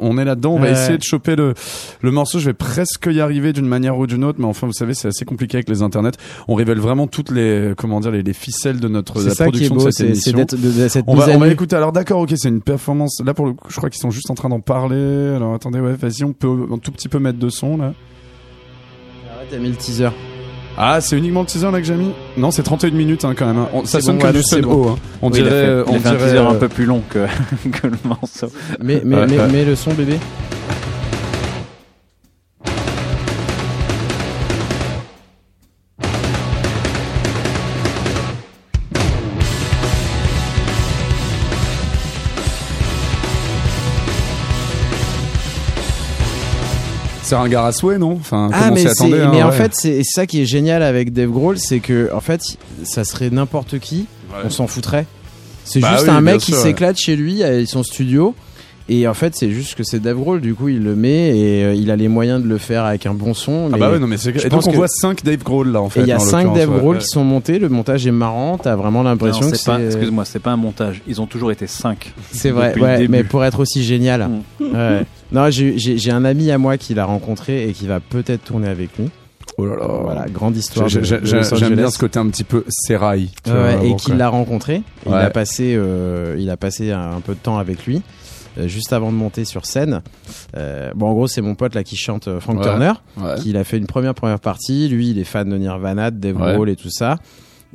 on, 0.00 0.18
est 0.18 0.24
là-dedans. 0.24 0.54
On 0.54 0.58
va 0.58 0.70
essayer 0.70 0.98
de 0.98 1.02
choper 1.02 1.36
le, 1.36 1.54
le 2.00 2.10
morceau. 2.10 2.38
Je 2.38 2.46
vais 2.46 2.54
presque 2.54 3.08
y 3.10 3.20
arriver 3.20 3.52
d'une 3.52 3.66
manière 3.66 3.98
ou 3.98 4.06
d'une 4.06 4.24
autre, 4.24 4.38
mais 4.40 4.46
enfin, 4.46 4.66
vous 4.66 4.72
savez, 4.72 4.94
c'est 4.94 5.08
assez 5.08 5.24
compliqué 5.24 5.58
avec 5.58 5.68
les 5.68 5.82
internets. 5.82 6.12
On 6.48 6.54
révèle 6.54 6.78
vraiment 6.78 7.06
toutes 7.06 7.30
les, 7.30 7.72
comment 7.76 8.00
dire, 8.00 8.10
les, 8.10 8.22
les 8.22 8.32
ficelles 8.32 8.80
de 8.80 8.88
notre 8.88 9.12
production 9.34 9.76
de 9.76 9.90
cette 9.90 10.06
émission. 10.06 10.46
On 11.06 11.14
va, 11.14 11.48
écouter. 11.48 11.76
Alors 11.76 11.92
d'accord, 11.92 12.20
ok, 12.20 12.32
c'est 12.36 12.48
une 12.48 12.60
performance. 12.72 13.20
Là 13.24 13.34
pour 13.34 13.46
le 13.46 13.52
coup, 13.52 13.68
je 13.70 13.76
crois 13.76 13.90
qu'ils 13.90 14.00
sont 14.00 14.10
juste 14.10 14.30
en 14.30 14.34
train 14.34 14.48
d'en 14.48 14.60
parler. 14.60 15.32
Alors 15.36 15.54
attendez, 15.54 15.80
ouais, 15.80 15.94
vas-y, 15.94 16.24
on 16.24 16.32
peut 16.32 16.48
un 16.72 16.78
tout 16.78 16.92
petit 16.92 17.08
peu 17.08 17.18
mettre 17.18 17.38
de 17.38 17.48
son 17.48 17.76
là. 17.76 17.92
Arrête, 19.34 19.48
t'as 19.50 19.58
mis 19.58 19.68
le 19.70 19.76
teaser 19.76 20.08
Ah, 20.76 21.00
c'est 21.00 21.16
uniquement 21.18 21.40
le 21.40 21.46
teaser 21.46 21.70
là 21.70 21.78
que 21.80 21.86
j'ai 21.86 21.94
mis? 21.96 22.12
Non, 22.36 22.50
c'est 22.50 22.62
31 22.62 22.90
minutes 22.90 23.24
hein, 23.24 23.34
quand 23.36 23.46
même. 23.46 23.58
hein. 23.58 23.68
On- 23.72 23.84
ça 23.84 24.00
sonne 24.00 24.16
bon, 24.16 24.22
comme 24.22 24.30
ouais, 24.30 24.36
du 24.38 24.42
c'est 24.42 24.56
Sun 24.56 24.62
bon. 24.62 24.84
O. 24.84 24.88
hein. 24.90 24.96
On 25.22 25.30
Oui, 25.30 25.38
il 25.38 25.46
a 25.46 25.48
dirait, 25.48 25.60
fait, 25.60 25.66
il 25.66 25.70
a 25.70 25.82
on 25.82 25.84
fait 25.86 26.08
un 26.08 26.12
dirait, 26.12 26.24
teaser 26.26 26.38
un 26.38 26.54
euh, 26.54 26.58
peu 26.58 26.68
plus 26.68 26.84
long 26.86 27.02
que, 27.08 27.26
que 27.72 27.86
le 27.86 27.96
morceau. 28.04 28.46
mais 28.80 29.02
mais 29.04 29.16
Ouais, 29.16 29.26
mais, 29.28 29.38
ouais. 29.38 29.48
mais 29.52 29.64
le 29.64 29.74
son 29.76 29.92
bébé? 29.94 30.16
C'est 47.30 47.36
un 47.36 47.48
gars 47.48 47.66
à 47.66 47.72
souhait, 47.72 47.98
non? 47.98 48.12
Enfin, 48.12 48.50
Ah 48.52 48.70
mais 48.70 48.76
s'y 48.76 48.82
c'est 48.82 48.90
attendait, 48.90 49.20
hein, 49.22 49.30
mais 49.32 49.42
en 49.42 49.52
fait 49.52 49.70
c'est 49.74 50.02
ça 50.04 50.26
qui 50.26 50.42
est 50.42 50.46
génial 50.46 50.82
avec 50.82 51.12
Dave 51.12 51.30
Grohl 51.30 51.58
c'est 51.58 51.78
que 51.80 52.10
en 52.12 52.20
fait 52.20 52.40
ça 52.84 53.04
serait 53.04 53.30
n'importe 53.30 53.78
qui 53.78 54.06
Ouais. 54.32 54.42
on 54.44 54.50
s'en 54.50 54.66
foutrait. 54.66 55.06
C'est 55.64 55.80
Bah 55.80 55.92
juste 55.92 56.04
oui, 56.04 56.10
un 56.10 56.20
mec 56.20 56.38
qui 56.38 56.52
ouais. 56.52 56.58
s'éclate 56.58 56.96
chez 56.98 57.16
lui 57.16 57.42
avec 57.42 57.66
son 57.68 57.82
studio. 57.82 58.34
Et 58.88 59.06
en 59.06 59.14
fait, 59.14 59.34
c'est 59.36 59.50
juste 59.52 59.76
que 59.76 59.84
c'est 59.84 60.00
Dave 60.00 60.16
Grohl, 60.16 60.40
du 60.40 60.54
coup, 60.56 60.68
il 60.68 60.82
le 60.82 60.96
met 60.96 61.36
et 61.38 61.64
euh, 61.64 61.74
il 61.74 61.92
a 61.92 61.96
les 61.96 62.08
moyens 62.08 62.42
de 62.42 62.48
le 62.48 62.58
faire 62.58 62.84
avec 62.84 63.06
un 63.06 63.14
bon 63.14 63.34
son. 63.34 63.66
Ah 63.66 63.68
mais- 63.74 63.78
bah 63.78 63.90
ouais, 63.92 64.00
non 64.00 64.08
mais 64.08 64.16
c'est. 64.16 64.32
donc 64.48 64.66
on 64.66 64.70
que- 64.72 64.76
voit 64.76 64.88
5 64.88 65.22
Dave 65.24 65.44
Grohl 65.44 65.68
là 65.70 65.80
en 65.80 65.88
fait. 65.88 66.00
et 66.00 66.02
il 66.04 66.08
y 66.08 66.12
a 66.12 66.16
en 66.16 66.18
5 66.18 66.38
l'occurrence, 66.44 66.58
Dave 66.58 66.78
Grohl 66.78 66.94
ouais. 66.96 67.00
qui 67.02 67.06
sont 67.06 67.22
montés, 67.24 67.60
le 67.60 67.68
montage 67.68 68.04
est 68.06 68.10
marrant, 68.10 68.58
t'as 68.58 68.74
vraiment 68.74 69.04
l'impression 69.04 69.48
que 69.50 69.56
c'est 69.56 69.66
pas, 69.66 69.78
c'est. 69.78 69.86
excuse-moi, 69.86 70.24
c'est 70.24 70.40
pas 70.40 70.50
un 70.50 70.56
montage. 70.56 71.02
Ils 71.06 71.20
ont 71.20 71.26
toujours 71.26 71.52
été 71.52 71.68
5. 71.68 72.12
C'est 72.32 72.50
vrai, 72.50 72.76
ouais, 72.80 73.06
mais 73.08 73.22
pour 73.22 73.44
être 73.44 73.60
aussi 73.60 73.84
génial. 73.84 74.28
Mm. 74.58 74.64
Ouais. 74.74 75.00
Non, 75.32 75.48
j'ai 75.50 76.10
un 76.10 76.24
ami 76.24 76.50
à 76.50 76.58
moi 76.58 76.76
qui 76.76 76.94
l'a 76.94 77.04
rencontré 77.04 77.68
et 77.68 77.72
qui 77.72 77.86
va 77.86 78.00
peut-être 78.00 78.44
tourner 78.44 78.68
avec 78.68 78.96
lui. 78.98 79.10
Oh 79.58 79.66
là 79.66 79.76
là. 79.76 79.86
Voilà, 80.02 80.26
grande 80.28 80.56
histoire. 80.56 80.88
J'aime 80.88 81.74
bien 81.74 81.90
ce 81.90 81.98
côté 81.98 82.18
un 82.18 82.28
petit 82.28 82.44
peu 82.44 82.64
sérail. 82.68 83.30
Ouais, 83.46 83.88
et 83.90 83.96
qu'il 83.96 84.16
l'a 84.16 84.28
rencontré. 84.28 84.82
Il 85.06 85.12
a 85.12 85.30
passé, 85.30 85.74
euh, 85.76 86.36
il 86.38 86.48
a 86.50 86.56
passé 86.56 86.92
un, 86.92 87.16
un 87.16 87.20
peu 87.20 87.34
de 87.34 87.38
temps 87.40 87.58
avec 87.58 87.84
lui. 87.86 88.02
euh, 88.58 88.66
juste 88.66 88.92
avant 88.92 89.12
de 89.12 89.16
monter 89.16 89.44
sur 89.44 89.64
scène, 89.66 90.02
Euh, 90.56 90.90
bon 90.96 91.06
en 91.06 91.12
gros 91.12 91.28
c'est 91.28 91.40
mon 91.40 91.54
pote 91.54 91.74
là 91.76 91.84
qui 91.84 91.96
chante 91.96 92.28
Frank 92.40 92.58
Ouais. 92.58 92.64
Turner, 92.64 92.92
qui 93.40 93.56
a 93.56 93.62
fait 93.64 93.76
une 93.78 93.86
première 93.86 94.14
première 94.14 94.40
partie. 94.40 94.88
Lui 94.88 95.10
il 95.10 95.18
est 95.20 95.24
fan 95.24 95.48
de 95.48 95.56
Nirvana, 95.56 96.10
de 96.10 96.18
Dave. 96.18 96.36
Grohl 96.54 96.68
et 96.70 96.76
tout 96.76 96.90
ça. 96.90 97.16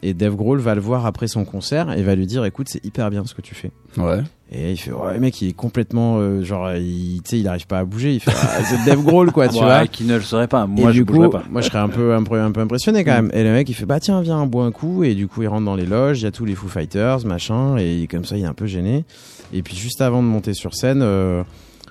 Et 0.01 0.13
Dave 0.13 0.35
Grohl 0.35 0.59
va 0.59 0.75
le 0.75 0.81
voir 0.81 1.05
après 1.05 1.27
son 1.29 1.45
concert 1.45 1.91
et 1.97 2.03
va 2.03 2.15
lui 2.15 2.27
dire 2.27 2.43
écoute 2.43 2.67
c'est 2.69 2.83
hyper 2.85 3.09
bien 3.09 3.23
ce 3.25 3.33
que 3.33 3.41
tu 3.41 3.55
fais. 3.55 3.71
Ouais. 3.97 4.21
Et 4.51 4.73
il 4.73 4.77
fait 4.77 4.91
ouais 4.91 5.15
le 5.15 5.19
mec 5.19 5.41
il 5.41 5.49
est 5.49 5.53
complètement 5.53 6.17
euh, 6.19 6.43
genre 6.43 6.71
il 6.75 7.19
tu 7.23 7.31
sais 7.31 7.39
il 7.39 7.47
arrive 7.47 7.65
pas 7.65 7.79
à 7.79 7.83
bouger 7.83 8.13
il 8.13 8.19
fait 8.19 8.31
ah, 8.31 8.63
c'est 8.63 8.85
Dave 8.85 9.03
Grohl 9.03 9.31
quoi 9.31 9.47
tu 9.47 9.55
Ouais, 9.55 9.61
vois 9.61 9.87
qui 9.87 10.03
ne 10.03 10.13
le 10.15 10.21
saurait 10.21 10.47
pas. 10.47 10.67
Moi, 10.67 10.91
et 10.91 10.93
je 10.93 10.99
du 11.01 11.05
coup, 11.05 11.27
pas. 11.29 11.43
moi 11.49 11.61
je 11.61 11.67
serais 11.67 11.79
un 11.79 11.89
peu, 11.89 12.13
un 12.13 12.21
peu, 12.21 12.39
un 12.39 12.51
peu 12.51 12.61
impressionné 12.61 13.03
quand 13.03 13.13
même. 13.13 13.31
Et 13.33 13.43
le 13.43 13.51
mec 13.51 13.67
il 13.69 13.73
fait 13.73 13.87
bah 13.87 13.99
tiens 13.99 14.21
viens 14.21 14.37
on 14.39 14.45
boit 14.45 14.65
un 14.65 14.71
coup 14.71 15.03
et 15.03 15.15
du 15.15 15.27
coup 15.27 15.41
il 15.41 15.47
rentre 15.47 15.65
dans 15.65 15.75
les 15.75 15.87
loges, 15.87 16.21
il 16.21 16.25
y 16.25 16.27
a 16.27 16.31
tous 16.31 16.45
les 16.45 16.53
Foo 16.53 16.67
Fighters 16.67 17.25
machin 17.25 17.77
et 17.77 18.07
comme 18.09 18.23
ça 18.23 18.37
il 18.37 18.43
est 18.43 18.47
un 18.47 18.53
peu 18.53 18.67
gêné. 18.67 19.03
Et 19.51 19.63
puis 19.63 19.75
juste 19.75 19.99
avant 20.01 20.21
de 20.21 20.27
monter 20.27 20.53
sur 20.53 20.75
scène, 20.75 21.01
euh, 21.01 21.41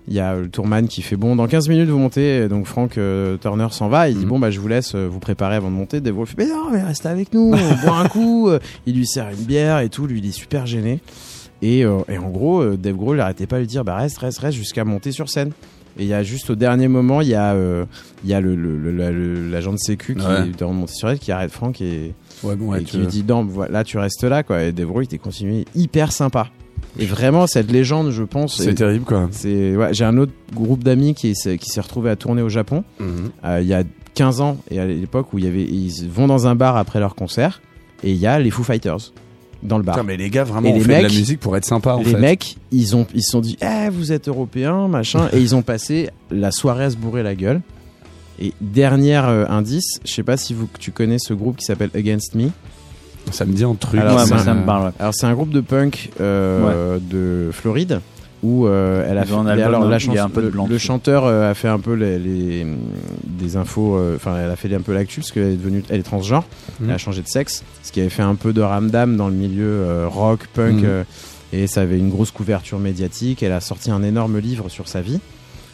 il 0.07 0.14
y 0.14 0.20
a 0.20 0.36
le 0.36 0.48
tourman 0.48 0.86
qui 0.86 1.02
fait 1.02 1.16
bon 1.16 1.34
dans 1.34 1.48
15 1.48 1.68
minutes 1.68 1.88
vous 1.88 1.98
montez. 1.98 2.44
Et 2.44 2.48
donc 2.48 2.66
Frank 2.66 2.96
euh, 2.98 3.36
Turner 3.36 3.66
s'en 3.72 3.88
va, 3.88 4.09
il 4.09 4.16
dit 4.16 4.22
Mhm. 4.24 4.28
bon 4.28 4.38
bah 4.38 4.52
je 4.52 4.61
vous 4.61 4.68
laisse 4.68 4.94
euh, 4.94 5.09
vous 5.11 5.18
préparer 5.18 5.57
avant 5.57 5.70
de 5.70 5.74
monter. 5.76 6.00
Dave 6.00 6.14
Grohl 6.14 6.28
fait 6.28 6.36
mais 6.38 6.46
non 6.46 6.70
mais 6.72 6.82
restez 6.84 7.09
avec 7.09 7.34
nous, 7.34 7.52
on 7.52 7.84
boit 7.86 7.96
un 7.98 8.07
coup. 8.09 8.48
Il 8.86 8.94
lui 8.94 9.09
sert 9.09 9.28
une 9.30 9.44
bière 9.44 9.80
et 9.80 9.88
tout, 9.88 10.07
lui 10.07 10.20
il 10.20 10.26
est 10.28 10.32
super 10.32 10.66
gêné. 10.66 11.00
Et, 11.67 11.85
euh, 11.85 12.01
et 12.09 12.19
en 12.19 12.29
gros, 12.31 12.61
euh, 12.61 12.77
Dave 12.77 12.97
Grohl 12.97 13.17
n'arrêtait 13.17 13.47
pas 13.47 13.57
de 13.57 13.61
lui 13.62 13.67
dire 13.67 13.85
bah 13.85 13.97
reste, 13.97 14.19
reste, 14.19 14.39
reste 14.39 14.57
jusqu'à 14.59 14.85
monter 14.85 15.12
sur 15.12 15.29
scène. 15.31 15.53
Et 15.99 16.03
il 16.03 16.09
y 16.09 16.12
a 16.12 16.23
juste 16.25 16.51
au 16.51 16.57
dernier 16.57 16.89
moment, 16.89 17.21
il 17.21 17.29
y 17.29 17.35
a, 17.35 17.53
euh, 17.55 17.85
il 18.25 18.31
y 18.31 18.35
a 18.35 18.41
le, 18.41 18.57
le- 18.57 18.77
le- 18.77 18.91
la- 18.91 19.12
le- 19.12 19.49
l'agent 19.49 19.73
de 19.73 19.79
sécu 19.79 20.15
qui 20.17 20.27
Ouais. 20.27 20.49
est 20.49 20.89
sur 20.89 21.09
elle, 21.09 21.19
qui 21.21 21.31
arrête 21.31 21.53
Franck 21.53 21.81
et, 21.81 22.12
Ouais, 22.43 22.57
bon, 22.57 22.71
ouais, 22.73 22.81
et 22.81 22.85
tu- 22.85 22.91
qui 22.93 22.99
lui 22.99 23.07
dit 23.07 23.25
non, 23.27 23.45
voilà, 23.45 23.85
tu 23.85 23.97
restes 23.99 24.25
là 24.25 24.43
quoi. 24.43 24.62
Et 24.65 24.73
Dave 24.73 24.89
Grohl 24.89 25.05
était 25.05 25.19
continué 25.19 25.65
hyper 25.77 26.11
sympa. 26.12 26.49
Et 26.99 27.07
vraiment 27.07 27.47
cette 27.47 27.71
légende, 27.71 28.11
je 28.11 28.25
pense, 28.25 28.57
c'est 28.61 28.75
terrible 28.75 29.05
quoi. 29.05 29.29
c'est 29.31 29.75
j'ai 29.93 30.05
un 30.05 30.19
autre 30.19 30.33
groupe 30.53 30.83
d'amis 30.85 31.15
qui 31.15 31.35
s'est 31.37 31.59
qui 31.59 31.71
s'est 31.71 31.81
retrouvé 31.81 32.11
à 32.11 32.17
tourner 32.17 32.43
au 32.43 32.49
Japon 32.49 32.85
Mhm. 33.01 33.31
euh, 33.45 33.61
il 33.62 33.67
y 33.69 33.75
a 33.75 33.85
15 34.15 34.41
ans 34.41 34.59
et 34.71 34.79
à 34.81 34.87
l'époque 34.87 35.33
où 35.33 35.39
il 35.39 35.45
y 35.45 35.49
avait 35.49 35.62
ils 35.65 36.09
vont 36.11 36.27
dans 36.27 36.47
un 36.49 36.55
bar 36.57 36.77
après 36.77 36.99
leur 37.01 37.15
concert 37.15 37.62
et 38.03 38.11
il 38.11 38.17
y 38.17 38.27
a 38.27 38.39
les 38.39 38.51
Foo 38.51 38.62
Fighters 38.65 39.12
dans 39.65 39.79
le 39.79 39.83
bar. 39.85 39.95
Putain, 39.97 40.07
mais 40.07 40.17
les 40.17 40.31
gars, 40.31 40.45
vraiment, 40.45 40.69
Et 40.69 40.73
on 40.73 40.75
les 40.75 40.81
fait 40.81 40.87
de 40.89 40.93
la 40.93 41.03
mecs- 41.09 41.12
musique 41.12 41.41
pour 41.41 41.57
être 41.57 41.65
sympa 41.65 41.95
en 41.95 41.99
les 41.99 42.05
fait. 42.05 42.19
mecs, 42.21 42.57
ils 42.71 42.95
ont 42.95 43.07
ils 43.15 43.23
se 43.23 43.31
sont 43.31 43.41
dit 43.41 43.57
"Eh, 43.62 43.89
vous 43.91 44.12
êtes 44.12 44.29
européens, 44.29 44.87
machin" 44.89 45.29
et 45.33 45.41
ils 45.41 45.55
ont 45.57 45.62
passé 45.62 46.11
la 46.31 46.51
soirée 46.53 46.85
à 46.85 46.91
se 46.91 46.97
bourrer 46.97 47.23
la 47.23 47.35
gueule. 47.35 47.61
Et 48.41 48.53
dernier 48.61 49.17
euh, 49.25 49.47
indice, 49.49 50.01
je 50.05 50.12
sais 50.12 50.23
pas 50.25 50.37
si 50.37 50.55
vous 50.55 50.69
tu 50.79 50.91
connais 50.91 51.19
ce 51.19 51.35
groupe 51.35 51.57
qui 51.57 51.65
s'appelle 51.65 51.91
Against 51.95 52.35
Me. 52.35 52.49
Ça 53.31 53.45
me 53.47 53.53
dit 53.53 53.65
un 53.65 53.75
truc. 53.75 54.01
Alors, 54.01 54.17
ouais, 54.19 54.25
c'est 54.25 54.33
moi, 54.35 54.41
un- 54.43 54.45
ça 54.45 54.55
me 54.55 54.67
parle. 54.67 54.87
ouais. 54.87 54.93
Alors 54.99 55.15
c'est 55.15 55.27
un 55.27 55.33
groupe 55.35 55.51
de 55.51 55.61
punk 55.61 56.11
euh, 56.21 56.99
de 57.01 57.51
Floride 57.53 58.01
où 58.45 58.66
euh, 58.66 59.03
elle 59.09 59.16
a 59.16 59.24
mais 59.24 59.30
album, 59.32 59.47
alors 59.49 59.84
hein, 59.84 59.88
la 59.88 59.99
chanson- 59.99 60.18
un 60.20 60.28
peu 60.28 60.42
de 60.42 60.53
le, 60.68 60.78
chanteur 60.78 61.24
euh, 61.24 61.51
a 61.51 61.55
fait 61.55 61.68
un 61.68 61.78
peu 61.78 61.95
les, 61.95 62.18
les- 62.18 62.66
des 63.24 63.57
infos 63.57 63.97
euh, 63.97 64.16
enfin 64.16 64.36
elle 64.45 64.51
a 64.51 64.57
fait 64.57 64.72
un 64.74 64.80
peu 64.82 64.92
l'actu 64.92 65.20
parce 65.20 65.32
qu'elle 65.32 65.53
est 65.53 65.57
devenue 65.57 65.82
elle 65.88 66.01
est 66.01 66.03
transgenre 66.05 66.45
Mhm. 66.78 66.88
elle 66.88 66.95
a 66.95 66.99
changé 66.99 67.22
de 67.22 67.26
sexe 67.28 67.64
ce 67.82 67.90
qui 67.90 68.01
avait 68.01 68.11
fait 68.11 68.22
un 68.22 68.34
peu 68.34 68.53
de 68.53 68.61
ramdam 68.61 69.16
dans 69.16 69.28
le 69.28 69.34
milieu 69.34 70.07
rock 70.09 70.40
punk 70.53 70.82
Mhm. 70.82 71.05
et 71.55 71.66
ça 71.66 71.80
avait 71.80 71.99
une 71.99 72.11
grosse 72.11 72.30
couverture 72.32 72.78
médiatique 72.78 73.42
elle 73.42 73.53
a 73.53 73.61
sorti 73.61 73.90
un 73.90 74.03
énorme 74.03 74.38
livre 74.38 74.68
sur 74.68 74.88
sa 74.88 75.01
vie 75.01 75.20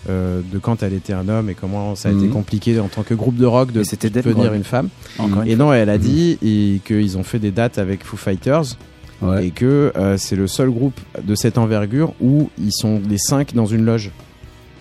de 0.09 0.59
quand 0.63 0.83
elle 0.83 0.95
était 0.95 1.13
un 1.13 1.29
homme 1.29 1.51
et 1.51 1.55
comment 1.55 1.95
ça 1.95 2.09
a 2.09 2.13
été 2.13 2.25
Mhm. 2.27 2.31
compliqué 2.33 2.79
en 2.81 2.89
tant 2.89 3.03
que 3.03 3.13
groupe 3.15 3.37
de 3.37 3.45
rock 3.47 3.73
de 3.73 3.83
devenir 3.83 4.55
une 4.55 4.65
femme 4.65 4.89
Encore 5.19 5.43
une 5.43 5.49
et 5.49 5.57
fois. 5.57 5.65
non 5.67 5.73
elle 5.75 5.91
a 5.91 5.99
dit 5.99 6.39
qu'ils 6.87 7.19
ont 7.19 7.23
fait 7.25 7.39
des 7.39 7.51
dates 7.51 7.79
avec 7.79 8.05
Foo 8.05 8.17
Fighters 8.17 8.77
Ouais. 9.23 9.47
et 9.47 9.51
que 9.51 9.93
euh, 9.97 10.17
c'est 10.17 10.37
le 10.37 10.47
seul 10.47 10.71
groupe 10.71 10.99
de 11.23 11.35
cette 11.35 11.59
envergure 11.59 12.15
où 12.21 12.49
ils 12.59 12.73
sont 12.73 13.01
les 13.09 13.19
cinq 13.19 13.55
dans 13.55 13.67
une 13.67 13.85
loge. 13.85 14.11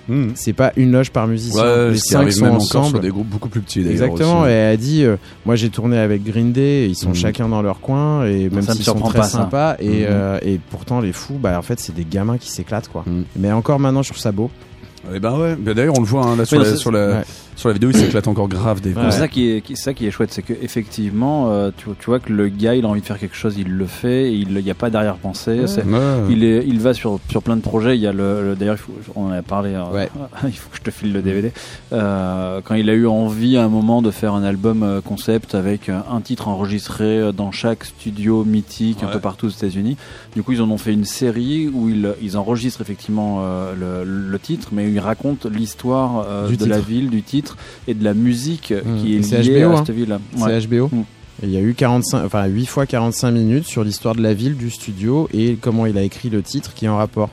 Mhm. 0.07 0.31
C'est 0.33 0.53
pas 0.53 0.71
une 0.75 0.91
loge 0.91 1.11
par 1.11 1.27
musicien. 1.27 1.61
Ouais, 1.63 1.91
les 1.91 1.97
cinq 1.97 2.31
sont 2.31 2.45
même 2.45 2.53
encore 2.55 2.65
sur 2.65 2.79
ensemble. 2.79 2.99
des 3.01 3.09
groupes 3.09 3.27
beaucoup 3.27 3.47
plus 3.49 3.61
petits. 3.61 3.81
Exactement. 3.87 4.41
aussi. 4.41 4.49
Et 4.49 4.53
elle 4.53 4.73
a 4.73 4.77
dit, 4.77 5.03
euh, 5.03 5.17
moi 5.45 5.55
j'ai 5.55 5.69
tourné 5.69 5.99
avec 5.99 6.23
Green 6.23 6.51
Day, 6.51 6.87
ils 6.89 6.95
sont 6.95 7.09
Mhm. 7.09 7.15
chacun 7.15 7.47
dans 7.49 7.61
leur 7.61 7.79
coin 7.79 8.25
et 8.25 8.49
même 8.49 8.63
s'ils 8.63 8.83
sont 8.83 8.95
très 9.01 9.23
sympas 9.23 9.75
et, 9.79 9.87
Mhm. 9.87 10.05
euh, 10.09 10.39
et 10.41 10.59
pourtant 10.71 10.99
les 10.99 11.13
fous, 11.13 11.37
bah 11.39 11.59
en 11.59 11.61
fait 11.61 11.79
c'est 11.79 11.93
des 11.93 12.05
gamins 12.09 12.37
qui 12.39 12.49
s'éclatent 12.49 12.87
quoi. 12.87 13.05
Mais 13.35 13.51
encore 13.51 13.79
maintenant 13.79 14.01
je 14.01 14.09
trouve 14.09 14.21
ça 14.21 14.31
beau. 14.31 14.49
Eh 15.13 15.19
ben 15.19 15.37
ouais. 15.37 15.55
Ben 15.57 15.73
d'ailleurs, 15.73 15.95
on 15.97 16.01
le 16.01 16.07
voit 16.07 16.25
hein, 16.25 16.35
là 16.35 16.45
sur, 16.45 16.59
Oui, 16.59 16.65
la, 16.65 16.75
sur, 16.75 16.91
la, 16.91 17.07
ouais. 17.07 17.23
sur 17.55 17.69
la 17.69 17.73
vidéo, 17.73 17.89
il 17.91 17.97
s'éclate 17.97 18.27
encore 18.27 18.47
grave 18.47 18.81
des 18.81 18.93
Ouais. 18.93 19.03
C'est 19.11 19.19
ça 19.19 19.27
qui 19.27 19.49
est, 19.51 19.61
qui- 19.61 19.77
ça 19.77 19.93
qui 19.93 20.05
est 20.05 20.11
chouette, 20.11 20.31
c'est 20.33 20.41
que 20.41 20.53
effectivement, 20.61 21.49
euh, 21.51 21.71
tu, 21.75 21.85
tu 21.99 22.05
vois 22.07 22.19
que 22.19 22.33
le 22.33 22.49
gars, 22.49 22.75
il 22.75 22.85
a 22.85 22.87
envie 22.87 23.01
de 23.01 23.05
faire 23.05 23.17
quelque 23.19 23.35
chose, 23.35 23.55
il 23.57 23.69
le 23.69 23.85
fait, 23.85 24.31
et 24.31 24.35
il 24.35 24.53
n'y 24.53 24.69
a 24.71 24.73
pas 24.75 24.89
d'arrière-pensée. 24.89 25.61
Ouais. 25.61 25.83
Il, 26.29 26.43
est, 26.43 26.63
il 26.67 26.79
va 26.79 26.93
sur, 26.93 27.19
sur 27.29 27.41
plein 27.41 27.55
de 27.55 27.61
projets. 27.61 27.95
Il 27.95 28.01
y 28.01 28.07
a 28.07 28.11
le, 28.11 28.43
le- 28.49 28.55
d'ailleurs, 28.55 28.75
il 28.75 28.81
faut- 29.03 29.13
on 29.15 29.27
en 29.27 29.31
a 29.31 29.41
parlé. 29.41 29.71
euh, 29.73 29.83
Ouais. 29.93 30.09
il 30.43 30.51
faut 30.53 30.69
que 30.69 30.77
je 30.77 30.81
te 30.81 30.91
file 30.91 31.13
le 31.13 31.21
DVD. 31.21 31.51
Euh, 31.93 32.61
quand 32.63 32.75
il 32.75 32.89
a 32.89 32.93
eu 32.93 33.07
envie 33.07 33.57
à 33.57 33.63
un 33.63 33.69
moment 33.69 34.01
de 34.01 34.11
faire 34.11 34.33
un 34.33 34.43
album 34.43 34.83
euh, 34.83 35.01
concept 35.01 35.55
avec 35.55 35.89
un 35.89 36.21
titre 36.21 36.47
enregistré 36.47 37.31
dans 37.33 37.51
chaque 37.51 37.85
studio 37.85 38.43
mythique 38.43 39.01
un 39.03 39.07
peu 39.07 39.19
partout 39.19 39.47
aux 39.47 39.49
États-Unis. 39.49 39.97
Du 40.35 40.43
coup, 40.43 40.51
ils 40.51 40.61
en 40.61 40.69
ont 40.69 40.77
fait 40.77 40.93
une 40.93 41.05
série 41.05 41.67
où 41.73 41.89
ils, 41.89 42.13
ils 42.21 42.37
enregistrent 42.37 42.81
effectivement 42.81 43.39
euh, 43.41 44.03
le, 44.03 44.29
le 44.29 44.39
titre, 44.39 44.69
mais 44.71 44.88
ils 44.89 44.99
racontent 44.99 45.49
l'histoire 45.49 46.25
euh, 46.27 46.49
de 46.49 46.65
la 46.65 46.79
ville, 46.79 47.09
du 47.09 47.23
titre 47.23 47.57
et 47.87 47.93
de 47.93 48.03
la 48.03 48.13
musique 48.13 48.73
Mmh. 48.83 49.01
qui 49.01 49.15
est 49.15 49.23
c'est 49.23 49.41
liée 49.41 49.63
HBO, 49.63 49.71
à 49.71 49.79
hein. 49.79 49.83
cette 49.85 49.95
ville. 49.95 50.19
C'est 50.37 50.67
HBO. 50.67 50.89
Mm. 50.91 51.03
Et 51.41 51.45
Il 51.45 51.51
y 51.51 51.57
a 51.57 51.61
eu 51.61 51.73
45, 51.73 52.25
enfin 52.25 52.45
8 52.45 52.65
fois 52.65 52.85
45 52.85 53.31
minutes 53.31 53.65
sur 53.65 53.83
l'histoire 53.83 54.15
de 54.15 54.21
la 54.21 54.33
ville, 54.33 54.57
du 54.57 54.69
studio 54.69 55.29
et 55.33 55.57
comment 55.59 55.85
il 55.85 55.97
a 55.97 56.03
écrit 56.03 56.29
le 56.29 56.41
titre 56.41 56.73
qui 56.73 56.85
est 56.85 56.89
en 56.89 56.97
rapport. 56.97 57.29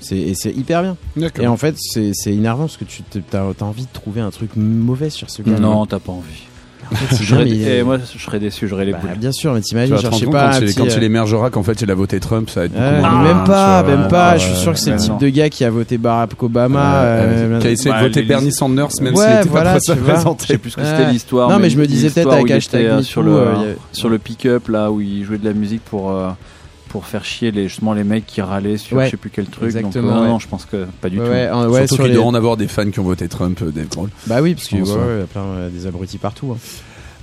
C'est, 0.00 0.18
et 0.18 0.34
c'est 0.34 0.52
hyper 0.52 0.82
bien. 0.82 0.96
Et 1.40 1.46
en 1.46 1.56
fait, 1.56 1.74
c'est, 1.78 2.10
c'est 2.12 2.34
énervant 2.34 2.64
parce 2.64 2.76
que 2.76 2.84
tu 2.84 3.02
t'as, 3.02 3.54
t'as 3.54 3.64
envie 3.64 3.84
de 3.84 3.92
trouver 3.92 4.20
un 4.20 4.30
truc 4.30 4.50
mauvais 4.56 5.08
sur 5.08 5.30
ce 5.30 5.40
gars. 5.40 5.58
Non, 5.58 5.86
t'as 5.86 5.98
pas 5.98 6.12
envie. 6.12 6.44
En 6.90 6.94
fait, 6.94 7.06
c'est 7.16 7.24
Je 7.24 7.28
serais- 7.30 7.44
bien, 7.44 7.54
mais 7.54 7.60
il 7.60 7.68
est- 7.68 7.78
et 7.78 7.82
moi, 7.82 7.98
je 7.98 8.22
serais 8.22 8.38
déçu, 8.38 8.68
j'aurais 8.68 8.84
les 8.84 8.92
Bah, 8.92 8.98
boules. 9.02 9.18
bien 9.18 9.32
sûr, 9.32 9.52
mais 9.52 9.60
t'imagines, 9.60 9.94
compte 9.96 10.30
pas, 10.30 10.50
quand, 10.52 10.60
petit, 10.60 10.74
quand 10.74 10.84
il 10.84 11.02
euh, 11.02 11.06
émergera 11.06 11.50
qu'en 11.50 11.62
fait 11.62 11.80
il 11.82 11.90
a 11.90 11.94
voté 11.94 12.20
Trump, 12.20 12.48
ça 12.50 12.60
va 12.60 12.66
être 12.66 12.72
beaucoup 12.72 12.84
Ouais, 12.84 13.00
moins 13.00 13.22
mais 13.22 13.34
même 13.34 13.44
pas, 13.44 13.82
même 13.82 14.08
pas. 14.08 14.32
ouais, 14.32 14.38
je 14.38 14.44
suis 14.46 14.56
sûr 14.56 14.72
que 14.72 14.78
c'est 14.78 14.90
le 14.90 14.96
ouais, 14.96 15.02
type 15.02 15.12
non. 15.12 15.18
de 15.18 15.28
gars 15.28 15.48
qui 15.50 15.64
a 15.64 15.70
voté 15.70 15.98
Barack 15.98 16.42
Obama. 16.42 16.78
Ouais, 16.80 17.06
euh, 17.06 17.60
qui 17.60 17.66
a 17.66 17.70
essayé 17.70 17.90
bah, 17.90 18.00
de 18.02 18.06
voter 18.08 18.20
les- 18.22 18.26
Bernie 18.28 18.52
Sanders 18.52 18.88
même 19.00 19.14
Ouais, 19.14 19.24
s'il 19.26 19.36
était 19.40 19.48
voilà, 19.48 19.72
pas 19.74 19.80
trop 19.80 19.94
tu 19.94 20.00
vois. 20.00 20.36
Je 20.40 20.46
sais 20.46 20.58
plus 20.58 20.70
ce 20.70 20.76
que 20.76 20.80
Ouais. 20.82 20.86
c'était 20.96 21.10
l'histoire. 21.10 21.50
Non, 21.50 21.58
mais 21.58 21.70
je 21.70 21.78
me 21.78 21.86
disais 21.86 22.10
peut-être 22.10 22.32
avec 22.32 22.50
hashtag 22.50 22.80
était, 22.80 22.90
euh, 22.90 22.96
MeToo, 22.96 23.04
sur 23.04 23.22
le 24.08 24.14
euh, 24.14 24.18
pick-up 24.18 24.68
là 24.68 24.90
où 24.90 25.00
il 25.00 25.24
jouait 25.24 25.38
de 25.38 25.44
la 25.44 25.52
musique 25.54 25.82
pour 25.84 26.10
euh, 26.10 26.28
pour 26.88 27.06
faire 27.06 27.24
chier 27.24 27.50
les 27.50 27.68
justement 27.68 27.92
les 27.92 28.04
mecs 28.04 28.26
qui 28.26 28.40
râlaient 28.40 28.76
sur 28.78 28.96
Ouais, 28.96 29.06
je 29.06 29.10
sais 29.12 29.16
plus 29.16 29.30
quel 29.30 29.46
truc. 29.46 29.64
exactement, 29.64 30.02
Donc, 30.08 30.16
euh, 30.16 30.20
ouais. 30.22 30.28
non, 30.28 30.38
je 30.38 30.48
pense 30.48 30.64
que 30.64 30.86
pas 31.00 31.08
du 31.08 31.18
Ouais, 31.18 31.24
tout. 31.26 31.30
ouais, 31.30 31.50
en- 31.50 31.68
ouais, 31.68 31.80
Surtout 31.80 31.94
sur 31.96 32.04
qu'il 32.04 32.12
les- 32.12 32.18
doit 32.18 32.26
en 32.26 32.34
avoir 32.34 32.56
des 32.56 32.68
fans 32.68 32.90
qui 32.90 33.00
ont 33.00 33.04
voté 33.04 33.28
Trump, 33.28 33.58
euh, 33.62 33.70
Dave 33.70 33.88
Grohl. 33.88 34.10
Bah 34.26 34.40
oui, 34.42 34.54
parce 34.54 34.68
qu'il 34.68 34.78
y 34.78 34.82
a 34.82 34.84
plein 34.84 35.42
euh, 35.42 35.68
des 35.70 35.86
abrutis 35.86 36.18
partout. 36.18 36.52
hein. 36.54 36.58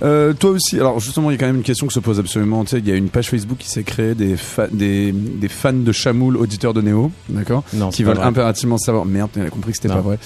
Euh, 0.02 0.32
toi 0.32 0.50
aussi, 0.50 0.76
alors 0.76 0.98
justement, 0.98 1.30
il 1.30 1.34
y 1.34 1.36
a 1.36 1.38
quand 1.40 1.46
même 1.46 1.56
une 1.56 1.62
question 1.62 1.86
qui 1.86 1.94
se 1.94 2.00
pose 2.00 2.18
absolument. 2.18 2.64
Tu 2.64 2.70
sais, 2.70 2.78
il 2.80 2.88
y 2.88 2.90
a 2.92 2.96
une 2.96 3.08
page 3.08 3.30
Facebook 3.30 3.58
qui 3.58 3.70
s'est 3.70 3.84
créée 3.84 4.14
des, 4.16 4.36
fa- 4.36 4.66
des, 4.70 5.12
des 5.12 5.48
fans 5.48 5.72
de 5.72 5.92
Chamoul, 5.92 6.36
auditeurs 6.36 6.74
de 6.74 6.82
Néo, 6.82 7.12
d'accord? 7.28 7.62
Non, 7.72 7.90
Qui 7.90 8.02
veulent 8.02 8.16
vrai. 8.16 8.26
impérativement 8.26 8.76
savoir. 8.76 9.04
Merde, 9.06 9.30
on 9.38 9.42
a 9.46 9.50
compris 9.50 9.70
que 9.70 9.76
c'était 9.78 9.88
Non. 9.88 9.94
pas 9.94 10.00
vrai. 10.00 10.18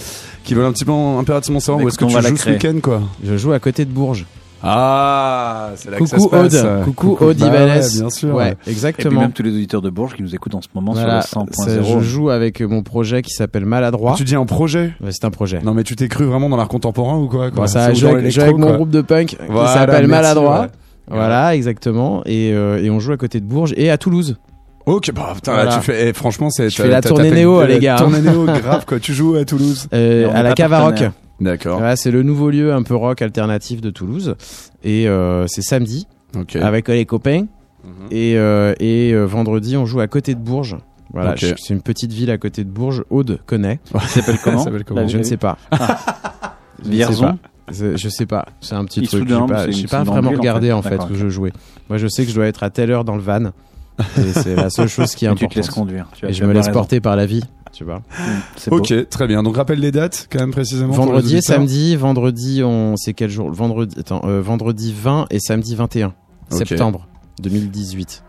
Qui 0.42 0.54
veulent 0.54 0.64
un 0.64 0.72
petit 0.72 0.86
peu 0.86 0.92
impérativement 0.92 1.60
savoir 1.60 1.78
Bah, 1.80 1.84
où 1.84 1.88
est-ce 1.88 1.98
que 1.98 2.06
tu 2.06 2.10
joues 2.12 2.36
ce 2.38 2.48
week-end, 2.50 2.78
quoi. 2.82 3.02
Je 3.22 3.36
joue 3.36 3.52
à 3.52 3.60
côté 3.60 3.84
de 3.84 3.90
Bourges. 3.90 4.24
Ah, 4.62 5.70
c'est 5.76 5.90
là 5.90 5.98
que 5.98 6.06
ça 6.06 6.16
Coucou 6.16 6.28
se 6.28 6.30
passe. 6.30 6.54
Aude. 6.64 6.84
Coucou 6.84 7.06
Coucou- 7.10 7.24
Aude 7.26 7.36
Bah 7.38 7.50
ouais, 7.50 7.80
bien 7.98 8.10
sûr. 8.10 8.34
Ouais, 8.34 8.50
Et 8.52 8.54
puis 8.56 8.70
exactement. 8.72 9.20
même 9.20 9.32
tous 9.32 9.42
les 9.42 9.50
auditeurs 9.50 9.82
de 9.82 9.90
Bourges 9.90 10.14
qui 10.14 10.22
nous 10.22 10.34
écoutent 10.34 10.54
en 10.54 10.60
ce 10.62 10.68
moment 10.74 10.92
Voilà, 10.92 11.22
sur 11.22 11.40
le 11.44 11.52
ça, 11.52 11.64
100.0. 11.80 12.00
je 12.00 12.04
joue 12.04 12.30
avec 12.30 12.60
mon 12.60 12.82
projet 12.82 13.22
qui 13.22 13.30
s'appelle 13.32 13.64
Maladroit. 13.66 14.14
Tu 14.16 14.24
dis 14.24 14.34
un 14.36 14.46
projet 14.46 14.92
Ouais, 15.02 15.10
c'est 15.12 15.24
un 15.24 15.30
projet. 15.30 15.60
Non, 15.62 15.74
mais 15.74 15.84
tu 15.84 15.96
t'es 15.96 16.08
cru 16.08 16.24
vraiment 16.24 16.48
dans 16.48 16.56
l'art 16.56 16.68
contemporain 16.68 17.16
ou 17.18 17.28
quoi, 17.28 17.50
quoi 17.50 17.62
Bon, 17.62 17.66
ça, 17.66 17.92
joue 17.94 18.08
avec, 18.08 18.36
mon 18.58 18.74
groupe 18.74 18.90
de 18.90 19.00
punk 19.00 19.36
Voilà, 19.48 19.68
qui 19.72 19.78
s'appelle 19.78 20.06
Maladroit. 20.08 20.60
ouais. 20.62 20.66
Voilà, 21.10 21.54
exactement. 21.54 22.22
Et, 22.26 22.52
euh, 22.52 22.82
et 22.82 22.90
on 22.90 22.98
joue 23.00 23.12
à 23.12 23.16
côté 23.16 23.40
de 23.40 23.46
Bourges 23.46 23.72
et 23.76 23.90
à 23.90 23.96
Toulouse. 23.96 24.36
Ok, 24.84 25.10
bah 25.14 25.32
putain, 25.34 25.52
Voilà. 25.52 25.76
tu 25.76 25.80
fais, 25.82 26.08
eh, 26.08 26.12
franchement, 26.14 26.48
c'est. 26.50 26.70
Je 26.70 26.76
fais 26.82 26.88
la 26.88 27.00
t'as- 27.02 27.10
tournée 27.10 27.30
néo, 27.30 27.62
les 27.64 27.78
gars. 27.78 27.96
Tournée 27.96 28.20
néo, 28.22 28.44
grave, 28.62 28.84
quoi. 28.86 28.98
Tu 28.98 29.12
joues 29.12 29.36
à 29.36 29.44
Toulouse. 29.44 29.86
Euh, 29.92 30.30
à 30.34 30.42
la 30.42 30.52
Cavaroc. 30.54 31.02
D'accord. 31.40 31.78
Voilà, 31.78 31.96
c'est 31.96 32.10
le 32.10 32.22
nouveau 32.22 32.50
lieu 32.50 32.72
un 32.72 32.82
peu 32.82 32.94
rock 32.96 33.22
alternatif 33.22 33.80
de 33.80 33.90
Toulouse. 33.90 34.34
Et 34.84 35.08
euh, 35.08 35.46
c'est 35.46 35.62
samedi 35.62 36.06
avec 36.60 36.88
les 36.88 37.04
copains. 37.06 37.46
Mhm. 37.84 38.06
Et, 38.10 38.36
euh, 38.36 38.74
et 38.80 39.12
euh, 39.12 39.24
vendredi, 39.24 39.76
on 39.76 39.86
joue 39.86 40.00
à 40.00 40.08
côté 40.08 40.34
de 40.34 40.40
Bourges. 40.40 40.76
Voilà, 41.12 41.36
je- 41.36 41.54
c'est 41.56 41.72
une 41.72 41.80
petite 41.80 42.12
ville 42.12 42.30
à 42.30 42.36
côté 42.38 42.64
de 42.64 42.68
Bourges. 42.70 43.04
Aude 43.08 43.38
connaît. 43.46 43.78
Il 43.94 44.00
s'appelle 44.00 44.38
comment 44.42 44.58
Ça 44.58 44.64
s'appelle 44.64 44.84
comment 44.84 45.06
Je 45.08 45.18
ne 45.18 45.22
sais 45.22 45.36
pas. 45.36 45.56
Je 45.72 45.78
ne 45.78 46.84
sais 46.84 46.90
Vierzon 46.90 47.24
pas. 47.26 47.36
C'est- 47.72 47.96
Je 47.96 48.08
sais 48.08 48.26
pas. 48.26 48.46
C'est 48.60 48.74
un 48.74 48.84
petit 48.84 49.02
truc. 49.02 49.24
Issoudun, 49.28 49.46
J'ai 49.48 49.54
pas, 49.54 49.70
j'ai 49.70 49.86
pas 49.86 50.02
vraiment 50.02 50.30
en 50.30 50.32
regardé 50.32 50.66
fait. 50.68 50.72
en 50.72 50.82
fait 50.82 51.00
où 51.10 51.14
je 51.14 51.28
jouais. 51.28 51.52
Moi, 51.88 51.98
je 51.98 52.08
sais 52.08 52.24
que 52.24 52.30
je 52.30 52.34
dois 52.34 52.46
être 52.46 52.62
à 52.62 52.70
telle 52.70 52.90
heure 52.90 53.04
dans 53.04 53.14
le 53.16 53.22
van. 53.22 53.50
C'est 54.32 54.54
la 54.54 54.70
seule 54.70 54.86
chose 54.88 55.14
qui 55.14 55.26
est 55.26 55.32
Et 55.32 55.34
tu 55.34 55.48
te 55.48 55.54
laisses 55.56 55.66
importante. 55.66 55.86
conduire. 55.86 56.06
Tu 56.14 56.26
Et 56.26 56.32
je 56.32 56.44
me 56.44 56.52
laisse 56.52 56.66
raison. 56.66 56.72
porter 56.78 57.00
par 57.00 57.16
la 57.16 57.26
vie. 57.26 57.42
Tu 57.78 57.84
vois. 57.84 57.98
Mm, 57.98 58.70
beau. 58.70 58.78
Ok, 58.78 58.92
très 59.08 59.28
bien. 59.28 59.44
Donc 59.44 59.54
rappelle 59.56 59.78
les 59.78 59.92
dates 59.92 60.26
quand 60.32 60.40
même 60.40 60.50
précisément. 60.50 60.92
Vendredi 60.94 61.36
et 61.36 61.40
samedi. 61.40 61.94
Vendredi, 61.94 62.60
on 62.64 62.96
c'est 62.96 63.14
quel 63.14 63.30
jour 63.30 63.52
Vendredi. 63.52 63.94
Attends, 64.00 64.20
euh, 64.24 64.42
vendredi 64.42 64.92
20 64.92 65.26
et 65.30 65.38
samedi 65.38 65.76
21 65.76 66.12
Ok. 66.50 66.66
septembre 66.66 67.06
2018. 67.40 68.24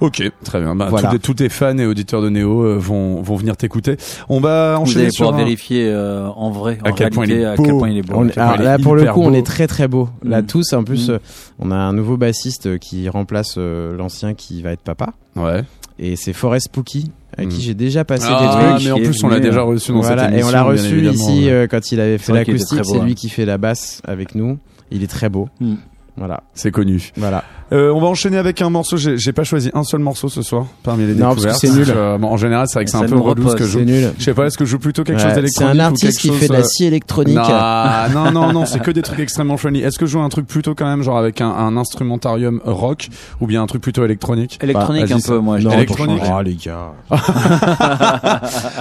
Ok, 0.00 0.22
très 0.44 0.60
bien. 0.60 0.74
Bah, 0.74 0.86
Voilà. 0.88 1.08
tous, 1.08 1.12
les- 1.14 1.18
tous 1.20 1.34
tes 1.34 1.48
fans 1.48 1.76
et 1.76 1.84
auditeurs 1.86 2.22
de 2.22 2.30
Néo 2.30 2.62
euh, 2.64 2.76
vont, 2.78 3.20
vont 3.22 3.36
venir 3.36 3.56
t'écouter. 3.56 3.96
On 4.28 4.40
va 4.40 4.76
Vous 4.76 4.82
enchaîner 4.82 5.02
allez 5.02 5.10
sur 5.10 5.26
pouvoir 5.26 5.40
un- 5.40 5.44
vérifier 5.44 5.86
euh, 5.88 6.26
en 6.28 6.50
vrai, 6.50 6.78
À 6.84 6.90
en 6.90 6.92
quel 6.94 7.10
point 7.10 7.26
il 7.26 7.32
réalité, 7.32 7.42
est 7.42 7.52
à 7.52 7.56
beau. 7.56 7.62
quel 7.64 7.76
point 7.78 7.88
il 7.90 7.98
est 7.98 8.02
beau. 8.02 8.14
On 8.16 8.22
à 8.22 8.26
est- 8.26 8.30
quel 8.30 8.42
alors 8.42 8.54
point 8.54 8.62
il 8.62 8.66
là, 8.66 8.74
est 8.78 8.82
pour 8.82 8.94
le 8.96 9.04
coup, 9.12 9.20
on 9.22 9.32
est 9.34 9.46
très 9.46 9.66
très 9.66 9.88
beau. 9.88 10.08
Là, 10.22 10.40
Mm. 10.42 10.46
tous, 10.46 10.72
en 10.72 10.84
plus, 10.84 11.08
Mm. 11.08 11.12
euh, 11.12 11.18
on 11.58 11.70
a 11.70 11.76
un 11.76 11.92
nouveau 11.92 12.16
bassiste 12.16 12.78
qui 12.78 13.08
remplace 13.08 13.56
euh, 13.58 13.96
l'ancien 13.96 14.34
qui 14.34 14.62
va 14.62 14.72
être 14.72 14.80
papa. 14.82 15.12
Ouais. 15.36 15.62
Et 15.98 16.16
c'est 16.16 16.32
Forest 16.32 16.66
Spooky, 16.68 17.10
avec 17.36 17.48
Mm. 17.48 17.52
qui 17.52 17.60
j'ai 17.62 17.74
déjà 17.74 18.04
passé 18.04 18.26
Ah, 18.30 18.40
des 18.40 18.78
trucs. 18.78 18.84
mais 18.86 18.92
en 18.92 18.96
plus, 19.04 19.22
on 19.22 19.28
l'a 19.28 19.38
déjà 19.40 19.60
euh, 19.60 19.64
reçu 19.64 19.92
dans 19.92 20.00
Voilà, 20.00 20.22
cette 20.22 20.30
et 20.30 20.34
émission. 20.38 20.48
on 20.48 20.52
l'a 20.52 20.62
reçu 20.62 21.06
ici 21.08 21.44
ouais. 21.44 21.50
euh, 21.50 21.66
quand 21.66 21.92
il 21.92 22.00
avait 22.00 22.16
fait 22.16 22.32
l'acoustique. 22.32 22.84
C'est 22.84 22.98
lui 23.00 23.10
hein. 23.12 23.14
qui 23.14 23.28
fait 23.28 23.44
la 23.44 23.58
basse 23.58 24.00
avec 24.06 24.34
nous. 24.34 24.58
Il 24.90 25.02
est 25.02 25.08
très 25.10 25.28
beau. 25.28 25.50
Mm. 25.60 25.74
Voilà, 26.16 26.42
C'est 26.54 26.70
connu. 26.70 27.12
voilà. 27.16 27.44
Euh, 27.72 27.92
on 27.92 28.00
va 28.00 28.08
enchaîner 28.08 28.36
avec 28.36 28.60
un 28.62 28.70
morceau. 28.70 28.96
J'ai 28.96 29.16
j'ai 29.16 29.32
pas 29.32 29.44
choisi 29.44 29.70
un 29.74 29.84
seul 29.84 30.00
morceau 30.00 30.28
ce 30.28 30.42
soir 30.42 30.66
parmi 30.82 31.06
les 31.06 31.14
Non, 31.14 31.34
parce 31.34 31.36
que 31.36 31.40
découvertes. 31.50 31.58
c'est 31.60 31.70
nul. 31.70 31.86
Euh, 31.96 32.18
bon, 32.18 32.28
en 32.28 32.36
général, 32.36 32.66
c'est 32.68 32.74
vrai 32.78 32.84
que 32.84 32.90
c'est 32.90 32.98
Ça 32.98 33.04
un 33.04 33.08
peu 33.08 33.16
relou 33.16 33.48
ce 33.50 33.54
que 33.56 33.64
je 33.64 33.70
joue. 33.70 33.78
C'est 33.80 33.84
nul. 33.84 34.12
Je 34.18 34.24
sais 34.24 34.34
pas, 34.34 34.46
est-ce 34.46 34.58
que 34.58 34.64
je 34.64 34.70
joue 34.70 34.78
plutôt 34.78 35.04
quelque 35.04 35.18
Ouais, 35.18 35.22
chose 35.24 35.30
c'est 35.34 35.40
d'électronique 35.40 35.74
un 35.80 35.84
ou 35.84 35.86
artiste 35.86 36.02
quelque 36.04 36.20
qui 36.20 36.28
chose, 36.28 36.36
fait 36.38 36.48
de 36.48 36.52
la 36.54 36.58
euh, 36.60 36.64
scie 36.64 36.84
électronique. 36.86 37.36
Non, 37.36 38.24
non, 38.24 38.32
non, 38.32 38.52
non, 38.52 38.66
c'est 38.66 38.80
que 38.80 38.90
des 38.90 39.02
trucs 39.02 39.20
extrêmement 39.20 39.56
funny. 39.56 39.80
Est-ce 39.80 39.98
que 39.98 40.06
je 40.06 40.10
joue 40.12 40.20
un 40.20 40.28
truc 40.28 40.46
plutôt 40.46 40.74
quand 40.74 40.86
même, 40.86 41.02
genre 41.02 41.18
avec 41.18 41.40
un, 41.40 41.48
un 41.50 41.76
instrumentarium 41.76 42.60
rock, 42.64 43.08
ou 43.40 43.46
bien 43.46 43.62
un 43.62 43.66
truc 43.66 43.82
plutôt 43.82 44.04
électronique? 44.04 44.58
Électronique 44.62 45.06
Bah, 45.08 45.14
un 45.14 45.18
vas-y, 45.18 45.28
peu, 45.28 45.38
moi. 45.38 45.58
Non, 45.60 45.70
électronique? 45.70 46.22
Oh 46.26 46.42
les 46.42 46.54
gars. 46.56 46.92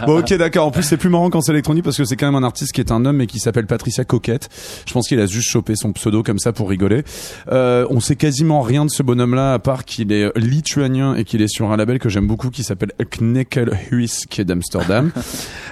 Bon, 0.07 0.19
ok, 0.19 0.33
d'accord. 0.35 0.65
En 0.67 0.71
plus, 0.71 0.83
c'est 0.83 0.97
plus 0.97 1.09
marrant 1.09 1.29
quand 1.29 1.41
c'est 1.41 1.51
électronique 1.51 1.83
parce 1.83 1.97
que 1.97 2.05
c'est 2.05 2.15
quand 2.15 2.25
même 2.31 2.41
un 2.41 2.45
artiste 2.45 2.71
qui 2.73 2.81
est 2.81 2.91
un 2.91 3.05
homme 3.05 3.17
mais 3.17 3.27
qui 3.27 3.39
s'appelle 3.39 3.65
Patricia 3.67 4.03
Coquette. 4.05 4.49
Je 4.85 4.93
pense 4.93 5.07
qu'il 5.07 5.19
a 5.19 5.25
juste 5.25 5.49
chopé 5.49 5.75
son 5.75 5.91
pseudo 5.93 6.23
comme 6.23 6.39
ça 6.39 6.53
pour 6.53 6.69
rigoler. 6.69 7.03
Euh, 7.51 7.85
on 7.89 7.99
sait 7.99 8.15
quasiment 8.15 8.61
rien 8.61 8.78
de 8.86 8.91
ce 8.91 9.03
bonhomme-là 9.03 9.53
à 9.53 9.59
part 9.59 9.86
qu'il 9.86 10.11
est 10.11 10.32
lituanien 10.38 11.15
et 11.15 11.23
qu'il 11.23 11.41
est 11.41 11.47
sur 11.47 11.71
un 11.71 11.77
label 11.77 11.99
que 11.99 12.09
j'aime 12.09 12.27
beaucoup 12.27 12.49
qui 12.49 12.63
s'appelle 12.63 12.91
Knekkelhuis 12.99 14.25
qui 14.30 14.41
est 14.41 14.45
d'Amsterdam. 14.45 15.11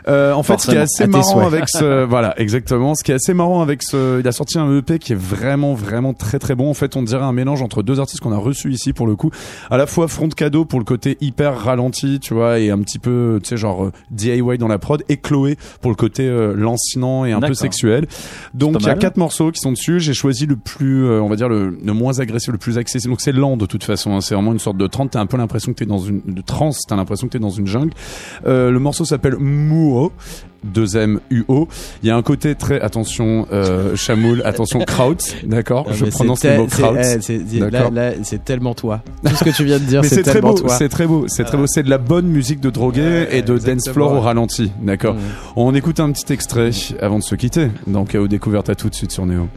Euh, 0.08 0.32
en 0.32 0.42
fait, 0.42 0.58
ce 0.60 0.70
qui 0.70 0.76
est 0.76 0.80
assez 0.80 1.04
à 1.04 1.08
marrant 1.08 1.46
avec 1.46 1.68
ce, 1.68 2.06
voilà, 2.10 2.34
exactement. 2.40 2.96
Ce 2.96 3.04
qui 3.04 3.12
est 3.12 3.16
assez 3.16 3.34
marrant 3.34 3.62
avec 3.62 3.84
ce, 3.84 4.22
il 4.22 4.28
a 4.28 4.32
sorti 4.32 4.58
un 4.58 4.78
EP 4.78 5.00
qui 5.00 5.12
est 5.12 5.18
vraiment, 5.18 5.74
vraiment 5.74 6.14
très, 6.14 6.40
très 6.40 6.56
bon. 6.56 6.70
En 6.70 6.74
fait, 6.74 6.96
on 6.96 7.04
dirait 7.04 7.26
un 7.26 7.34
mélange 7.34 7.62
entre 7.62 7.84
deux 7.84 8.00
artistes 8.00 8.22
qu'on 8.22 8.32
a 8.32 8.38
reçus 8.38 8.72
ici 8.72 8.94
pour 8.94 9.06
le 9.06 9.18
coup. 9.18 9.32
À 9.70 9.76
la 9.76 9.86
fois 9.86 10.08
Front 10.08 10.30
Cadeau 10.30 10.64
pour 10.64 10.80
le 10.80 10.86
côté 10.86 11.18
hyper 11.20 11.58
ralenti, 11.60 12.22
tu 12.22 12.34
vois, 12.34 12.60
et 12.60 12.70
un 12.70 12.80
petit 12.80 13.00
peu, 13.00 13.40
tu 13.44 13.50
sais, 13.50 13.58
genre 13.58 13.86
euh, 13.86 13.92
DIY 14.12 14.58
dans 14.58 14.70
la 14.70 14.80
prod, 14.80 15.04
et 15.10 15.18
Chloé 15.18 15.58
pour 15.82 15.92
le 15.92 15.96
côté 15.96 16.24
euh, 16.24 16.54
lancinant 16.54 17.26
et 17.26 17.34
un 17.34 17.42
peu 17.42 17.54
sexuel. 17.54 18.08
Donc 18.54 18.78
il 18.80 18.88
y 18.88 18.90
a 18.90 18.96
quatre 18.96 19.18
morceaux 19.18 19.52
qui 19.52 19.60
sont 19.60 19.72
dessus. 19.72 20.00
J'ai 20.00 20.14
choisi 20.14 20.46
le 20.46 20.56
plus, 20.56 21.06
euh, 21.06 21.22
on 21.22 21.28
va 21.28 21.36
dire 21.36 21.50
le, 21.50 21.78
le 21.84 21.94
moins 21.94 22.20
agressif, 22.20 22.52
le 22.52 22.58
plus 22.58 22.78
accessible. 22.78 22.97
Donc 23.06 23.22
c'est 23.22 23.32
lent 23.32 23.58
de 23.58 23.66
toute 23.66 23.84
façon. 23.84 24.12
hein. 24.16 24.22
C'est 24.22 24.36
vraiment 24.36 24.54
une 24.54 24.60
sorte 24.60 24.78
de 24.78 24.88
trance. 24.88 25.10
T'as 25.12 25.20
un 25.22 25.26
peu 25.26 25.38
l'impression 25.38 25.72
que 25.74 25.78
t'es 25.78 25.86
dans 25.86 26.00
une 26.00 26.22
de 26.26 26.42
trance. 26.42 26.82
T'as 26.88 26.96
l'impression 26.96 27.28
que 27.28 27.34
t'es 27.34 27.40
dans 27.40 27.50
une 27.50 27.68
jungle. 27.68 27.92
Euh, 28.46 28.72
le 28.72 28.80
morceau 28.80 29.06
s'appelle 29.06 29.38
Muo. 29.40 30.12
2M 30.74 31.20
UO. 31.30 31.68
Il 32.02 32.08
y 32.10 32.12
a 32.12 32.18
un 32.18 32.24
côté 32.24 32.56
très 32.56 32.82
attention 32.82 33.48
euh, 33.54 33.96
chamoul, 33.96 34.42
attention 34.44 34.80
kraut, 34.80 35.16
d'accord? 35.46 35.86
Je 35.94 36.06
prononce 36.06 36.44
le 36.44 36.58
mot 36.58 36.66
kraut. 36.66 36.96
c'est- 38.24 38.40
tellement 38.44 38.74
toi. 38.74 39.02
Tout 39.24 39.36
ce 39.36 39.44
que 39.44 39.50
tu 39.52 39.64
viens 39.66 39.78
de 39.78 39.84
dire, 39.86 40.04
c'est 40.04 40.24
tellement 40.24 40.54
beau, 40.54 40.58
toi. 40.62 40.70
c'est 40.78 40.90
très 40.90 41.06
beau, 41.06 41.26
c'est 41.28 41.44
très 41.44 41.58
beau. 41.58 41.66
C'est 41.68 41.84
de 41.84 41.90
la 41.92 42.00
bonne 42.00 42.26
musique 42.28 42.60
de 42.60 42.72
drogué 42.72 43.02
Ouais, 43.02 43.38
et 43.38 43.42
de 43.44 43.58
dance 43.60 43.88
floor 43.90 44.14
au 44.14 44.20
ralenti, 44.20 44.72
d'accord? 44.82 45.16
On 45.56 45.74
écoute 45.76 46.00
un 46.00 46.12
petit 46.12 46.34
extrait 46.34 46.72
avant 47.02 47.20
de 47.20 47.24
se 47.24 47.36
quitter. 47.36 47.70
Dans 47.86 48.04
KO 48.06 48.28
Découverte 48.28 48.70
à 48.70 48.76
tout 48.76 48.90
de 48.90 48.96
suite 48.96 49.12
sur 49.12 49.26
Néo. 49.28 49.48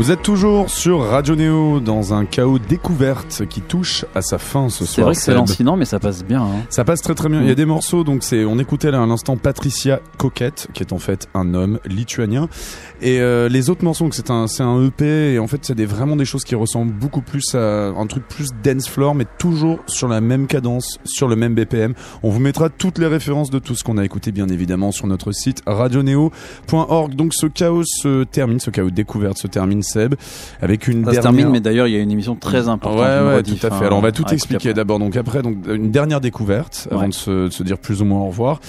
Vous 0.00 0.10
êtes 0.10 0.22
toujours 0.22 0.70
sur 0.70 1.00
Radio 1.00 1.36
Néo 1.36 1.78
dans 1.78 2.14
un 2.14 2.24
chaos 2.24 2.58
découverte 2.58 3.42
qui 3.50 3.60
touche 3.60 4.06
à 4.14 4.22
sa 4.22 4.38
fin 4.38 4.70
ce 4.70 4.86
soir. 4.86 4.94
C'est 4.94 5.02
vrai 5.02 5.14
que 5.14 5.20
c'est 5.20 5.34
lancinant, 5.34 5.76
mais 5.76 5.84
ça 5.84 6.00
passe 6.00 6.24
bien. 6.24 6.40
hein. 6.40 6.62
Ça 6.70 6.84
passe 6.84 7.02
très 7.02 7.14
très 7.14 7.28
bien. 7.28 7.42
Il 7.42 7.46
y 7.48 7.50
a 7.50 7.54
des 7.54 7.66
morceaux, 7.66 8.02
donc 8.02 8.22
c'est, 8.22 8.46
on 8.46 8.58
écoutait 8.58 8.90
là 8.90 9.02
à 9.02 9.06
l'instant 9.06 9.36
Patricia 9.36 10.00
Coquette, 10.16 10.68
qui 10.72 10.82
est 10.82 10.94
en 10.94 10.98
fait 10.98 11.28
un 11.34 11.52
homme 11.52 11.80
lituanien. 11.84 12.48
Et 13.02 13.20
euh, 13.20 13.50
les 13.50 13.68
autres 13.68 13.84
morceaux, 13.84 14.04
donc 14.04 14.14
c'est 14.14 14.30
un, 14.30 14.46
c'est 14.46 14.62
un 14.62 14.82
EP, 14.86 15.34
et 15.34 15.38
en 15.38 15.46
fait 15.46 15.58
c'est 15.66 15.74
des, 15.74 15.84
vraiment 15.84 16.16
des 16.16 16.24
choses 16.24 16.44
qui 16.44 16.54
ressemblent 16.54 16.94
beaucoup 16.94 17.20
plus 17.20 17.54
à 17.54 17.88
un 17.88 18.06
truc 18.06 18.26
plus 18.26 18.48
dance 18.64 18.88
floor, 18.88 19.14
mais 19.14 19.26
toujours 19.38 19.80
sur 19.86 20.08
la 20.08 20.22
même 20.22 20.46
cadence, 20.46 20.98
sur 21.04 21.28
le 21.28 21.36
même 21.36 21.54
BPM. 21.54 21.92
On 22.22 22.30
vous 22.30 22.40
mettra 22.40 22.70
toutes 22.70 22.96
les 22.96 23.06
références 23.06 23.50
de 23.50 23.58
tout 23.58 23.74
ce 23.74 23.84
qu'on 23.84 23.98
a 23.98 24.04
écouté, 24.06 24.32
bien 24.32 24.48
évidemment, 24.48 24.92
sur 24.92 25.06
notre 25.06 25.32
site 25.32 25.60
radioneo.org. 25.66 27.14
Donc 27.14 27.34
ce 27.34 27.44
chaos 27.46 27.84
se 27.84 28.24
termine, 28.24 28.60
ce 28.60 28.70
chaos 28.70 28.88
découverte 28.88 29.36
se 29.36 29.46
termine, 29.46 29.82
Seb, 29.92 30.14
avec 30.60 30.88
une 30.88 31.04
Ça 31.04 31.10
se 31.10 31.14
dernière... 31.16 31.22
termine, 31.22 31.48
mais 31.50 31.60
d'ailleurs, 31.60 31.86
il 31.86 31.92
y 31.92 31.96
a 31.96 32.00
une 32.00 32.10
émission 32.10 32.34
très 32.36 32.68
importante. 32.68 33.00
Ouais, 33.00 33.34
ouais, 33.36 33.42
tout 33.42 33.54
à 33.54 33.56
fait. 33.56 33.72
hein, 33.72 33.86
Alors 33.86 33.98
on 33.98 34.02
va 34.02 34.12
tout 34.12 34.22
écouter 34.22 34.34
expliquer 34.34 34.72
d'abord. 34.74 34.98
Donc 34.98 35.16
après, 35.16 35.42
donc 35.42 35.56
une 35.68 35.90
dernière 35.90 36.20
découverte 36.20 36.88
avant 36.90 37.02
Ouais. 37.02 37.08
de 37.08 37.14
se, 37.14 37.46
de 37.46 37.50
se 37.50 37.62
dire 37.62 37.78
plus 37.78 38.02
ou 38.02 38.04
moins 38.04 38.20
au 38.20 38.26
revoir. 38.26 38.60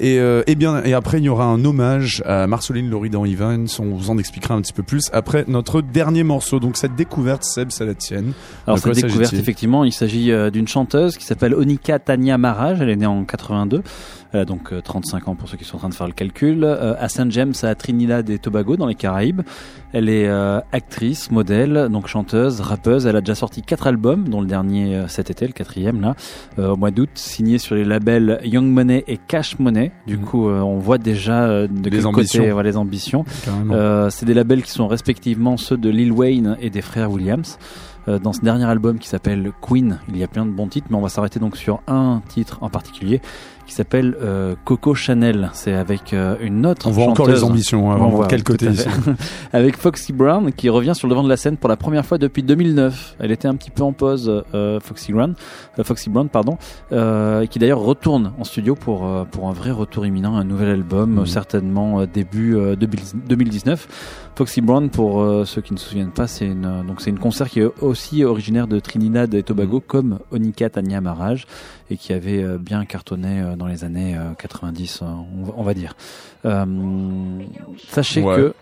Et, 0.00 0.18
euh, 0.18 0.42
et 0.46 0.54
bien, 0.54 0.82
et 0.84 0.94
après 0.94 1.18
il 1.18 1.24
y 1.24 1.28
aura 1.28 1.44
un 1.46 1.64
hommage 1.64 2.22
à 2.26 2.46
Marceline 2.46 2.88
Loridan 2.90 3.24
Evans. 3.24 3.66
On 3.78 3.94
vous 3.96 4.10
en 4.10 4.18
expliquera 4.18 4.54
un 4.54 4.60
petit 4.60 4.72
peu 4.72 4.82
plus 4.82 5.10
après 5.12 5.44
notre 5.48 5.80
dernier 5.80 6.22
morceau. 6.22 6.60
Donc 6.60 6.76
cette 6.76 6.94
découverte, 6.94 7.44
Seb, 7.44 7.70
c'est 7.70 7.84
la 7.86 7.94
tienne. 7.94 8.32
Alors 8.66 8.78
cette 8.78 8.94
découverte, 8.94 9.32
effectivement, 9.34 9.84
il 9.84 9.92
s'agit 9.92 10.30
euh, 10.32 10.50
d'une 10.50 10.68
chanteuse 10.68 11.16
qui 11.16 11.24
s'appelle 11.24 11.54
Onika 11.54 11.98
Tania 11.98 12.38
Maraj. 12.38 12.80
Elle 12.80 12.90
est 12.90 12.96
née 12.96 13.06
en 13.06 13.24
82, 13.24 13.82
euh, 14.34 14.44
donc 14.44 14.72
euh, 14.72 14.80
35 14.80 15.28
ans 15.28 15.34
pour 15.34 15.48
ceux 15.48 15.56
qui 15.56 15.64
sont 15.64 15.76
en 15.76 15.80
train 15.80 15.88
de 15.88 15.94
faire 15.94 16.06
le 16.06 16.12
calcul. 16.12 16.64
Euh, 16.64 16.94
à 16.98 17.08
Saint 17.08 17.28
James, 17.30 17.54
à 17.62 17.74
Trinidad 17.74 18.28
et 18.30 18.38
Tobago, 18.38 18.76
dans 18.76 18.86
les 18.86 18.94
Caraïbes. 18.94 19.42
Elle 19.92 20.08
est 20.10 20.28
euh, 20.28 20.60
actrice, 20.72 21.30
modèle, 21.30 21.88
donc 21.90 22.08
chanteuse, 22.08 22.60
rappeuse. 22.60 23.06
Elle 23.06 23.16
a 23.16 23.20
déjà 23.20 23.34
sorti 23.34 23.62
quatre 23.62 23.86
albums, 23.86 24.28
dont 24.28 24.40
le 24.42 24.46
dernier 24.46 24.94
euh, 24.96 25.08
cet 25.08 25.30
été, 25.30 25.46
le 25.46 25.52
quatrième 25.52 26.00
là, 26.02 26.14
euh, 26.58 26.72
au 26.72 26.76
mois 26.76 26.90
d'août, 26.90 27.08
signé 27.14 27.56
sur 27.58 27.74
les 27.74 27.84
labels 27.84 28.38
Young 28.44 28.66
Money 28.66 29.04
et 29.08 29.16
Cash 29.16 29.58
Money. 29.58 29.92
Du 30.06 30.18
Mhm. 30.18 30.24
coup, 30.24 30.48
euh, 30.48 30.60
on 30.60 30.78
voit 30.78 30.98
déjà 30.98 31.44
euh, 31.44 31.66
de 31.68 31.88
Les 31.88 31.96
quel 31.98 32.06
ambitions. 32.06 32.40
côté 32.40 32.50
voilà, 32.52 32.68
les 32.68 32.76
ambitions. 32.76 33.24
Euh, 33.70 34.10
c'est 34.10 34.26
des 34.26 34.34
labels 34.34 34.62
qui 34.62 34.72
sont 34.72 34.88
respectivement 34.88 35.56
ceux 35.56 35.76
de 35.78 35.88
Lil 35.88 36.12
Wayne 36.12 36.56
et 36.60 36.68
des 36.70 36.82
frères 36.82 37.10
Williams. 37.10 37.58
Euh, 38.08 38.18
dans 38.18 38.32
ce 38.32 38.40
dernier 38.40 38.64
album 38.64 38.98
qui 38.98 39.08
s'appelle 39.08 39.50
Queen, 39.60 39.98
il 40.08 40.16
y 40.16 40.24
a 40.24 40.28
plein 40.28 40.46
de 40.46 40.50
bons 40.50 40.66
titres, 40.68 40.86
mais 40.90 40.96
on 40.96 41.00
va 41.02 41.08
s'arrêter 41.10 41.40
donc 41.40 41.56
sur 41.56 41.80
un 41.86 42.22
titre 42.28 42.58
en 42.62 42.70
particulier 42.70 43.20
qui 43.68 43.74
s'appelle 43.74 44.16
euh, 44.22 44.56
Coco 44.64 44.94
Chanel. 44.94 45.50
C'est 45.52 45.74
avec 45.74 46.14
euh, 46.14 46.36
une 46.40 46.64
autre 46.64 46.88
on 46.88 46.90
voit 46.90 47.04
encore 47.04 47.28
les 47.28 47.44
ambitions. 47.44 47.92
Hein, 47.92 47.98
On 48.00 48.08
voit, 48.08 48.26
quel 48.26 48.42
côté 48.42 48.66
ici 48.66 48.88
avec 49.52 49.76
Foxy 49.76 50.14
Brown 50.14 50.52
qui 50.52 50.70
revient 50.70 50.94
sur 50.94 51.06
le 51.06 51.10
devant 51.10 51.22
de 51.22 51.28
la 51.28 51.36
scène 51.36 51.58
pour 51.58 51.68
la 51.68 51.76
première 51.76 52.06
fois 52.06 52.16
depuis 52.16 52.42
2009. 52.42 53.16
Elle 53.20 53.30
était 53.30 53.46
un 53.46 53.54
petit 53.54 53.70
peu 53.70 53.82
en 53.82 53.92
pause, 53.92 54.42
euh, 54.54 54.80
Foxy 54.80 55.12
Brown, 55.12 55.34
euh, 55.78 55.84
Foxy 55.84 56.08
Brown, 56.08 56.30
pardon, 56.30 56.56
euh, 56.92 57.44
qui 57.44 57.58
d'ailleurs 57.58 57.80
retourne 57.80 58.32
en 58.38 58.44
studio 58.44 58.74
pour 58.74 59.06
euh, 59.06 59.24
pour 59.24 59.48
un 59.48 59.52
vrai 59.52 59.70
retour 59.70 60.06
imminent, 60.06 60.34
un 60.36 60.44
nouvel 60.44 60.70
album, 60.70 61.18
euh, 61.18 61.24
certainement 61.26 62.00
euh, 62.00 62.06
début 62.06 62.56
euh, 62.56 62.74
2000 62.74 63.00
2019. 63.28 64.27
Foxy 64.38 64.60
Brown, 64.60 64.88
pour 64.88 65.20
euh, 65.20 65.44
ceux 65.44 65.60
qui 65.60 65.72
ne 65.74 65.78
se 65.78 65.88
souviennent 65.88 66.12
pas, 66.12 66.28
c'est 66.28 66.46
une 66.46 66.64
euh, 66.64 66.82
donc 66.84 67.00
c'est 67.00 67.10
une 67.10 67.18
concert 67.18 67.48
qui 67.50 67.58
est 67.58 67.68
aussi 67.82 68.22
originaire 68.22 68.68
de 68.68 68.78
Trinidad 68.78 69.34
et 69.34 69.42
Tobago, 69.42 69.80
comme 69.80 70.20
Onika 70.30 70.70
Tanya 70.70 71.00
Maraj, 71.00 71.44
et 71.90 71.96
qui 71.96 72.12
avait 72.12 72.42
euh, 72.44 72.56
bien 72.56 72.84
cartonné 72.84 73.40
euh, 73.40 73.56
dans 73.56 73.66
les 73.66 73.82
années 73.82 74.16
euh, 74.16 74.34
90, 74.38 75.00
euh, 75.02 75.06
on, 75.40 75.42
va- 75.44 75.52
on 75.56 75.62
va 75.64 75.74
dire. 75.74 75.94
Sachez 77.88 78.22
Ouais. 78.22 78.36
que 78.36 78.54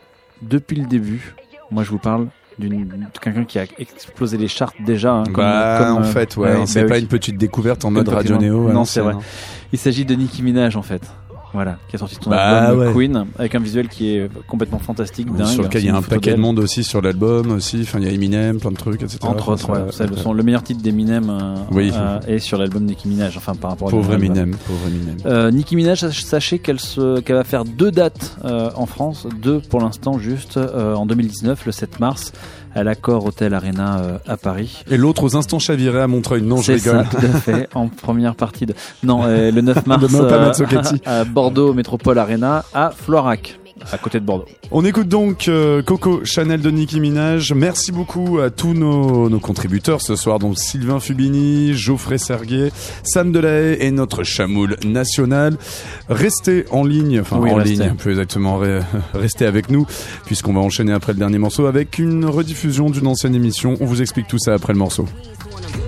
depuis 0.43 0.77
le 0.77 0.87
début, 0.87 1.35
moi 1.70 1.83
je 1.85 1.91
vous 1.91 1.99
parle 1.99 2.29
d'une 2.59 2.87
de 2.87 3.18
quelqu'un 3.20 3.45
qui 3.45 3.59
a 3.59 3.64
explosé 3.79 4.39
les 4.39 4.49
charts 4.49 4.72
déjà. 4.85 5.12
hein, 5.12 5.24
comme- 5.24 5.35
bah, 5.45 5.77
comme, 5.79 5.99
en 5.99 6.03
fait, 6.05 6.37
ouais, 6.39 6.57
ouais, 6.57 6.66
c'est 6.66 6.83
bah 6.85 6.89
pas 6.89 6.95
oui. 6.95 7.01
une 7.03 7.07
petite 7.09 7.37
découverte 7.37 7.85
en 7.85 7.91
mode 7.91 8.09
Radio. 8.09 8.39
Néo. 8.39 8.72
Non, 8.72 8.85
c'est 8.87 9.01
l'ancienne, 9.01 9.05
vrai. 9.05 9.24
Il 9.72 9.79
s'agit 9.79 10.05
de 10.07 10.14
Nicki 10.14 10.43
Minaj 10.43 10.74
en 10.77 10.83
fait. 10.83 11.03
Voilà, 11.57 11.79
qui 11.89 11.97
a 11.97 11.99
sorti 11.99 12.17
son 12.21 12.29
Bah, 12.29 12.67
album 12.69 12.87
ouais. 12.87 12.93
Queen 12.93 13.25
avec 13.39 13.55
un 13.55 13.61
visuel 13.61 13.89
qui 13.89 14.11
est 14.11 14.31
complètement 14.47 14.79
fantastique, 14.79 15.35
dingue. 15.35 15.47
Sur 15.47 15.63
lequel 15.63 15.83
il 15.83 15.87
y 15.87 15.89
a 15.89 15.97
un 15.97 16.03
paquet 16.03 16.33
de 16.33 16.37
monde 16.37 16.59
aussi 16.59 16.85
sur 16.85 17.01
l'album 17.01 17.51
aussi. 17.53 17.81
Enfin, 17.81 17.99
il 17.99 18.05
y 18.05 18.09
a 18.09 18.13
Eminem, 18.13 18.61
plein 18.61 18.73
de 18.73 18.77
trucs, 18.77 19.03
etc. 19.03 19.19
Entre 19.23 19.49
autres, 19.49 19.71
ouais, 19.71 20.07
le, 20.07 20.17
son- 20.17 20.35
le 20.35 20.43
meilleur 20.43 20.63
titre 20.63 20.83
d'Eminem 20.83 21.31
euh, 21.31 21.55
Oui. 21.73 21.91
euh, 21.95 22.21
est 22.29 22.39
sur 22.41 22.59
l'album 22.59 22.85
Nicki 22.85 23.09
Minaj, 23.09 23.37
enfin 23.39 23.55
par 23.55 23.71
rapport 23.71 23.89
à 23.89 23.91
Pauvre 23.91 24.11
l'album. 24.13 24.27
Eminem, 24.37 24.55
pauvre 24.67 24.87
Eminem. 24.87 25.17
Euh, 25.25 25.51
Nicki 25.51 25.77
Minaj, 25.77 26.01
sach- 26.01 26.23
sachez 26.25 26.59
qu'elle 26.59 26.77
va 27.29 27.45
faire 27.45 27.65
deux 27.65 27.91
dates 27.91 28.37
en 28.45 28.85
France, 28.87 29.27
deux 29.41 29.61
pour 29.61 29.81
l'instant 29.81 30.19
juste 30.19 30.59
en 30.59 31.07
2019, 31.07 31.65
le 31.65 31.73
7 31.73 32.01
mars, 32.01 32.33
à 32.77 32.85
l'Accor 32.85 33.24
Hotel 33.24 33.55
Arena 33.55 33.99
euh, 33.99 34.18
à 34.29 34.37
Paris. 34.37 34.85
Et 34.91 34.97
l'autre 34.99 35.24
aux 35.24 35.35
instants 35.35 35.59
chavirés 35.59 36.03
à 36.03 36.07
Montreuil. 36.07 36.43
Non, 36.43 36.59
je 36.59 36.77
ça, 36.77 36.91
rigole. 36.93 37.09
tout 37.09 37.16
à 37.16 37.41
fait, 37.41 37.68
en 37.74 37.89
première 37.89 38.35
partie 38.35 38.66
de. 38.66 38.74
Non, 39.03 39.22
euh, 39.24 39.51
le 39.51 39.62
9 39.62 39.87
mars 39.87 40.11
Mohamed 40.11 40.55
euh, 40.61 40.99
à 41.07 41.24
Bordeaux 41.24 41.72
Métropole 41.72 42.18
Arena 42.18 42.64
à 42.74 42.91
Florac, 42.91 43.59
à 43.93 43.99
côté 43.99 44.18
de 44.20 44.24
Bordeaux. 44.24 44.47
On 44.70 44.85
écoute 44.85 45.09
donc 45.09 45.49
euh, 45.49 45.83
Coco 45.83 46.24
Chanel 46.24 46.61
de 46.61 46.70
Nicki 46.70 47.01
Minaj. 47.01 47.53
Merci 47.53 47.93
beaucoup 47.93 48.39
à 48.41 48.51
tous 48.51 48.74
nos, 48.74 49.29
nos 49.29 49.39
contributeurs 49.41 50.01
ce 50.03 50.16
soir, 50.16 50.39
donc 50.39 50.59
Sylvain 50.59 50.99
Fubini, 51.01 51.74
Geoffrey 51.74 52.18
Serguet, 52.18 52.72
Sam 53.05 53.33
Delahaye 53.33 53.77
et 53.81 53.91
notre 53.91 54.22
chamoule 54.24 54.77
national. 54.85 55.57
Restez 56.09 56.64
en 56.70 56.85
ligne, 56.85 57.20
enfin 57.20 57.39
Oui, 57.39 57.51
en 57.51 57.57
restez. 57.57 57.70
ligne, 57.85 57.95
plus 57.97 58.11
exactement, 58.12 58.61
re- 58.62 58.83
restez 59.14 59.47
avec 59.47 59.70
nous, 59.70 59.87
puisqu'on 60.24 60.53
va 60.55 60.61
enchaîner 60.61 60.93
après 60.93 61.12
le 61.12 61.18
dernier 61.18 61.39
morceau 61.39 61.66
avec 61.66 61.99
une 61.99 62.24
rediffusion 62.24 62.91
d'une 62.91 63.07
ancienne 63.07 63.35
émission. 63.35 63.77
On 63.81 63.85
vous 63.87 64.03
explique 64.03 64.27
tout 64.27 64.39
ça 64.39 64.55
après 64.55 64.72
le 64.72 64.79
morceau. 64.79 65.07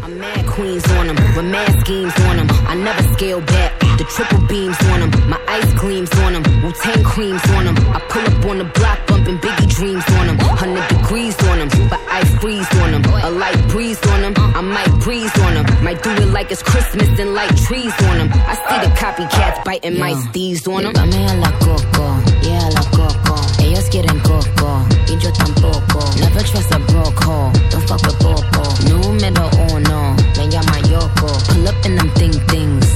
I'm 0.07 0.19
mad 0.19 0.47
queens 0.47 0.83
on 1.01 1.07
them, 1.07 1.17
with 1.37 1.51
mad 1.51 1.81
schemes 1.85 2.13
on 2.31 2.37
them. 2.37 2.49
I 2.69 2.77
never 2.77 3.03
scale 3.15 3.41
back. 3.41 3.88
The 3.99 4.05
triple 4.05 4.39
beams 4.47 4.79
on 4.95 5.01
them, 5.01 5.11
my 5.29 5.41
ice 5.49 5.75
creams 5.75 6.11
on 6.23 6.33
them, 6.35 6.45
Wu 6.63 6.71
Tang 6.71 7.03
creams 7.03 7.43
on 7.51 7.65
them. 7.67 7.77
I 7.91 7.99
pull 8.07 8.23
up 8.23 8.47
on 8.47 8.59
the 8.59 8.65
block, 8.79 8.99
bumping 9.09 9.39
Biggie 9.39 9.69
dreams 9.75 10.05
on 10.15 10.27
them. 10.29 10.39
Hundred 10.39 10.87
degrees 10.87 11.35
on 11.51 11.59
them, 11.59 11.69
but 11.91 11.99
I 12.07 12.23
freeze 12.39 12.71
on 12.79 12.93
them. 12.93 13.03
A 13.27 13.31
light 13.31 13.59
breeze 13.67 13.99
on 14.15 14.23
them, 14.23 14.35
I 14.55 14.61
might 14.61 14.93
breeze 15.03 15.35
on 15.43 15.55
them. 15.55 15.67
Might 15.83 16.01
do 16.05 16.11
it 16.11 16.31
like 16.31 16.53
it's 16.53 16.63
Christmas 16.63 17.11
and 17.19 17.35
light 17.35 17.51
trees 17.67 17.91
on 18.07 18.19
them. 18.19 18.31
I 18.47 18.55
see 18.55 18.79
the 18.87 18.95
copycats 18.95 19.65
biting 19.65 19.99
my 19.99 20.13
steez 20.31 20.63
on 20.71 20.85
them. 20.85 20.93
Dame 20.95 21.27
a 21.27 21.35
la 21.43 21.51
coco, 21.59 22.07
yeah 22.47 22.69
a 22.69 22.79
la 22.79 22.85
coco. 22.95 23.35
Ellos 23.67 23.89
quieren 23.91 24.21
coco, 24.23 24.71
y 25.11 25.19
yo 25.19 25.31
tampoco. 25.33 26.01
Never 26.23 26.43
trust 26.47 26.71
a 26.71 26.79
broke 26.87 27.19
hoe, 27.27 27.51
don't 27.71 27.83
fuck 27.89 28.01
with 28.07 28.19
popo. 28.23 28.63
Número 28.87 29.51
uno, 29.75 30.15
me 30.39 30.47
llama 30.47 30.79
Yoko. 30.87 31.27
Pull 31.51 31.67
up 31.67 31.85
in 31.85 31.97
them 31.97 32.11
thing 32.15 32.39
things 32.47 32.88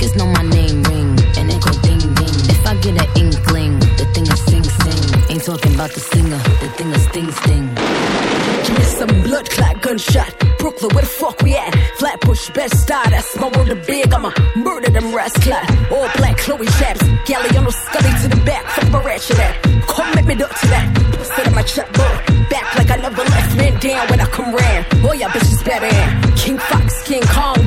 Niggas 0.00 0.16
know 0.16 0.26
my 0.28 0.40
name 0.40 0.82
ring 0.84 1.12
and 1.36 1.52
it 1.52 1.60
go 1.60 1.72
ding 1.84 2.00
ding. 2.00 2.36
If 2.48 2.66
I 2.66 2.74
get 2.80 2.96
an 2.96 3.08
inkling, 3.20 3.78
the 4.00 4.08
thing 4.14 4.24
is 4.24 4.40
sing 4.48 4.64
sing. 4.64 5.30
Ain't 5.30 5.44
talking 5.44 5.74
about 5.74 5.92
the 5.92 6.00
singer, 6.00 6.40
the 6.60 6.68
thing 6.72 6.88
is 6.88 7.04
sting 7.08 7.30
sting. 7.30 7.68
Give 8.64 8.78
me 8.78 8.84
some 8.96 9.22
blood 9.24 9.50
clot 9.50 9.82
gunshot. 9.82 10.32
Brooklyn, 10.58 10.94
where 10.94 11.04
the 11.04 11.10
fuck 11.20 11.42
we 11.42 11.54
at? 11.54 11.74
Flatbush, 11.98 12.48
best 12.54 12.80
star. 12.80 13.10
That's 13.10 13.36
my 13.36 13.48
world 13.48 13.68
of 13.68 13.86
big. 13.86 14.10
I'ma 14.10 14.32
murder 14.56 14.88
them 14.88 15.14
rats 15.14 15.36
clot. 15.44 15.68
All 15.92 16.08
black 16.16 16.38
Chloe 16.38 16.66
chaps. 16.80 17.02
Galliano 17.28 17.70
Scully 17.70 18.12
to 18.22 18.28
the 18.34 18.42
back. 18.46 18.64
Fuck 18.68 18.90
my 18.92 19.04
ratchet 19.04 19.38
at. 19.38 19.62
Come 19.86 20.14
make 20.14 20.24
me 20.24 20.34
duck 20.34 20.58
to 20.60 20.66
that. 20.68 20.86
Sit 21.36 21.46
in 21.46 21.54
my 21.54 21.62
checkbook. 21.62 22.16
Back 22.48 22.66
like 22.78 22.90
I 22.90 22.96
never 22.96 23.22
left 23.22 23.56
man 23.58 23.78
down 23.80 24.08
when 24.08 24.18
I 24.18 24.26
come 24.32 24.54
round. 24.54 24.86
Boy, 25.02 25.12
y'all 25.20 25.28
bitches 25.28 25.62
better 25.62 25.92
in. 25.92 26.32
King 26.36 26.56
Fox, 26.56 27.02
King 27.02 27.22
Kong. 27.24 27.59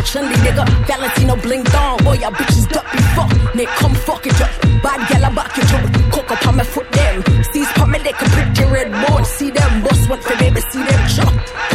My 0.00 0.06
chunly 0.06 0.36
nigga. 0.36 0.64
Valentino 0.86 1.36
bling 1.36 1.62
dong. 1.64 1.98
Boy, 1.98 2.14
y'all 2.22 2.32
bitches 2.32 2.66
duck 2.72 2.86
me 2.94 3.02
fuck. 3.14 3.54
Nick, 3.54 3.68
come 3.80 3.94
fuck 3.94 4.26
it 4.26 4.40
up. 4.40 4.50
Bad 4.82 5.00
gal, 5.10 5.26
I 5.26 5.30
back 5.34 5.58
it 5.58 5.70
up. 5.76 5.84
Coco, 6.10 6.36
palm 6.36 6.56
my 6.56 6.64
foot 6.64 6.90
them. 6.90 7.22
Seize 7.52 7.68
palm 7.76 7.90
me, 7.90 7.98
they 7.98 8.12
can 8.12 8.30
print 8.30 8.58
your 8.58 8.70
red 8.72 8.88
board. 8.92 9.26
See 9.26 9.50
them 9.50 9.82
boss 9.82 10.08
one 10.08 10.20
for 10.20 10.36
baby, 10.38 10.62
see 10.72 10.82
them 10.82 11.02
chop. 11.12 11.34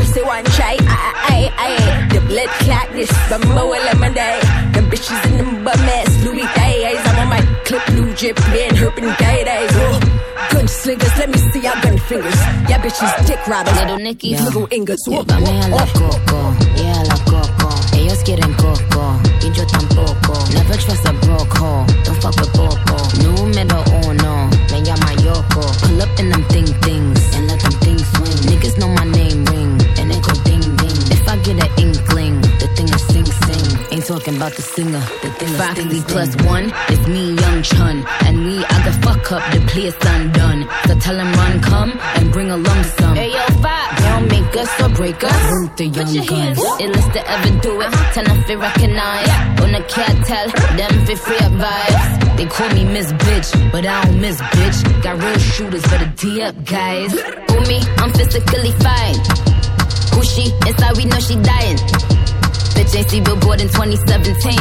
Say 0.10 0.24
one 0.24 0.44
try, 0.58 0.76
I, 0.82 1.06
I, 1.38 1.40
I, 1.68 2.08
The 2.14 2.22
blood 2.22 2.50
clot 2.66 2.88
this, 2.94 3.14
but 3.30 3.46
more 3.54 3.78
lemon 3.86 4.14
day. 4.14 4.40
Them 4.74 4.86
bitches 4.90 5.22
in 5.30 5.38
them 5.38 5.64
bum 5.64 5.86
ass 5.98 6.26
Louis 6.26 6.50
days. 6.58 7.02
I'm 7.06 7.20
on 7.22 7.30
my 7.30 7.42
clip, 7.66 7.86
blue 7.94 8.12
drip, 8.16 8.38
been 8.50 8.74
herping 8.74 9.18
gay 9.20 9.44
days. 9.44 9.70
Oh, 9.74 10.50
gun 10.52 10.68
slingers, 10.68 11.16
let 11.20 11.30
me 11.30 11.38
see 11.38 11.60
your 11.60 11.78
gun 11.84 11.98
fingers. 12.10 12.42
Yeah, 12.70 12.82
bitches 12.82 13.28
dick 13.28 13.46
riders. 13.46 13.78
Little 13.78 14.00
Nicky. 14.00 14.36
Little 14.36 14.68
Ingas. 14.70 14.98
Yeah, 15.06 15.22
a 15.22 15.70
la 15.70 15.86
oh. 16.30 16.75
Coco, 18.24 18.28
yeah 18.28 18.36
a 18.36 18.48
la 18.48 18.56
coco. 18.56 18.56
Ellos 18.56 18.56
quieren 18.56 18.56
coco, 18.56 19.20
y 19.42 19.52
yo 19.52 19.66
tampoco. 19.68 20.34
Never 20.54 20.78
trust 20.78 21.06
a 21.06 21.14
broke 21.26 21.58
hoe, 21.58 21.86
don't 22.04 22.22
fuck 22.22 22.36
with 22.40 22.52
popo. 22.54 22.98
Número 23.24 23.84
uno, 24.08 24.50
me 24.72 24.82
llama 24.82 25.14
Yoko. 25.24 25.62
Pull 25.82 26.02
up 26.02 26.20
in 26.20 26.30
them 26.30 26.44
thing 26.46 26.66
things 26.82 27.36
and 27.36 27.48
let 27.48 27.60
them 27.62 27.74
things 27.82 28.06
swing. 28.12 28.38
Niggas 28.50 28.78
know 28.78 28.88
my 28.90 29.06
name 29.06 29.46
ring 29.46 29.80
and 30.00 30.12
it 30.12 30.22
go 30.22 30.34
ding 30.44 30.62
ding. 30.78 30.98
If 31.12 31.28
I 31.28 31.38
get 31.38 31.64
an 31.64 31.72
inkling, 31.78 32.42
the 32.60 32.68
thing 32.76 32.90
is 32.90 33.02
sing 33.08 33.26
sing. 33.26 33.68
Ain't 33.92 34.06
talking 34.06 34.36
about 34.36 34.54
the 34.54 34.62
singer. 34.62 35.04
The 35.22 35.30
thing 35.32 35.54
Foxy 35.56 36.02
plus 36.02 36.36
one, 36.46 36.72
it's 36.90 37.08
me, 37.08 37.34
Young 37.34 37.64
Chun. 37.64 38.06
And 38.26 38.46
we, 38.46 38.60
I 38.66 38.82
can 38.84 38.94
fuck 39.02 39.32
up 39.32 39.44
the 39.54 39.60
place 39.68 39.96
undone. 40.02 40.68
So 40.88 40.98
tell 41.00 41.18
him 41.18 41.32
run, 41.34 41.62
come, 41.62 41.92
and 42.16 42.32
bring 42.32 42.52
a 42.52 42.58
lump 42.58 42.86
sum. 42.98 43.16
Hey, 43.16 43.32
yo, 43.32 43.46
Fox, 43.62 43.64
they 43.64 43.64
don't 43.64 43.75
make 44.28 44.56
us 44.58 44.82
or 44.82 44.90
break 44.90 45.24
us. 45.24 45.52
Root 45.52 45.78
the 45.78 45.86
young 45.86 46.14
guns. 46.26 46.60
Illest 46.84 47.14
to 47.14 47.22
ever 47.30 47.52
do 47.62 47.82
it, 47.82 47.92
tell 48.14 48.24
them 48.24 48.44
fi 48.44 48.56
recognize. 48.56 49.30
On 49.62 49.72
the 49.72 49.84
cat 49.88 50.16
tell, 50.26 50.48
them 50.78 51.06
fi 51.06 51.16
free 51.16 51.38
up 51.38 51.54
vibes. 51.54 52.38
They 52.38 52.46
call 52.46 52.70
me 52.74 52.84
Miss 52.86 53.12
Bitch, 53.14 53.72
but 53.72 53.86
I 53.86 54.04
don't 54.04 54.20
miss 54.20 54.42
bitch. 54.42 55.04
Got 55.04 55.24
real 55.24 55.40
shooters, 55.40 55.86
for 55.88 55.98
the 55.98 56.08
D 56.18 56.42
up, 56.42 56.56
guys. 56.66 57.12
Who 57.14 57.58
me? 57.72 57.80
I'm 57.98 58.12
physically 58.12 58.72
fine. 58.84 59.16
Who 60.14 60.24
she? 60.24 60.52
Inside 60.68 60.98
we 60.98 61.06
know 61.06 61.20
she 61.20 61.36
dying. 61.36 61.78
Bitch 62.76 62.96
ain't 62.96 63.10
see 63.10 63.22
Billboard 63.22 63.62
in 63.62 63.70
2017. 63.70 64.52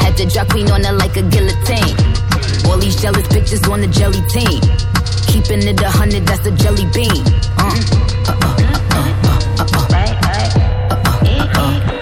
Had 0.00 0.16
to 0.16 0.26
drop 0.26 0.48
queen 0.48 0.70
on 0.70 0.84
her 0.84 0.92
like 0.92 1.16
a 1.16 1.22
guillotine. 1.22 1.96
All 2.66 2.78
these 2.78 3.00
jealous 3.00 3.26
bitches 3.28 3.68
on 3.70 3.80
the 3.80 3.88
jelly 3.88 4.22
team. 4.32 4.60
Keeping 5.28 5.68
it 5.68 5.80
a 5.82 5.90
hundred, 5.90 6.24
that's 6.26 6.46
a 6.46 6.52
jelly 6.52 6.86
bean. 6.94 7.22
Uh, 7.58 7.76
uh, 8.28 8.38
uh, 8.40 8.65
up. 11.58 11.95